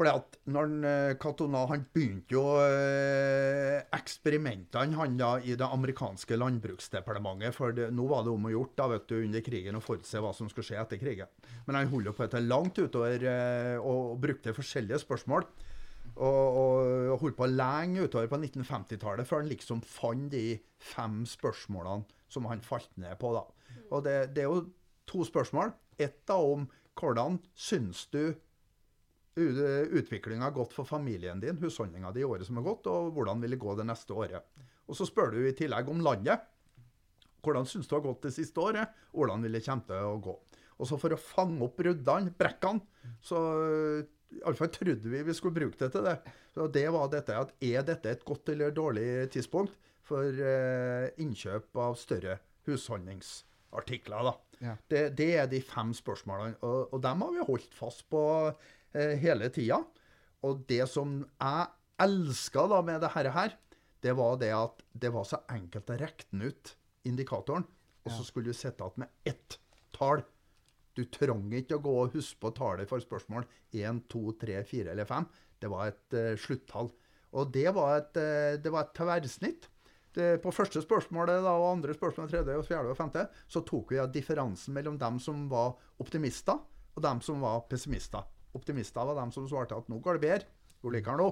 Fordi 0.00 0.14
at 0.16 0.36
når 0.48 0.62
han, 0.64 0.84
eh, 0.88 1.66
han 1.68 1.82
begynte 1.92 2.32
jo 2.32 2.42
eh, 2.64 3.82
eksperimentene 3.92 4.96
han 4.96 5.18
da 5.20 5.34
i 5.44 5.52
det 5.60 5.66
amerikanske 5.66 6.38
landbruksdepartementet. 6.40 7.52
For 7.52 7.76
det, 7.76 7.90
nå 7.92 8.06
var 8.08 8.24
det 8.24 8.32
om 8.32 8.46
å 8.48 8.52
gjort 8.54 8.72
da, 8.80 8.86
vet 8.94 9.04
du, 9.12 9.18
under 9.18 9.44
krigen 9.44 9.76
å 9.76 9.84
forutse 9.84 10.24
hva 10.24 10.32
som 10.32 10.48
skulle 10.48 10.70
skje 10.70 10.80
etter 10.80 11.02
krigen. 11.02 11.28
Men 11.66 11.76
han 11.76 11.92
holdt 11.92 12.16
på 12.16 12.24
etter 12.24 12.40
langt 12.40 12.80
utover 12.80 13.28
eh, 13.28 13.76
og 13.76 14.16
brukte 14.24 14.56
forskjellige 14.56 15.02
spørsmål. 15.04 15.44
Og, 16.16 16.58
og 16.64 17.20
holdt 17.20 17.36
på 17.36 17.52
lenge 17.52 18.08
utover 18.08 18.32
på 18.32 18.40
1950-tallet 18.40 19.28
før 19.28 19.44
han 19.44 19.52
liksom 19.52 19.84
fant 19.84 20.32
de 20.32 20.56
fem 20.80 21.22
spørsmålene 21.28 22.08
som 22.32 22.48
han 22.48 22.64
falt 22.64 22.88
ned 22.96 23.20
på. 23.20 23.36
da. 23.36 23.44
Og 23.92 24.08
det, 24.08 24.20
det 24.32 24.46
er 24.46 24.48
jo 24.48 24.64
to 25.04 25.28
spørsmål. 25.28 25.76
Ett 26.00 26.22
da 26.24 26.40
om 26.40 26.70
hvordan 26.96 27.36
syns 27.52 28.06
du 28.16 28.32
utviklinga 29.36 30.48
har 30.48 30.56
gått 30.56 30.72
for 30.74 30.88
familien 30.88 31.40
din, 31.40 31.58
husholdninga 31.60 32.10
di 32.12 32.24
i 32.24 32.26
året 32.26 32.46
som 32.46 32.58
har 32.58 32.66
gått, 32.66 32.88
og 32.90 33.12
hvordan 33.14 33.42
vil 33.42 33.54
det 33.54 33.60
gå 33.62 33.74
det 33.78 33.86
neste 33.86 34.16
året. 34.16 34.46
Og 34.90 34.96
så 34.98 35.06
spør 35.06 35.36
du 35.36 35.42
i 35.46 35.54
tillegg 35.56 35.88
om 35.88 36.02
landet. 36.02 36.46
Hvordan 37.40 37.68
syns 37.68 37.86
du 37.86 37.94
det 37.94 38.00
har 38.00 38.08
gått 38.08 38.26
det 38.26 38.34
siste 38.34 38.60
året? 38.60 38.96
Hvordan 39.14 39.44
vil 39.46 39.56
det 39.56 39.64
komme 39.64 39.86
til 39.86 40.08
å 40.08 40.16
gå? 40.22 40.34
Og 40.80 40.88
så 40.88 40.96
for 41.00 41.12
å 41.12 41.20
fange 41.20 41.60
opp 41.64 41.76
bruddene, 41.78 42.32
brekkene, 42.36 42.82
så 43.22 43.38
iallfall 44.40 44.70
trodde 44.72 45.12
vi 45.12 45.22
vi 45.26 45.36
skulle 45.36 45.56
bruke 45.56 45.78
det 45.80 45.90
til 45.94 46.06
det. 46.06 46.16
Så 46.54 46.66
det 46.72 46.86
var 46.92 47.10
dette 47.12 47.36
at 47.36 47.54
er 47.60 47.86
dette 47.86 48.12
et 48.12 48.26
godt 48.26 48.52
eller 48.52 48.74
dårlig 48.74 49.30
tidspunkt 49.34 49.76
for 50.06 50.26
eh, 50.26 51.10
innkjøp 51.22 51.76
av 51.78 51.96
større 52.00 52.40
husholdningsartikler, 52.66 54.30
da. 54.30 54.34
Ja. 54.60 54.74
Det, 54.92 55.02
det 55.16 55.30
er 55.40 55.46
de 55.48 55.62
fem 55.64 55.92
spørsmålene, 55.96 56.58
og, 56.66 56.90
og 56.92 57.02
dem 57.04 57.22
har 57.24 57.36
vi 57.36 57.46
holdt 57.46 57.76
fast 57.76 58.04
på 58.12 58.22
eh, 58.48 58.70
hele 58.92 59.50
tida. 59.54 59.78
Og 60.46 60.64
det 60.68 60.86
som 60.88 61.20
jeg 61.22 61.66
elska 62.00 62.66
med 62.82 63.02
det 63.04 63.12
her, 63.14 63.56
det 64.00 64.12
var 64.16 64.38
det 64.40 64.52
at 64.56 64.82
det 64.92 65.12
var 65.12 65.26
så 65.28 65.42
enkelt 65.52 65.90
å 65.92 65.98
regne 66.00 66.48
ut 66.48 66.74
indikatoren, 67.04 67.66
og 68.04 68.12
så 68.12 68.24
skulle 68.24 68.50
du 68.50 68.56
sitte 68.56 68.80
igjen 68.80 69.04
med 69.04 69.28
ett 69.28 69.58
tall. 69.96 70.22
Du 70.96 71.04
trang 71.12 71.52
ikke 71.54 71.78
å 71.78 71.84
gå 71.84 71.92
og 72.02 72.16
huske 72.16 72.40
på 72.40 72.52
tallet 72.56 72.88
for 72.88 73.02
spørsmål 73.02 73.44
1, 73.76 74.00
2, 74.10 74.22
3, 74.40 74.56
4 74.66 74.94
eller 74.94 75.08
5. 75.08 75.28
Det 75.60 75.68
var 75.70 75.92
et 75.92 76.16
uh, 76.16 76.32
sluttall. 76.40 76.90
Og 77.36 77.52
det 77.54 77.68
var 77.76 78.00
et, 78.00 78.16
uh, 78.16 78.56
det 78.60 78.72
var 78.72 78.88
et 78.88 78.96
tverrsnitt. 78.96 79.68
Det, 80.16 80.40
på 80.42 80.50
første 80.50 80.82
spørsmålet 80.82 81.44
da, 81.44 81.52
og 81.54 81.76
andre 81.76 81.94
spørsmål, 81.94 82.32
tredje, 82.32 82.56
og 82.58 82.66
fjerde 82.66 82.90
og 82.90 82.98
femte, 82.98 83.28
så 83.46 83.62
tok 83.62 83.92
vi 83.94 84.02
differansen 84.10 84.74
mellom 84.74 84.98
dem 84.98 85.20
som 85.22 85.44
var 85.52 85.76
optimister, 86.02 86.58
og 86.96 87.04
dem 87.04 87.20
som 87.22 87.44
var 87.44 87.62
pessimister. 87.70 88.24
Optimister 88.56 89.06
var 89.06 89.18
dem 89.18 89.32
som 89.34 89.46
svarte 89.48 89.78
at 89.78 89.90
nå 89.90 90.00
går 90.02 90.18
det 90.18 90.26
bedre, 90.26 90.48
går 90.82 90.96
likere 90.96 91.20
nå. 91.20 91.28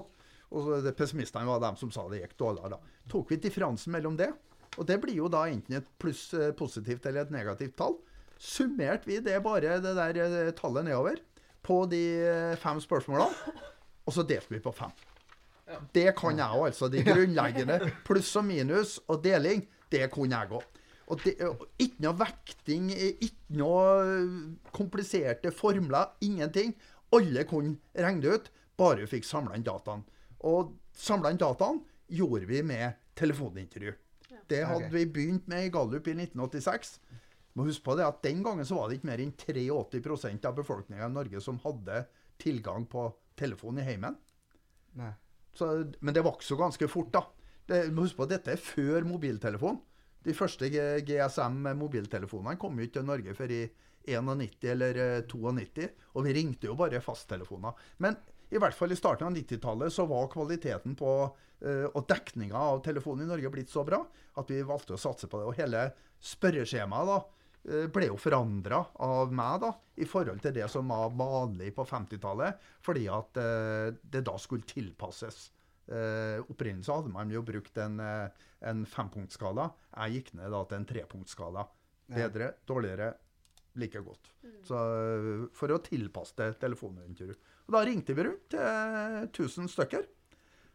Og 0.57 0.87
pessimistene 0.97 1.45
var 1.45 1.61
dem 1.61 1.77
som 1.77 1.91
sa 1.93 2.07
det 2.09 2.23
gikk 2.23 2.37
dårligere. 2.39 2.79
Tok 3.11 3.33
vi 3.33 3.41
differansen 3.41 3.93
mellom 3.93 4.15
det, 4.17 4.31
og 4.77 4.87
det 4.89 4.99
blir 5.01 5.17
jo 5.19 5.29
da 5.31 5.45
enten 5.49 5.79
et 5.79 5.91
pluss 6.01 6.29
eh, 6.37 6.53
positivt 6.57 7.05
eller 7.09 7.25
et 7.25 7.33
negativt 7.33 7.75
tall. 7.79 7.97
Summerte 8.39 9.09
vi 9.09 9.19
det 9.23 9.37
bare, 9.45 9.77
det 9.83 9.93
der 9.97 10.19
eh, 10.23 10.51
tallet 10.57 10.87
nedover, 10.87 11.21
på 11.65 11.83
de 11.91 12.03
eh, 12.23 12.57
fem 12.61 12.81
spørsmålene, 12.81 13.55
og 14.05 14.15
så 14.15 14.25
delte 14.25 14.55
vi 14.55 14.63
på 14.63 14.73
fem. 14.73 14.93
Det 15.93 16.07
kan 16.17 16.39
jeg 16.39 16.49
òg, 16.49 16.71
altså. 16.71 16.89
De 16.89 17.03
grunnleggende 17.05 17.77
pluss 18.07 18.31
og 18.39 18.47
minus 18.47 18.97
og 19.05 19.21
deling, 19.21 19.67
det 19.91 20.07
kunne 20.13 20.37
jeg 20.37 20.57
òg. 20.57 20.77
Og 21.09 21.21
det, 21.25 21.35
ikke 21.81 22.03
noe 22.05 22.17
vekting, 22.19 22.89
ikke 22.93 23.57
noe 23.57 24.63
kompliserte 24.73 25.51
formler, 25.53 26.11
ingenting. 26.25 26.75
Alle 27.15 27.45
kunne 27.49 27.77
regne 27.97 28.21
det 28.23 28.35
ut, 28.35 28.51
bare 28.79 29.03
vi 29.03 29.13
fikk 29.15 29.27
samla 29.27 29.57
inn 29.57 29.65
dataen. 29.65 30.03
Og 30.49 30.75
samla 30.95 31.33
inn 31.33 31.41
dataen 31.41 31.81
gjorde 32.09 32.49
vi 32.49 32.61
med 32.65 32.99
telefonintervju. 33.19 33.95
Det 34.49 34.63
hadde 34.65 34.87
okay. 34.87 34.93
vi 34.93 35.05
begynt 35.13 35.49
med 35.49 35.67
i 35.67 35.71
Gallup 35.73 36.07
i 36.09 36.15
1986. 36.15 36.95
Må 37.57 37.65
huske 37.67 37.85
på 37.85 37.95
det 37.97 38.05
at 38.07 38.21
Den 38.23 38.43
gangen 38.45 38.65
så 38.65 38.77
var 38.77 38.89
det 38.89 38.99
ikke 38.99 39.09
mer 39.11 39.21
enn 39.21 39.33
83% 39.35 40.47
av 40.47 40.55
befolkninga 40.57 41.09
i 41.09 41.13
Norge 41.13 41.41
som 41.43 41.59
hadde 41.65 42.05
tilgang 42.41 42.87
på 42.89 43.09
telefon 43.37 43.81
i 43.81 43.85
heimen. 43.85 44.15
Nei. 44.97 45.11
Så, 45.55 45.67
men 45.99 46.15
det 46.15 46.23
vokste 46.25 46.53
jo 46.53 46.61
ganske 46.61 46.87
fort, 46.91 47.11
da. 47.13 47.25
Det, 47.69 47.89
må 47.93 48.05
huske 48.05 48.21
på 48.21 48.27
at 48.29 48.33
Dette 48.37 48.55
er 48.55 48.63
før 48.63 49.05
mobiltelefon. 49.07 49.79
De 50.25 50.35
første 50.35 50.67
GSM-mobiltelefonene 51.05 52.57
kom 52.59 52.77
jo 52.77 52.87
ikke 52.87 52.99
til 52.99 53.07
Norge 53.07 53.35
før 53.37 53.53
i 53.55 53.61
91 54.07 54.67
eller 54.73 54.99
eh, 55.03 55.21
92, 55.27 55.87
og 56.15 56.25
vi 56.25 56.35
ringte 56.37 56.69
jo 56.69 56.77
bare 56.79 57.01
fasttelefoner. 57.03 57.73
Men 58.03 58.17
i 58.49 58.57
hvert 58.61 58.77
fall 58.77 58.93
i 58.93 58.97
starten 58.97 59.27
av 59.27 59.35
90-tallet 59.35 59.93
så 59.93 60.05
var 60.09 60.29
kvaliteten 60.33 60.95
på 60.97 61.11
eh, 61.61 61.85
og 61.85 62.05
dekninga 62.09 62.57
av 62.57 62.81
telefonen 62.85 63.27
i 63.27 63.29
Norge 63.29 63.51
blitt 63.53 63.73
så 63.73 63.83
bra 63.85 64.01
at 64.39 64.49
vi 64.49 64.63
valgte 64.65 64.95
å 64.95 65.01
satse 65.01 65.29
på 65.29 65.41
det. 65.41 65.49
Og 65.51 65.59
hele 65.59 65.83
spørreskjemaet 66.31 67.11
da 67.11 67.19
eh, 67.19 67.85
ble 67.93 68.09
jo 68.09 68.17
forandra 68.19 68.81
av 69.05 69.35
meg 69.35 69.61
da, 69.65 69.71
i 70.01 70.09
forhold 70.09 70.41
til 70.41 70.55
det 70.57 70.65
som 70.71 70.89
var 70.89 71.13
vanlig 71.13 71.75
på 71.77 71.85
50-tallet, 71.85 72.67
fordi 72.85 73.05
at 73.13 73.41
eh, 73.43 73.87
det 74.01 74.25
da 74.25 74.35
skulle 74.41 74.67
tilpasses. 74.69 75.49
Eh, 75.89 76.37
opprinnelig 76.49 76.85
så 76.85 76.99
hadde 76.99 77.13
man 77.13 77.31
jo 77.33 77.41
brukt 77.45 77.77
en, 77.81 77.99
eh, 78.01 78.49
en 78.69 78.85
fempunktskala. 78.85 79.71
Jeg 79.95 80.17
gikk 80.17 80.35
ned 80.37 80.53
da 80.53 80.65
til 80.65 80.81
en 80.81 80.89
trepunktskala. 80.89 81.69
Bedre, 82.09 82.55
dårligere, 82.65 83.13
like 83.77 84.01
godt. 84.03 84.31
Så 84.65 84.75
eh, 84.75 85.43
For 85.55 85.71
å 85.73 85.81
tilpasse 85.83 86.37
det 86.39 86.53
telefonintervju. 86.63 87.35
Og 87.67 87.75
Da 87.75 87.83
ringte 87.85 88.15
vi 88.17 88.25
rundt 88.25 88.49
til 88.49 89.27
1000 89.29 89.69
stykker. 89.69 90.07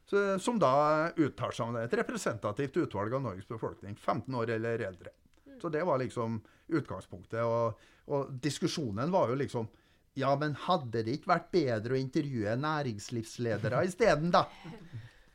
Så, 0.05 0.21
som 0.39 0.59
da 0.61 1.11
uttalte 1.17 1.57
seg 1.57 1.69
om 1.69 1.77
det. 1.79 1.87
Et 1.89 1.97
representativt 2.03 2.77
utvalg 2.83 3.15
av 3.17 3.25
Norges 3.25 3.49
befolkning. 3.49 3.97
15 3.97 4.35
år 4.37 4.53
eller 4.59 4.85
eldre. 4.91 5.15
Så 5.61 5.71
det 5.73 5.85
var 5.87 5.99
liksom 6.03 6.43
utgangspunktet. 6.69 7.41
Og, 7.41 7.81
og 8.13 8.37
diskusjonen 8.45 9.13
var 9.15 9.33
jo 9.33 9.41
liksom 9.41 9.71
Ja, 10.15 10.37
men 10.39 10.53
hadde 10.69 11.01
det 11.03 11.17
ikke 11.17 11.33
vært 11.33 11.49
bedre 11.51 11.97
å 11.97 11.99
intervjue 11.99 12.53
næringslivsledere 12.61 13.81
isteden, 13.89 14.31
da? 14.35 14.45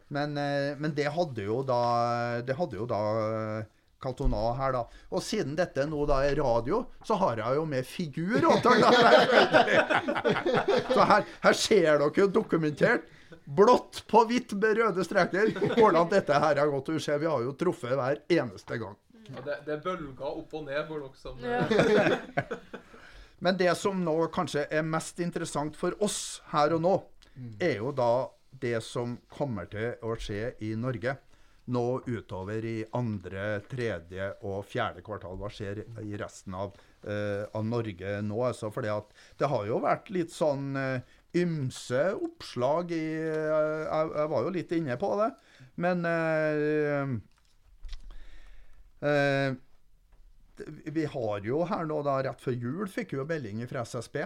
Men, 0.09 0.37
eh, 0.39 0.77
men 0.79 0.93
det 0.95 1.09
hadde 1.13 1.43
jo 1.45 1.59
da 1.67 1.81
Det 2.45 2.55
hadde 2.57 2.79
jo 2.79 2.87
da 2.89 3.01
Cantona 4.01 4.53
her, 4.57 4.71
da. 4.75 4.81
Og 5.11 5.23
siden 5.23 5.55
dette 5.57 5.85
nå 5.89 6.05
da 6.09 6.21
er 6.27 6.39
radio, 6.39 6.85
så 7.05 7.17
har 7.19 7.41
jeg 7.43 7.59
jo 7.59 7.65
med 7.67 7.87
figur. 7.87 8.39
Så 10.93 11.05
her, 11.09 11.25
her 11.43 11.53
ser 11.57 11.99
dere 11.99 12.27
dokumentert, 12.31 13.09
blått 13.45 14.03
på 14.09 14.23
hvitt 14.29 14.53
med 14.59 14.77
røde 14.79 15.03
streker, 15.05 15.51
hvordan 15.75 16.09
dette 16.11 16.33
her 16.33 16.61
har 16.61 16.71
gått. 16.71 16.91
Du 16.95 16.99
ser, 17.03 17.19
vi 17.21 17.29
har 17.29 17.43
jo 17.43 17.53
truffet 17.59 17.95
hver 17.97 18.21
eneste 18.39 18.79
gang. 18.81 18.95
Ja, 19.29 19.43
det, 19.45 19.59
det 19.67 19.75
er 19.75 19.81
bølger 19.83 20.25
opp 20.31 20.53
og 20.57 20.65
ned 20.65 20.87
for 20.89 20.97
dere 21.03 21.17
som 21.19 21.35
Ja. 21.43 21.61
Men 23.43 23.55
det 23.55 23.71
som 23.79 24.01
nå 24.03 24.15
kanskje 24.35 24.65
er 24.67 24.83
mest 24.83 25.19
interessant 25.23 25.77
for 25.79 25.95
oss 26.03 26.41
her 26.51 26.73
og 26.75 26.81
nå, 26.83 26.95
er 27.63 27.77
jo 27.77 27.93
da 27.95 28.27
det 28.59 28.81
som 28.83 29.13
kommer 29.31 29.69
til 29.71 29.93
å 30.03 30.15
skje 30.19 30.49
i 30.65 30.73
Norge 30.75 31.13
nå 31.71 31.85
utover 32.07 32.65
i 32.65 32.77
andre, 32.97 33.61
tredje 33.69 34.31
og 34.47 34.65
fjerde 34.67 35.03
kvartal. 35.05 35.37
Hva 35.39 35.51
skjer 35.53 35.83
i 36.03 36.17
resten 36.19 36.57
av, 36.57 36.75
uh, 37.05 37.45
av 37.55 37.63
Norge 37.67 38.17
nå? 38.25 38.41
Altså, 38.47 38.71
fordi 38.73 38.95
det 39.39 39.51
har 39.51 39.69
jo 39.69 39.79
vært 39.83 40.11
litt 40.15 40.33
sånn 40.35 40.73
uh, 40.77 41.15
ymse 41.37 42.03
oppslag 42.17 42.93
i 42.95 43.05
uh, 43.21 43.85
jeg, 43.85 44.11
jeg 44.17 44.33
var 44.33 44.45
jo 44.45 44.53
litt 44.57 44.75
inne 44.79 44.99
på 44.99 45.13
det. 45.21 45.31
Men 45.79 46.03
vi 50.91 51.05
har 51.07 51.45
jo 51.45 51.63
her 51.69 51.85
nå, 51.87 52.01
da, 52.03 52.17
rett 52.25 52.41
før 52.43 52.57
jul, 52.57 52.85
fikk 52.91 53.13
jo 53.15 53.23
melding 53.27 53.63
fra 53.69 53.85
SSB 53.87 54.25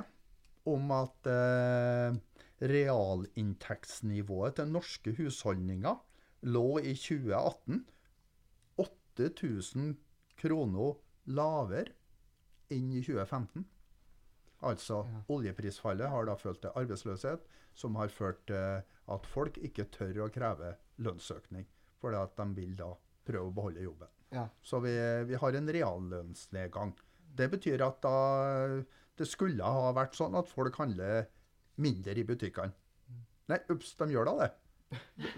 om 0.70 0.92
at 0.96 1.28
eh, 1.28 2.16
realinntektsnivået 2.64 4.56
til 4.60 4.72
norske 4.72 5.12
husholdninger 5.18 5.96
lå 6.44 6.80
i 6.84 6.94
2018 6.96 7.84
8000 8.84 9.94
kroner 10.40 10.96
lavere 11.30 11.92
enn 12.74 12.90
i 12.98 13.02
2015. 13.06 13.66
Altså, 14.64 15.04
Ja. 15.06 15.22
oljeprisfallet 15.30 16.10
har 16.10 16.26
da 16.26 16.36
ført 16.36 16.62
til 16.62 16.72
arbeidsløshet, 16.76 17.42
som 17.76 17.96
har 17.96 18.08
ført 18.08 18.46
til 18.48 18.84
at 19.08 19.26
folk 19.28 19.58
ikke 19.58 19.86
tør 19.92 20.24
å 20.26 20.32
kreve 20.32 20.76
lønnsøkning. 21.00 21.66
Fordi 22.00 22.16
at 22.22 22.36
de 22.38 22.46
vil 22.56 22.76
da 22.76 22.94
prøve 23.26 23.48
å 23.52 23.54
beholde 23.54 23.84
jobben. 23.84 24.08
Ja. 24.32 24.48
Så 24.64 24.80
vi, 24.82 24.94
vi 25.28 25.36
har 25.36 25.52
en 25.56 25.68
reallønnsnedgang. 25.68 26.94
Det 27.36 27.50
betyr 27.52 27.82
at 27.86 28.02
da 28.02 28.84
det 29.16 29.28
skulle 29.28 29.64
ha 29.64 29.92
vært 29.94 30.16
sånn 30.16 30.36
at 30.36 30.48
folk 30.50 30.76
handler 30.76 31.28
mindre 31.78 32.16
i 32.18 32.24
butikkene. 32.24 32.74
Nei, 33.50 33.60
ups, 33.70 33.94
de 33.96 34.06
gjør 34.06 34.26
da 34.26 34.36
det. 34.40 34.52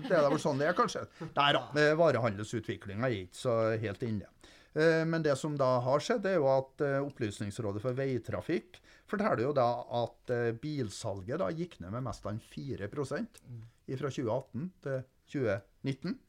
Det 0.07 0.11
er 0.15 0.25
vel 0.29 0.39
sånn 0.41 0.59
det 0.61 0.67
er, 0.69 0.75
kanskje. 0.77 1.05
Nei 1.35 1.51
da, 1.55 1.63
varehandelsutviklinga 1.99 3.09
er 3.09 3.19
ikke 3.25 3.39
så 3.41 3.55
helt 3.81 4.03
inne. 4.07 4.27
Eh, 4.75 5.05
Men 5.07 5.23
det 5.23 5.37
som 5.39 5.55
da 5.57 5.79
har 5.85 6.03
skjedd, 6.03 6.25
er 6.27 6.35
jo 6.39 6.49
at 6.51 6.81
eh, 6.83 6.97
Opplysningsrådet 7.05 7.81
for 7.83 7.95
veitrafikk 7.95 8.81
forteller 9.07 9.45
jo 9.45 9.53
da 9.55 9.69
at 10.03 10.33
eh, 10.33 10.51
bilsalget 10.59 11.39
da 11.39 11.49
gikk 11.53 11.79
ned 11.79 11.93
med 11.95 12.03
mest 12.09 12.25
enn 12.27 12.41
4% 12.41 13.41
fra 13.95 14.09
2018 14.09 14.69
til 14.83 15.03
2019. 15.31 16.19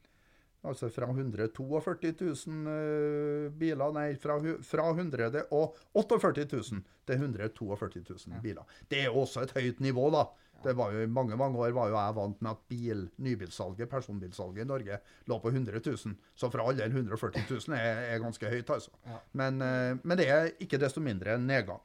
Altså 0.67 0.89
fra 0.91 1.05
142 1.07 2.13
000 2.17 2.71
eh, 2.71 3.51
biler 3.55 3.91
Nei, 3.95 4.07
fra, 4.19 4.35
fra 4.65 4.87
148 4.89 6.47
000 6.49 6.81
til 7.07 7.15
142 7.15 8.01
000 8.09 8.41
biler. 8.43 8.63
Det 8.89 9.03
er 9.05 9.15
også 9.15 9.45
et 9.45 9.53
høyt 9.55 9.79
nivå, 9.85 10.09
da. 10.15 10.25
Det 10.63 10.73
var 10.77 10.93
jo, 10.93 11.03
I 11.05 11.09
mange 11.11 11.37
mange 11.37 11.59
år 11.61 11.73
var 11.75 11.91
jo 11.91 11.97
jeg 11.97 12.15
vant 12.17 12.41
med 12.41 12.51
at 12.51 12.63
bil, 12.71 13.03
nybilsalget, 13.23 13.89
personbilsalget 13.91 14.63
i 14.63 14.69
Norge 14.69 14.97
lå 15.29 15.37
på 15.43 15.51
100 15.53 15.81
000. 15.85 16.15
Så 16.35 16.49
fra 16.53 16.65
alle 16.67 16.87
140 16.89 17.45
000 17.49 17.77
er, 17.77 18.01
er 18.13 18.23
ganske 18.23 18.49
høyt, 18.49 18.73
altså. 18.73 18.91
Ja. 19.05 19.19
Men, 19.37 19.61
eh, 19.61 19.93
men 20.01 20.17
det 20.19 20.27
er 20.33 20.49
ikke 20.63 20.81
desto 20.81 21.03
mindre 21.03 21.37
en 21.37 21.47
nedgang. 21.49 21.83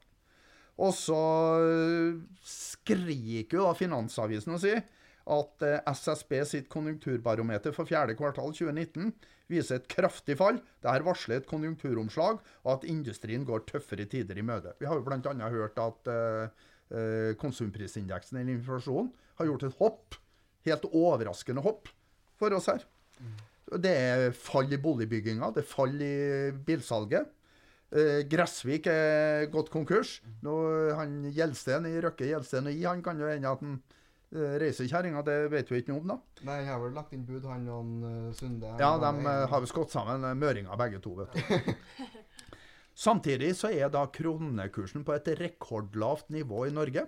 Og 0.81 0.93
så 0.97 1.21
eh, 1.61 2.17
skriker 2.49 3.59
jo 3.59 3.67
da 3.67 3.77
Finansavisen 3.77 4.55
og 4.55 4.63
sier 4.63 4.81
at 5.33 5.63
eh, 5.63 5.79
SSB 5.93 6.33
sitt 6.49 6.69
konjunkturbarometer 6.73 7.75
for 7.75 7.87
fjerde 7.87 8.17
kvartal 8.19 8.51
2019 8.57 9.13
viser 9.51 9.77
et 9.77 9.89
kraftig 9.91 10.39
fall. 10.39 10.57
Dette 10.81 11.05
varsler 11.05 11.41
et 11.41 11.47
konjunkturomslag, 11.49 12.39
og 12.65 12.69
at 12.73 12.85
industrien 12.89 13.45
går 13.45 13.67
tøffere 13.69 14.07
tider 14.09 14.39
i 14.39 14.45
møte. 14.45 14.73
Vi 14.79 14.89
har 14.89 14.97
jo 14.97 15.05
bl.a. 15.05 15.49
hørt 15.53 15.77
at 15.83 16.09
konsumprisindeksen 17.41 18.37
eller 18.37 18.53
inflasjonen 18.53 19.07
har 19.39 19.47
gjort 19.49 19.63
et 19.65 19.77
hopp, 19.79 20.17
helt 20.67 20.83
overraskende 20.91 21.63
hopp, 21.65 21.87
for 22.37 22.53
oss 22.53 22.67
her. 22.69 22.83
Det 23.73 23.93
er 23.93 24.35
fall 24.35 24.69
i 24.69 24.77
boligbygginga, 24.81 25.49
det 25.55 25.63
er 25.63 25.69
fall 25.71 25.95
i 26.03 26.15
bilsalget. 26.67 27.31
Eh, 27.93 28.23
Gressvik 28.29 28.87
er 28.89 29.47
gått 29.53 29.69
konkurs. 29.73 30.17
Nå, 30.45 30.53
han 30.97 31.21
Gjelsten 31.33 31.85
i 31.89 31.99
Røkke 32.01 32.25
Gjelsten 32.25 32.69
og 32.69 32.73
I, 32.73 32.85
han 32.89 33.03
kan 33.05 33.21
jo 33.21 33.29
hende 33.29 33.51
at 33.51 33.61
han 33.61 33.77
reisekjerringa, 34.33 34.59
reiser 34.63 34.89
kjerringa, 34.89 35.21
det 35.27 35.37
vet 35.53 35.69
vi 35.69 35.81
ikke 35.83 35.93
noe 35.93 36.01
om, 36.01 36.13
da. 36.13 36.45
Nei, 36.47 36.57
jeg 36.63 36.71
har 36.71 36.81
vel 36.81 36.95
lagt 36.97 37.13
inn 37.13 37.25
bud, 37.27 37.45
han 37.45 37.67
og 37.69 38.33
Sunde. 38.37 38.73
Ja, 38.81 38.95
de 38.97 39.11
eh, 39.29 39.45
har 39.51 39.61
visst 39.61 39.77
gått 39.77 39.93
sammen, 39.93 40.25
eh, 40.25 40.37
møringer 40.37 40.79
begge 40.79 41.01
to, 41.03 41.13
vet 41.21 41.37
du. 41.37 41.73
Samtidig 42.93 43.55
så 43.57 43.71
er 43.73 43.89
da 43.93 44.05
kronekursen 44.13 45.05
på 45.05 45.15
et 45.15 45.31
rekordlavt 45.39 46.29
nivå 46.33 46.67
i 46.67 46.73
Norge, 46.73 47.07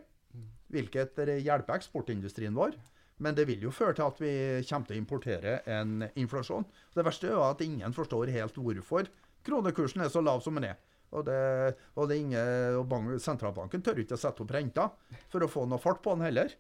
hvilket 0.74 1.20
hjelper 1.46 1.78
eksportindustrien 1.78 2.56
vår. 2.58 2.74
Men 3.22 3.36
det 3.38 3.46
vil 3.48 3.62
jo 3.64 3.72
føre 3.72 3.96
til 3.96 4.10
at 4.10 4.18
vi 4.20 4.34
kommer 4.68 4.90
til 4.90 4.98
å 4.98 5.00
importere 5.00 5.60
en 5.72 6.02
inflasjon. 6.20 6.66
Det 6.96 7.06
verste 7.06 7.30
er 7.30 7.38
jo 7.38 7.46
at 7.46 7.64
ingen 7.64 7.96
forstår 7.96 8.34
helt 8.34 8.58
hvorfor 8.60 9.08
kronekursen 9.46 10.04
er 10.04 10.12
så 10.12 10.24
lav 10.26 10.42
som 10.44 10.58
den 10.58 10.72
er. 10.74 10.82
Og, 11.16 11.24
det, 11.28 11.76
og, 11.96 12.10
det 12.10 12.18
ingen, 12.20 12.80
og 12.82 12.88
bank, 12.92 13.14
sentralbanken 13.24 13.84
tør 13.86 14.02
ikke 14.02 14.18
å 14.18 14.20
sette 14.20 14.44
opp 14.44 14.52
renta 14.52 14.90
for 15.32 15.46
å 15.46 15.52
få 15.52 15.64
noe 15.70 15.80
fart 15.80 16.02
på 16.04 16.16
den 16.18 16.26
heller. 16.26 16.56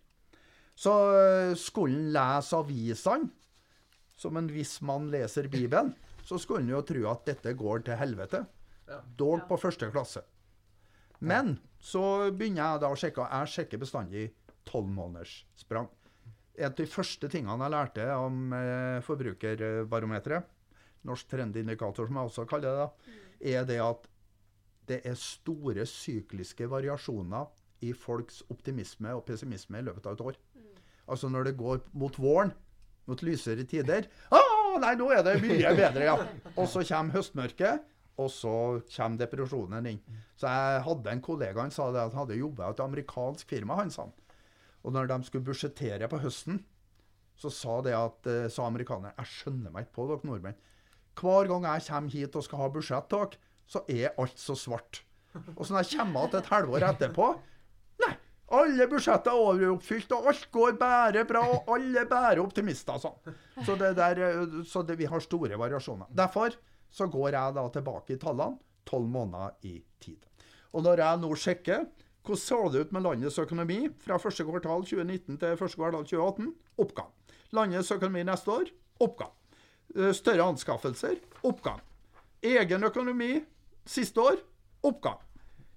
Så 0.75 0.93
eh, 1.17 1.55
skulle 1.59 1.97
en 1.97 2.13
lese 2.15 2.55
avisene 2.55 3.31
som 4.15 4.37
en 4.39 4.47
viss 4.47 4.77
mann 4.85 5.09
leser 5.11 5.49
Bibelen, 5.51 5.91
så 6.23 6.39
skulle 6.39 6.63
en 6.63 6.71
jo 6.71 6.85
tro 6.87 7.01
at 7.11 7.25
dette 7.27 7.51
går 7.57 7.83
til 7.87 7.99
helvete. 7.99 8.45
Dog 9.17 9.39
Ja. 9.39 9.45
på 9.49 9.57
første 9.59 9.89
klasse. 9.91 10.21
Men 11.19 11.59
så 11.79 12.31
begynner 12.31 12.73
jeg 12.75 12.81
da 12.83 12.89
å 12.91 12.97
sjekke, 12.99 13.23
og 13.23 13.31
jeg 13.31 13.53
sjekker 13.55 13.81
bestandig 13.81 14.25
tolvmånederssprang. 14.69 15.87
En 16.57 16.65
av 16.69 16.75
de 16.77 16.85
første 16.87 17.27
tingene 17.31 17.57
jeg 17.65 17.73
lærte 17.73 18.05
om 18.15 18.53
eh, 18.55 18.99
forbrukerbarometeret, 19.03 20.45
norsk 21.05 21.27
trendindikator 21.29 22.07
som 22.07 22.15
jeg 22.19 22.29
også 22.31 22.45
kaller 22.49 22.69
det, 22.69 22.85
da, 22.85 23.15
er 23.59 23.65
det 23.69 23.79
at 23.83 24.07
det 24.89 24.99
er 25.05 25.17
store 25.19 25.85
sykliske 25.89 26.67
variasjoner 26.69 27.47
i 27.85 27.91
folks 27.93 28.43
optimisme 28.53 29.11
og 29.13 29.25
pessimisme 29.27 29.81
i 29.81 29.85
løpet 29.85 30.05
av 30.07 30.13
et 30.17 30.21
år. 30.29 30.37
Altså 31.11 31.29
når 31.29 31.49
det 31.51 31.57
går 31.59 31.81
mot 31.93 32.15
våren, 32.17 32.53
mot 33.05 33.21
lysere 33.21 33.65
tider 33.69 34.07
Å, 34.33 34.39
nei, 34.81 34.95
nå 34.97 35.11
er 35.13 35.21
det 35.25 35.35
mye 35.43 35.73
bedre, 35.77 36.07
ja. 36.07 36.15
Og 36.59 36.65
så 36.71 36.81
kommer 36.87 37.19
høstmørket, 37.19 37.83
og 38.21 38.29
så 38.31 38.53
kommer 38.95 39.19
depresjonen 39.19 39.89
inn. 39.89 39.99
Så 40.39 40.47
jeg 40.47 40.83
hadde 40.85 41.11
en 41.11 41.23
kollega 41.23 41.61
han 41.61 41.73
sa 41.73 41.89
det 41.91 42.03
at 42.03 42.13
han 42.13 42.23
hadde 42.23 42.39
jobba 42.39 42.69
i 42.69 42.75
et 42.75 42.83
amerikansk 42.85 43.49
firma, 43.51 43.79
han 43.81 43.91
sa. 43.91 44.07
Og 44.85 44.93
når 44.93 45.09
de 45.09 45.17
skulle 45.27 45.45
budsjettere 45.47 46.07
på 46.11 46.21
høsten, 46.23 46.61
så 47.35 47.51
sa 47.51 47.81
det 47.83 47.95
at, 47.97 48.27
eh, 48.31 48.47
sa 48.47 48.67
amerikaneren 48.69 49.17
Jeg 49.17 49.27
skjønner 49.27 49.73
meg 49.73 49.85
ikke 49.85 49.97
på 49.97 50.07
dere 50.07 50.29
nordmenn. 50.29 50.61
Hver 51.19 51.49
gang 51.49 51.65
jeg 51.67 51.87
kommer 51.87 52.11
hit 52.11 52.35
og 52.35 52.45
skal 52.45 52.61
ha 52.61 52.69
budsjett 52.69 53.09
til 53.09 53.25
dere, 53.25 53.41
så 53.67 53.81
er 53.89 54.13
alt 54.21 54.39
så 54.39 54.55
svart. 54.55 55.01
Og 55.57 55.65
så 55.65 55.73
når 55.73 55.83
jeg 55.83 55.99
kommer 55.99 56.29
igjen 56.29 56.39
et 56.39 56.53
halvår 56.53 56.85
etterpå 56.91 57.27
Nei, 58.05 58.13
alle 58.55 58.87
budsjetter 58.87 59.31
er 59.31 59.41
overoppfylt, 59.49 60.11
og 60.15 60.29
alt 60.31 60.45
går 60.51 60.77
bare 60.79 61.25
bra, 61.27 61.41
og 61.49 61.69
alle 61.75 62.03
er 62.03 62.07
bare 62.07 62.43
optimister. 62.43 62.99
Sånn. 63.01 63.35
Så, 63.65 63.75
det 63.79 63.95
der, 63.97 64.21
eh, 64.21 64.63
så 64.67 64.83
det, 64.83 64.97
vi 64.99 65.09
har 65.11 65.23
store 65.23 65.59
variasjoner. 65.59 66.07
Derfor 66.15 66.55
så 66.95 67.07
går 67.11 67.35
jeg 67.35 67.55
da 67.57 67.65
tilbake 67.75 68.15
i 68.15 68.21
tallene 68.21 68.59
tolv 68.87 69.09
måneder 69.11 69.55
i 69.67 69.79
tid. 69.99 70.21
Og 70.75 70.85
når 70.85 71.01
jeg 71.03 71.21
nå 71.21 71.31
sjekker 71.39 71.85
hvordan 72.25 72.41
så 72.41 72.57
det 72.73 72.79
ut 72.81 72.93
med 72.95 73.03
landets 73.05 73.37
økonomi 73.37 73.79
fra 74.01 74.17
første 74.17 74.45
kvartal 74.47 74.81
2019 74.87 75.37
til 75.41 75.57
første 75.59 75.77
kvartal 75.77 76.07
2018? 76.09 76.47
Oppgang. 76.81 77.11
Landets 77.53 77.91
økonomi 77.93 78.23
neste 78.25 78.49
år? 78.51 78.71
Oppgang. 79.05 79.33
Eh, 79.93 80.13
Større 80.17 80.47
anskaffelser? 80.49 81.19
Oppgang. 81.45 81.83
Egen 82.41 82.83
økonomi 82.87 83.29
siste 83.85 84.21
år? 84.21 84.41
Oppgang. 84.85 85.21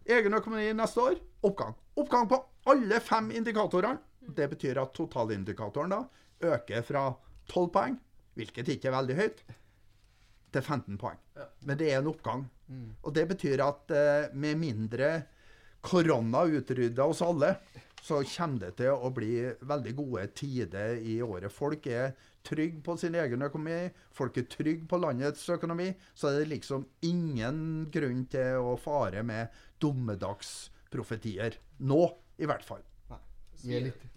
Egen 0.09 0.39
økonomi 0.39 0.73
neste 0.73 1.05
år? 1.05 1.21
Oppgang. 1.45 1.77
Oppgang 2.01 2.29
på 2.31 2.41
alle 2.73 3.01
fem 3.05 3.31
indikatorene. 3.37 4.01
Det 4.25 4.49
betyr 4.51 4.81
at 4.81 4.97
totalindikatoren 4.97 5.93
da 5.93 6.03
øker 6.49 6.83
fra 6.85 7.05
12 7.49 7.71
poeng, 7.73 7.95
hvilket 8.37 8.69
ikke 8.73 8.89
er 8.91 8.97
veldig 8.97 9.17
høyt, 9.17 9.45
til 10.53 10.65
15 10.65 10.99
poeng. 11.01 11.19
Ja. 11.37 11.49
Men 11.69 11.81
det 11.81 11.91
er 11.91 12.01
en 12.01 12.11
oppgang. 12.11 12.47
Mm. 12.69 12.89
Og 13.03 13.15
det 13.17 13.27
betyr 13.33 13.65
at 13.65 13.93
eh, 13.95 14.31
med 14.35 14.61
mindre 14.61 15.11
korona 15.85 16.45
utrydder 16.49 17.05
oss 17.05 17.23
alle, 17.23 17.55
så 18.03 18.23
kommer 18.23 18.69
det 18.69 18.77
til 18.79 18.95
å 18.95 19.11
bli 19.15 19.33
veldig 19.69 19.95
gode 19.99 20.27
tider 20.39 20.99
i 21.03 21.19
året. 21.25 21.53
Folk 21.53 21.87
er 21.91 22.15
trygge 22.47 22.81
på 22.85 22.97
sin 23.01 23.17
egen 23.19 23.43
økonomi, 23.45 23.89
folk 24.15 24.39
er 24.39 24.47
trygge 24.51 24.87
på 24.89 25.01
landets 25.03 25.45
økonomi. 25.53 25.91
Så 26.15 26.31
er 26.31 26.41
det 26.41 26.53
liksom 26.55 26.87
ingen 27.07 27.89
grunn 27.93 28.25
til 28.31 28.63
å 28.63 28.77
fare 28.81 29.25
med 29.27 29.55
dommedagsprofetier. 29.83 31.59
Nå, 31.85 32.05
i 32.39 32.49
hvert 32.49 32.67
fall. 32.67 32.85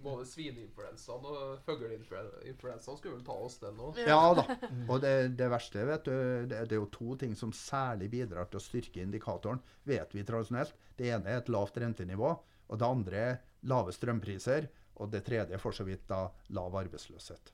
Både 0.01 0.25
svineinfluensaen 0.29 1.25
og 1.25 1.61
fugleinfluensaen 1.65 2.97
skulle 2.99 3.15
vel 3.15 3.25
ta 3.25 3.35
oss, 3.37 3.57
den 3.61 3.79
òg. 3.81 3.99
Ja 4.05 4.33
da. 4.37 4.45
Og 4.91 5.01
det, 5.03 5.13
det 5.39 5.49
verste, 5.51 5.85
vet 5.87 6.05
du, 6.05 6.13
det, 6.49 6.65
det 6.69 6.77
er 6.77 6.81
jo 6.81 6.89
to 6.93 7.15
ting 7.21 7.33
som 7.37 7.53
særlig 7.55 8.11
bidrar 8.13 8.49
til 8.51 8.61
å 8.61 8.63
styrke 8.63 9.01
indikatoren, 9.03 9.61
vet 9.89 10.13
vi 10.15 10.25
tradisjonelt. 10.27 10.75
Det 10.97 11.09
ene 11.13 11.31
er 11.31 11.41
et 11.41 11.51
lavt 11.53 11.79
rentenivå, 11.81 12.35
og 12.71 12.79
det 12.79 12.87
andre 12.87 13.23
er 13.31 13.41
lave 13.71 13.93
strømpriser. 13.95 14.69
Og 15.01 15.09
det 15.09 15.23
tredje 15.25 15.57
er 15.57 15.61
for 15.61 15.73
så 15.73 15.85
vidt 15.87 16.03
da 16.09 16.27
lav 16.53 16.75
arbeidsløshet. 16.77 17.53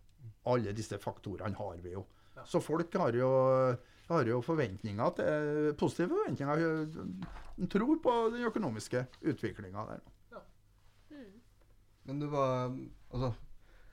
Alle 0.51 0.73
disse 0.75 0.97
faktorene 0.99 1.55
har 1.55 1.79
vi 1.83 1.93
jo. 1.93 2.03
Ja. 2.35 2.43
Så 2.45 2.59
folk 2.63 2.93
har 2.99 3.15
jo, 3.15 3.29
har 4.09 4.27
jo 4.27 4.41
forventninger 4.43 5.15
til, 5.19 5.71
positive 5.79 6.11
forventninger. 6.11 6.65
De 7.57 7.69
tror 7.71 8.01
på 8.03 8.15
den 8.35 8.45
økonomiske 8.49 9.05
utviklinga 9.31 9.85
der. 9.93 10.03
Men 12.07 12.23
du 12.23 12.27
var 12.31 12.71
Altså, 13.11 13.31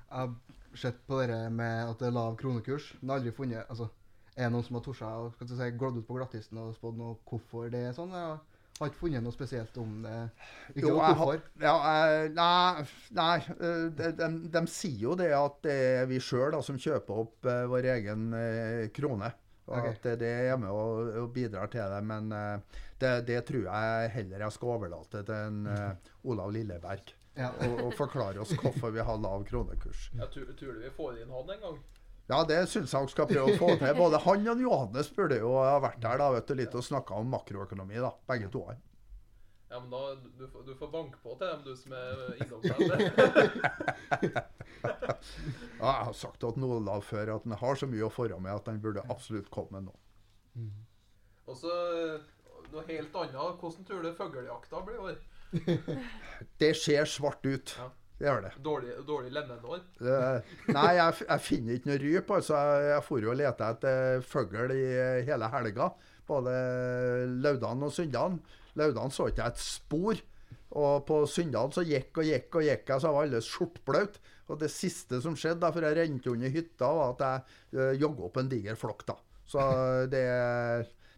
jeg 0.08 0.18
har 0.18 0.32
sett 0.78 1.04
på 1.06 1.20
det 1.22 1.42
med 1.54 1.90
at 1.90 2.00
det 2.00 2.08
er 2.08 2.16
lav 2.16 2.34
kronekurs, 2.38 2.94
men 3.02 3.16
aldri 3.18 3.34
funnet 3.34 3.68
Altså, 3.68 3.90
Er 4.34 4.48
det 4.48 4.54
noen 4.56 4.66
som 4.66 4.78
har 4.78 4.82
tort 4.82 4.98
seg 4.98 5.46
du 5.46 5.54
si, 5.54 5.70
gått 5.78 6.00
ut 6.00 6.06
på 6.08 6.18
glattisen 6.18 6.58
og 6.58 6.74
spådd 6.74 6.98
noe 6.98 7.18
hvorfor 7.28 7.70
det 7.70 7.84
er 7.90 7.94
sånn? 7.94 8.10
Jeg 8.14 8.80
har 8.80 8.90
ikke 8.90 9.04
funnet 9.04 9.22
noe 9.22 9.30
spesielt 9.30 9.76
om 9.78 10.00
det. 10.02 10.16
Ikke 10.72 10.88
Jo, 10.88 10.96
jeg 10.96 11.04
har- 11.04 11.14
hvorfor. 11.14 11.42
Ja, 11.62 11.74
nei, 12.34 12.86
nei 13.14 13.36
eh, 13.54 13.84
de, 14.00 14.08
de, 14.18 14.28
de 14.56 14.62
sier 14.66 15.04
jo 15.04 15.14
det 15.14 15.30
at 15.30 15.60
det 15.62 15.76
er 16.00 16.08
vi 16.10 16.18
sjøl 16.18 16.58
som 16.66 16.80
kjøper 16.82 17.20
opp 17.22 17.46
eh, 17.46 17.62
vår 17.70 17.86
egen 17.94 18.34
eh, 18.34 18.88
krone. 18.90 19.30
Og 19.68 19.78
okay. 19.78 19.94
at 19.94 20.18
det, 20.18 20.32
er 20.50 20.58
med 20.58 20.74
og, 20.74 21.14
og 21.22 21.30
bidrar 21.32 21.70
til 21.70 21.86
det. 21.94 22.02
Men 22.04 22.34
det, 22.98 23.12
det 23.30 23.44
tror 23.46 23.70
jeg 23.70 24.10
heller 24.18 24.42
jeg 24.42 24.52
skal 24.58 24.74
overlate 24.74 25.22
til 25.22 25.38
en 25.38 25.94
Olav 26.34 26.50
Lilleberg. 26.52 27.14
Ja. 27.34 27.48
Og, 27.66 27.80
og 27.88 27.94
forklare 27.98 28.38
oss 28.44 28.52
hvorfor 28.60 28.92
vi 28.94 29.02
har 29.02 29.16
lav 29.18 29.42
kronekurs. 29.48 30.08
Jeg 30.14 30.28
tror, 30.30 30.50
du 30.54 30.80
vi 30.84 30.90
får 30.94 31.16
inn 31.24 31.32
han 31.34 31.48
en 31.56 31.64
gang? 31.64 31.78
Ja, 32.30 32.38
det 32.48 32.60
syns 32.70 32.92
jeg 32.94 33.10
skal 33.12 33.26
prøve 33.28 33.52
å 33.52 33.58
få 33.60 33.72
til. 33.80 33.90
Både 33.98 34.20
han 34.24 34.46
og 34.54 34.60
Johannes 34.62 35.10
burde 35.12 35.36
jo 35.42 35.50
ha 35.58 35.74
vært 35.82 35.98
der 36.00 36.22
da, 36.22 36.28
vet 36.32 36.46
du, 36.48 36.54
litt 36.62 36.74
og 36.78 36.84
snakka 36.86 37.18
om 37.20 37.26
makroøkonomi. 37.34 37.98
da, 38.00 38.12
Begge 38.30 38.48
to. 38.54 38.62
Ja, 38.70 39.80
men 39.82 39.90
da, 39.90 40.00
du, 40.38 40.46
får- 40.46 40.64
du 40.68 40.72
får 40.78 40.90
banke 40.94 41.18
på 41.24 41.34
til 41.40 41.50
dem, 41.50 41.64
du 41.66 41.74
som 41.76 41.92
er 41.98 42.38
innomvendt. 42.38 43.02
Ja, 44.84 45.90
jeg 45.90 46.06
har 46.06 46.12
sagt 46.16 46.40
til 46.40 46.64
Olav 46.64 47.02
før 47.08 47.30
at 47.34 47.44
han 47.48 47.56
har 47.60 47.78
så 47.80 47.86
mye 47.90 48.06
å 48.06 48.12
forre 48.12 48.36
med 48.40 48.52
at 48.54 48.68
han 48.70 48.80
burde 48.84 49.02
absolutt 49.10 49.50
komme 49.52 49.80
nå. 49.84 49.94
Og 51.48 51.56
så 51.58 51.72
noe 52.72 52.84
helt 52.88 53.16
annet. 53.20 53.60
Hvordan 53.60 53.84
tror 53.88 54.04
du 54.04 54.12
fuglejakta 54.16 54.80
blir 54.86 54.96
i 55.00 55.04
år? 55.10 55.18
Det 56.60 56.72
ser 56.76 57.06
svart 57.08 57.44
ut. 57.46 57.76
Ja. 57.78 57.90
Det 58.14 58.28
gjør 58.28 58.44
det. 58.44 58.50
Dårlig, 58.62 58.92
dårlig 59.08 59.32
lemenår? 59.34 59.80
Eh, 59.98 60.52
nei, 60.70 60.90
jeg, 61.00 61.24
jeg 61.26 61.42
finner 61.42 61.74
ikke 61.74 61.90
noe 61.90 62.02
ryp. 62.02 62.28
altså. 62.36 62.60
Jeg, 62.86 63.02
for 63.08 63.26
og 63.30 63.38
leta 63.40 63.70
etter 63.74 64.22
fugl 64.22 64.74
i 64.74 64.84
hele 65.26 65.48
helga. 65.50 65.88
Både 66.28 66.54
lørdag 67.42 67.82
og 67.82 67.92
søndag. 67.92 68.38
Lørdag 68.78 69.12
så 69.12 69.28
ikke 69.30 69.42
jeg 69.42 69.56
et 69.56 69.64
spor. 69.64 70.22
Og 70.74 71.04
på 71.06 71.20
søndag 71.30 71.74
så 71.74 71.84
gikk 71.86 72.22
og 72.22 72.30
gikk 72.30 72.56
og 72.58 72.66
gikk 72.66 72.88
jeg, 72.90 73.00
så 73.00 73.10
jeg 73.10 73.16
var 73.16 73.26
alle 73.28 73.42
skjortblaut. 73.46 74.16
Og 74.50 74.58
det 74.60 74.70
siste 74.72 75.20
som 75.24 75.36
skjedde 75.38 75.62
da, 75.62 75.70
for 75.74 75.86
jeg 75.86 75.98
rente 75.98 76.32
under 76.32 76.54
hytta, 76.54 76.90
var 76.98 77.14
at 77.14 77.22
jeg 77.24 77.78
uh, 77.78 77.92
jogga 78.02 78.26
opp 78.28 78.40
en 78.40 78.50
diger 78.50 78.78
flokk. 78.78 79.06
da. 79.10 79.18
Så 79.48 79.62
det, 80.10 80.24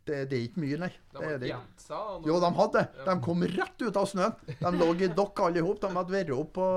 det, 0.06 0.18
det 0.30 0.36
er 0.38 0.44
ikke 0.46 0.62
mye, 0.62 0.78
nei. 0.84 0.90
De 1.12 1.22
Det 1.22 1.40
det 1.42 1.48
seg? 1.50 1.88
da, 1.88 2.00
Jo, 2.28 2.36
de 2.42 2.50
hadde. 2.60 2.82
De 3.06 3.16
kom 3.24 3.42
rett 3.56 3.82
ut 3.82 3.96
av 4.00 4.06
snøen. 4.10 4.36
De 4.60 4.72
lå 4.76 4.88
i 5.02 5.08
dokk 5.12 5.42
alle 5.46 5.60
i 5.62 5.64
hop. 5.66 5.80
De 5.82 5.90
hadde 5.96 6.14
vært 6.14 6.32
opp 6.36 6.52
på, 6.58 6.68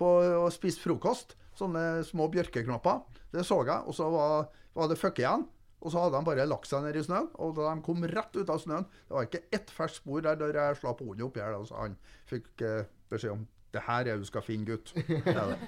på 0.00 0.10
og 0.40 0.50
spist 0.54 0.82
frokost. 0.82 1.36
Sånne 1.58 2.02
små 2.08 2.28
bjørkeknopper. 2.32 3.02
Det 3.34 3.44
så 3.46 3.60
jeg. 3.68 3.82
Og 3.86 3.94
så 3.96 4.08
var, 4.10 4.48
var 4.74 4.90
det 4.90 4.98
fuck 5.00 5.18
igjen. 5.22 5.46
Og 5.80 5.92
så 5.94 6.02
hadde 6.02 6.18
de 6.18 6.26
bare 6.28 6.44
lagt 6.48 6.68
seg 6.68 6.82
ned 6.84 6.98
i 6.98 7.04
snøen. 7.06 7.30
Og 7.40 7.54
da 7.56 7.70
de 7.70 7.84
kom 7.86 8.02
rett 8.04 8.36
ut 8.36 8.50
av 8.52 8.60
snøen 8.60 8.84
Det 9.08 9.14
var 9.16 9.28
ikke 9.28 9.44
ett 9.56 9.70
ferskt 9.72 10.02
spor 10.02 10.20
der 10.26 10.36
der 10.40 10.58
jeg 10.58 10.80
slapp 10.82 11.00
hodet 11.00 11.24
oppi 11.24 11.40
her. 11.40 11.54
da, 11.56 11.64
Så 11.64 11.78
han 11.80 11.96
fikk 12.28 12.66
eh, 12.66 12.84
beskjed 13.12 13.38
om 13.38 13.46
det 13.70 13.84
her 13.86 14.08
er 14.10 14.18
du 14.18 14.24
skal 14.26 14.42
finne, 14.42 14.66
gutt. 14.66 14.90
Det 14.96 15.22
det. 15.22 15.58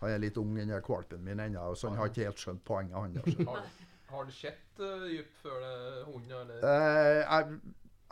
Han 0.00 0.08
er 0.10 0.22
litt 0.22 0.38
ung, 0.40 0.54
den 0.56 0.70
kvalpen 0.80 1.20
min 1.26 1.42
ennå, 1.44 1.74
så 1.76 1.90
han 1.90 1.98
har 2.00 2.08
ikke 2.08 2.24
helt 2.24 2.40
skjønt 2.40 2.62
poenget, 2.64 2.96
han. 2.96 3.18
der. 3.20 3.66
Har, 4.14 4.28
det 4.28 4.34
han 4.34 4.36
sett 4.40 4.82
uh, 4.82 5.08
dyp 5.08 5.40
før 5.42 5.58
det 5.64 6.04
hunden, 6.10 6.36
eller? 6.44 6.62
Uh, 6.62 7.56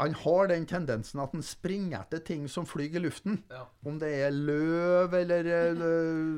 han 0.02 0.14
har 0.18 0.48
den 0.50 0.64
tendensen 0.66 1.20
at 1.22 1.34
han 1.36 1.44
springer 1.46 2.00
etter 2.00 2.22
ting 2.26 2.46
som 2.50 2.64
flyr 2.66 2.96
i 2.96 3.02
luften. 3.04 3.36
Ja. 3.52 3.66
Om 3.86 4.00
det 4.02 4.10
er 4.24 4.32
løv 4.34 5.14
eller 5.14 5.50
eh, 5.52 5.82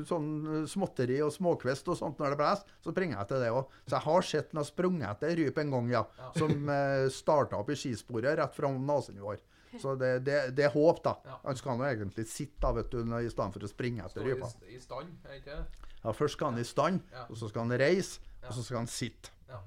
sånn 0.09 0.67
småtteri 0.69 1.21
og 1.25 1.33
småkvist 1.33 1.89
og 1.89 1.97
sånt 1.97 2.21
når 2.21 2.35
det 2.35 2.39
blåser, 2.41 2.75
så 2.83 2.93
springer 2.93 3.17
jeg 3.17 3.25
etter 3.25 3.41
det 3.45 3.51
òg. 3.55 3.73
Så 3.87 3.95
jeg 3.95 4.05
har 4.05 4.27
sett 4.29 4.53
han 4.53 4.61
har 4.61 4.69
sprunget 4.69 5.07
etter 5.15 5.35
ryp 5.39 5.61
en 5.63 5.73
gang, 5.73 5.89
ja. 5.95 6.03
Ja. 6.19 6.29
Som 6.37 6.69
uh, 6.69 7.07
starta 7.13 7.57
opp 7.61 7.71
i 7.73 7.79
skisporet 7.79 8.37
rett 8.41 8.57
fram 8.59 8.77
nesen 8.85 9.17
vår. 9.23 9.39
Så 9.81 9.95
det, 9.99 10.11
det, 10.27 10.37
det 10.55 10.67
er 10.69 10.75
håp, 10.75 11.01
da. 11.03 11.17
Ja. 11.25 11.39
Han 11.47 11.57
skal 11.59 11.79
nå 11.79 11.87
egentlig 11.89 12.27
sitte 12.31 12.61
da, 12.63 12.75
vet 12.77 12.93
du, 12.93 13.01
i 13.01 13.31
stedet 13.31 13.55
for 13.57 13.65
å 13.65 13.71
springe 13.71 14.05
etter 14.05 14.23
rypa. 14.23 14.51
i, 14.67 14.77
i 14.77 14.83
stand, 14.83 15.15
er 15.25 15.41
ikke 15.41 15.57
det? 15.57 15.87
Ja, 16.03 16.13
først 16.13 16.37
skal 16.37 16.53
han 16.53 16.61
i 16.61 16.67
stand, 16.67 17.01
Ja. 17.11 17.25
og 17.31 17.39
så 17.39 17.49
skal 17.49 17.65
han 17.65 17.79
reise, 17.81 18.21
Ja. 18.43 18.51
og 18.51 18.59
så 18.59 18.63
skal 18.67 18.83
han 18.83 18.91
sitte. 18.91 19.33
Ja. 19.51 19.61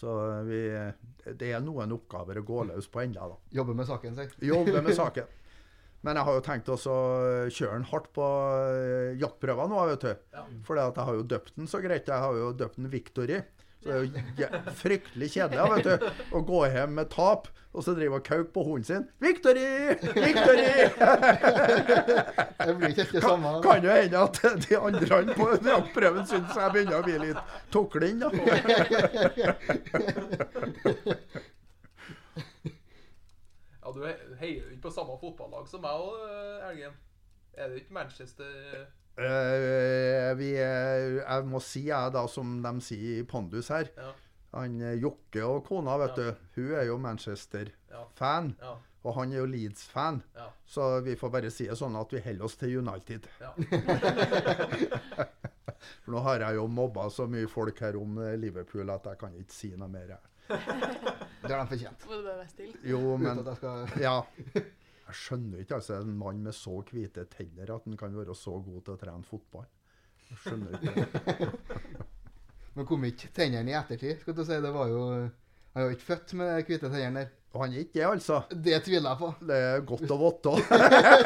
Så 0.00 0.14
vi, 0.48 0.62
det 1.36 1.50
er 1.52 1.60
noen 1.64 1.92
oppgaver 1.92 2.40
å 2.40 2.46
gå 2.46 2.64
løs 2.70 2.88
på 2.88 3.02
ennå, 3.04 3.26
da. 3.34 3.38
Jobber 3.60 3.76
med 3.76 3.88
saken, 3.90 4.16
si. 4.16 4.26
Jobbe 4.48 4.80
med 4.80 4.96
saken. 5.02 5.36
Men 6.00 6.16
jeg 6.16 6.24
har 6.24 6.36
jo 6.38 6.44
tenkt 6.44 6.68
også 6.72 6.92
å 6.92 7.48
kjøre 7.52 7.76
den 7.76 7.88
hardt 7.90 8.06
på 8.16 8.24
eh, 8.24 9.18
jaktprøver 9.20 9.68
nå, 9.68 9.80
vet 9.90 10.06
du. 10.06 10.12
Ja. 10.32 10.44
For 10.64 10.80
jeg 10.80 10.94
har 10.96 11.18
jo 11.18 11.26
døpt 11.28 11.58
den 11.58 11.68
så 11.68 11.82
greit. 11.84 12.08
Jeg 12.08 12.24
har 12.24 12.38
jo 12.38 12.54
døpt 12.56 12.78
den 12.80 12.88
Victory. 12.92 13.42
Så 13.80 13.88
det 13.88 13.94
er 13.96 14.02
jo 14.04 14.74
fryktelig 14.76 15.30
kjedelig 15.32 15.70
vet 15.72 15.86
du, 15.86 16.08
å 16.36 16.40
gå 16.44 16.58
hjem 16.68 16.92
med 16.98 17.08
tap, 17.14 17.46
og 17.72 17.84
så 17.86 17.94
drive 17.96 18.18
og 18.18 18.24
kauke 18.26 18.50
på 18.52 18.64
hunden 18.66 18.84
sin. 18.84 19.06
'Victory! 19.22 19.94
Victory!' 20.20 20.90
Det 22.60 22.74
blir 22.76 22.92
ikke 22.92 23.06
det 23.12 23.22
samme. 23.24 23.54
Kan 23.64 23.84
jo 23.86 23.94
hende 23.94 24.18
at 24.20 24.40
de 24.66 24.76
andre 24.76 25.20
på 25.32 25.48
jaktprøven 25.64 26.28
syns 26.28 26.52
jeg 26.60 26.74
begynner 26.74 26.98
å 26.98 27.06
bli 27.06 27.16
litt 27.24 27.40
tukling, 27.72 28.20
da. 28.20 28.28
Ja, 33.80 33.92
du 33.96 34.00
heier 34.04 34.60
jo 34.60 34.68
ikke 34.74 34.84
på 34.90 34.92
samme 34.94 35.16
fotballag 35.22 35.64
som 35.70 35.80
meg 35.86 36.04
og 36.04 36.12
Elgen. 36.68 36.92
Er 37.56 37.68
det 37.72 37.80
ikke 37.80 37.96
Manchester 37.96 38.84
Eh, 39.20 40.34
vi 40.38 40.50
er, 40.56 41.18
jeg 41.20 41.44
må 41.50 41.60
si, 41.60 41.82
jeg 41.90 42.12
da, 42.14 42.22
som 42.30 42.62
de 42.64 42.72
sier 42.84 43.20
i 43.20 43.24
Pondus 43.28 43.68
her 43.72 43.90
Ja. 43.96 44.12
Han 44.56 44.80
eh, 44.82 44.96
Jokke 45.02 45.44
og 45.46 45.64
kona, 45.68 45.96
vet 46.00 46.16
Ja. 46.18 46.30
du, 46.30 46.46
hun 46.56 46.70
er 46.74 46.86
jo 46.88 46.96
Manchester-fan. 46.98 48.54
Ja. 48.60 48.72
Og 49.04 49.14
han 49.16 49.32
er 49.32 49.38
jo 49.38 49.46
Leeds-fan. 49.48 50.22
Ja. 50.36 50.48
Så 50.68 51.00
vi 51.06 51.14
får 51.16 51.30
bare 51.32 51.50
si 51.54 51.64
det 51.70 51.76
sånn 51.78 51.94
at 51.96 52.10
vi 52.12 52.20
holder 52.24 52.44
oss 52.44 52.56
til 52.60 52.78
United. 52.82 53.28
ja. 53.40 53.52
For 56.04 56.12
nå 56.12 56.20
har 56.26 56.42
jeg 56.44 56.58
jo 56.58 56.66
mobba 56.68 57.06
så 57.12 57.24
mye 57.30 57.48
folk 57.48 57.78
her 57.80 57.96
om 57.96 58.18
Liverpool 58.40 58.90
at 58.92 59.06
jeg 59.08 59.18
kan 59.22 59.32
ikke 59.40 59.54
si 59.54 59.70
noe 59.76 59.88
mer. 59.88 60.16
Det 60.50 61.48
har 61.54 61.62
de 61.62 61.70
fortjent. 61.70 62.02
Må 62.10 62.18
du 62.18 62.24
bare 62.26 62.36
være 62.42 62.50
stille. 62.50 62.76
Jo, 62.84 62.98
Uten 63.14 63.22
men 63.24 63.38
at 63.40 63.46
jeg 63.48 63.56
skal 63.60 64.02
Ja. 64.02 64.16
Jeg 65.10 65.18
skjønner 65.18 65.62
ikke 65.64 65.74
altså 65.80 65.96
en 65.98 66.12
mann 66.14 66.42
med 66.44 66.54
så 66.54 66.76
hvite 66.86 67.24
tenner 67.32 67.72
at 67.74 67.86
han 67.88 67.96
kan 67.98 68.14
være 68.14 68.34
så 68.38 68.52
god 68.62 68.84
til 68.86 68.94
å 68.94 69.00
trene 69.00 69.26
fotball. 69.26 69.66
Jeg 70.30 70.38
skjønner 70.44 70.76
ikke 70.78 70.92
Nå 71.50 72.06
Men 72.76 72.86
kom 72.86 73.04
ikke 73.08 73.32
tennene 73.34 73.72
i 73.72 73.74
ettertid? 73.74 74.20
skal 74.20 74.36
du 74.38 74.44
si. 74.46 74.54
Det 74.62 74.70
var 74.70 74.92
jo 74.92 75.02
Han 75.10 75.82
er 75.82 75.88
jo 75.88 75.96
ikke 75.96 76.06
født 76.12 76.34
med 76.38 76.52
de 76.54 76.66
hvite 76.68 76.90
tennene 76.92 77.24
der. 77.24 77.36
Og 77.50 77.64
han 77.64 77.74
er 77.74 77.82
ikke 77.82 77.96
det, 77.96 78.06
altså. 78.06 78.36
Det 78.54 78.78
tviler 78.86 79.10
jeg 79.10 79.18
på. 79.18 79.30
Det 79.50 79.56
er 79.58 79.80
godt 79.90 80.12
å 80.14 80.18
vite. 80.20 80.52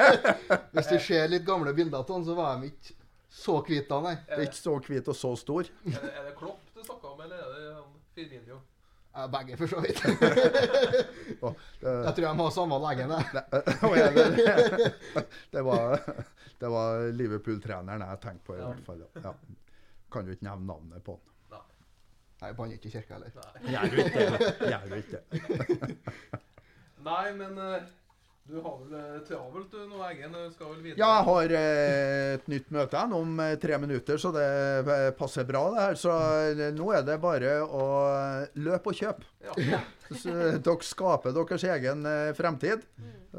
Hvis 0.78 0.88
du 0.88 0.96
ser 1.04 1.28
litt 1.28 1.44
gamle 1.44 1.74
bilder 1.76 2.00
av 2.00 2.12
han, 2.14 2.24
så 2.24 2.36
var 2.38 2.62
de 2.62 2.70
ikke 2.72 2.96
så 3.34 3.58
hvite 3.66 3.90
da, 3.90 3.98
nei. 4.06 4.14
Det 4.30 4.38
er 4.38 4.46
ikke 4.48 4.62
så 4.62 4.78
hvite 4.86 5.12
og 5.12 5.18
så 5.20 5.34
stor. 5.36 5.68
Er 5.84 5.98
det, 5.98 6.14
er 6.14 6.30
det 6.30 6.36
Klopp 6.38 6.64
du 6.72 6.80
snakker 6.80 7.10
om, 7.12 7.20
eller 7.26 7.44
er 7.44 7.52
det 7.58 7.74
han 7.74 7.92
Firmino? 8.16 8.62
Begge, 9.30 9.56
for 9.56 9.66
så 9.70 9.80
vidt. 9.84 10.00
Jeg 11.84 12.14
tror 12.14 12.14
de 12.24 12.30
har 12.40 12.50
samme 12.50 12.78
legen. 12.82 13.10
jeg. 13.14 13.24
Nei, 13.34 13.42
å, 13.78 13.92
det, 14.16 14.24
det 15.54 15.62
var, 15.66 16.00
det 16.60 16.70
var 16.72 17.04
Liverpool-treneren 17.14 18.02
jeg 18.08 18.20
tenkte 18.24 18.44
på, 18.48 18.56
i 18.56 18.58
Ja. 18.62 18.72
hvert 18.72 18.84
fall. 18.88 19.04
Ja. 19.22 19.32
Kan 20.14 20.26
jo 20.26 20.34
ikke 20.34 20.48
nevne 20.48 20.66
navnet 20.72 21.04
på 21.06 21.14
han. 21.14 21.30
Nei, 22.42 22.48
jeg 22.50 22.56
banner 22.58 22.74
ikke 22.74 22.88
i 22.90 22.94
kirka 22.96 23.14
heller. 23.14 23.30
Gjør 23.70 23.84
du 23.92 24.96
ikke 24.98 25.14
det? 25.14 25.30
Du? 25.78 25.94
Nei, 27.06 27.26
men 27.38 27.52
eh, 27.60 27.86
du 28.44 28.58
har 28.60 28.74
vel 28.76 28.94
eh, 28.98 29.20
travelt 29.24 29.70
du 29.72 29.78
nå, 29.88 30.00
Eggen. 30.04 30.34
Skal 30.52 30.74
vel 30.74 30.82
videre? 30.84 30.98
Ja, 31.00 31.08
jeg 31.16 31.24
har 31.30 31.54
eh, 31.56 32.32
et 32.34 32.50
nytt 32.52 32.68
møte 32.76 32.98
igjen 32.98 33.14
om 33.16 33.38
eh, 33.40 33.54
tre 33.60 33.78
minutter, 33.80 34.20
så 34.20 34.32
det 34.34 35.14
passer 35.16 35.46
bra, 35.48 35.62
det 35.72 35.86
her. 35.86 35.96
Så 36.02 36.16
nå 36.76 36.90
er 36.92 37.06
det 37.08 37.16
bare 37.22 37.54
å 37.64 37.86
løpe 38.60 38.92
og 38.92 39.00
kjøpe. 39.00 39.24
Ja. 39.64 39.80
Dere 40.68 40.76
skaper 40.84 41.32
deres 41.32 41.64
egen 41.72 42.04
fremtid. 42.36 42.84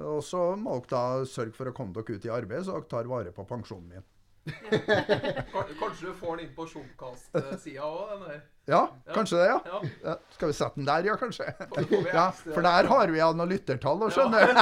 Og 0.01 0.23
så 0.25 0.47
må 0.57 0.79
dere 0.81 0.89
da 0.97 1.29
sørge 1.29 1.53
for 1.55 1.69
å 1.69 1.75
komme 1.75 1.93
dere 1.95 2.17
ut 2.17 2.25
i 2.25 2.33
arbeid, 2.33 2.65
så 2.65 2.79
dere 2.79 2.89
tar 2.89 3.07
vare 3.11 3.31
på 3.35 3.45
pensjonen 3.47 3.93
min. 3.93 4.07
Kan- 4.45 5.73
Kanskje 5.79 6.05
du 6.05 6.13
får 6.19 6.35
den 6.37 6.45
inn 6.45 6.53
på 6.55 6.65
Shopcast-sida 6.69 7.81
òg, 7.81 8.09
den. 8.27 8.41
Ja, 8.65 8.87
kanskje 9.13 9.37
det, 9.37 9.45
ja. 9.51 9.59
Ja. 10.03 10.15
Skal 10.33 10.47
vi 10.49 10.53
sette 10.57 10.75
den 10.79 10.85
der, 10.87 11.03
ja, 11.05 11.15
kanskje? 11.21 11.45
Vi 11.77 11.83
Ja, 12.13 12.31
for 12.31 12.61
der 12.65 12.83
har 12.89 13.07
vi 13.13 13.19
noen 13.21 13.49
lyttertall, 13.51 13.99
og 14.07 14.11
skjønner 14.13 14.39
du. 14.47 14.51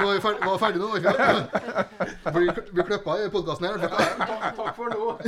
Nå 0.00 0.06
er 0.10 0.14
vi 0.16 0.20
ferdig, 0.24 0.40
var 0.44 0.58
ferdig 0.60 0.80
nå. 0.82 0.88
ikke 0.98 1.12
sant? 1.16 1.48
Blir, 2.34 2.50
blir 2.74 2.84
klippa 2.90 3.12
i 3.24 3.26
podkasten 3.32 3.64
her. 3.68 3.76
Takk 4.58 4.72
for 4.76 4.86
nå. 4.92 5.04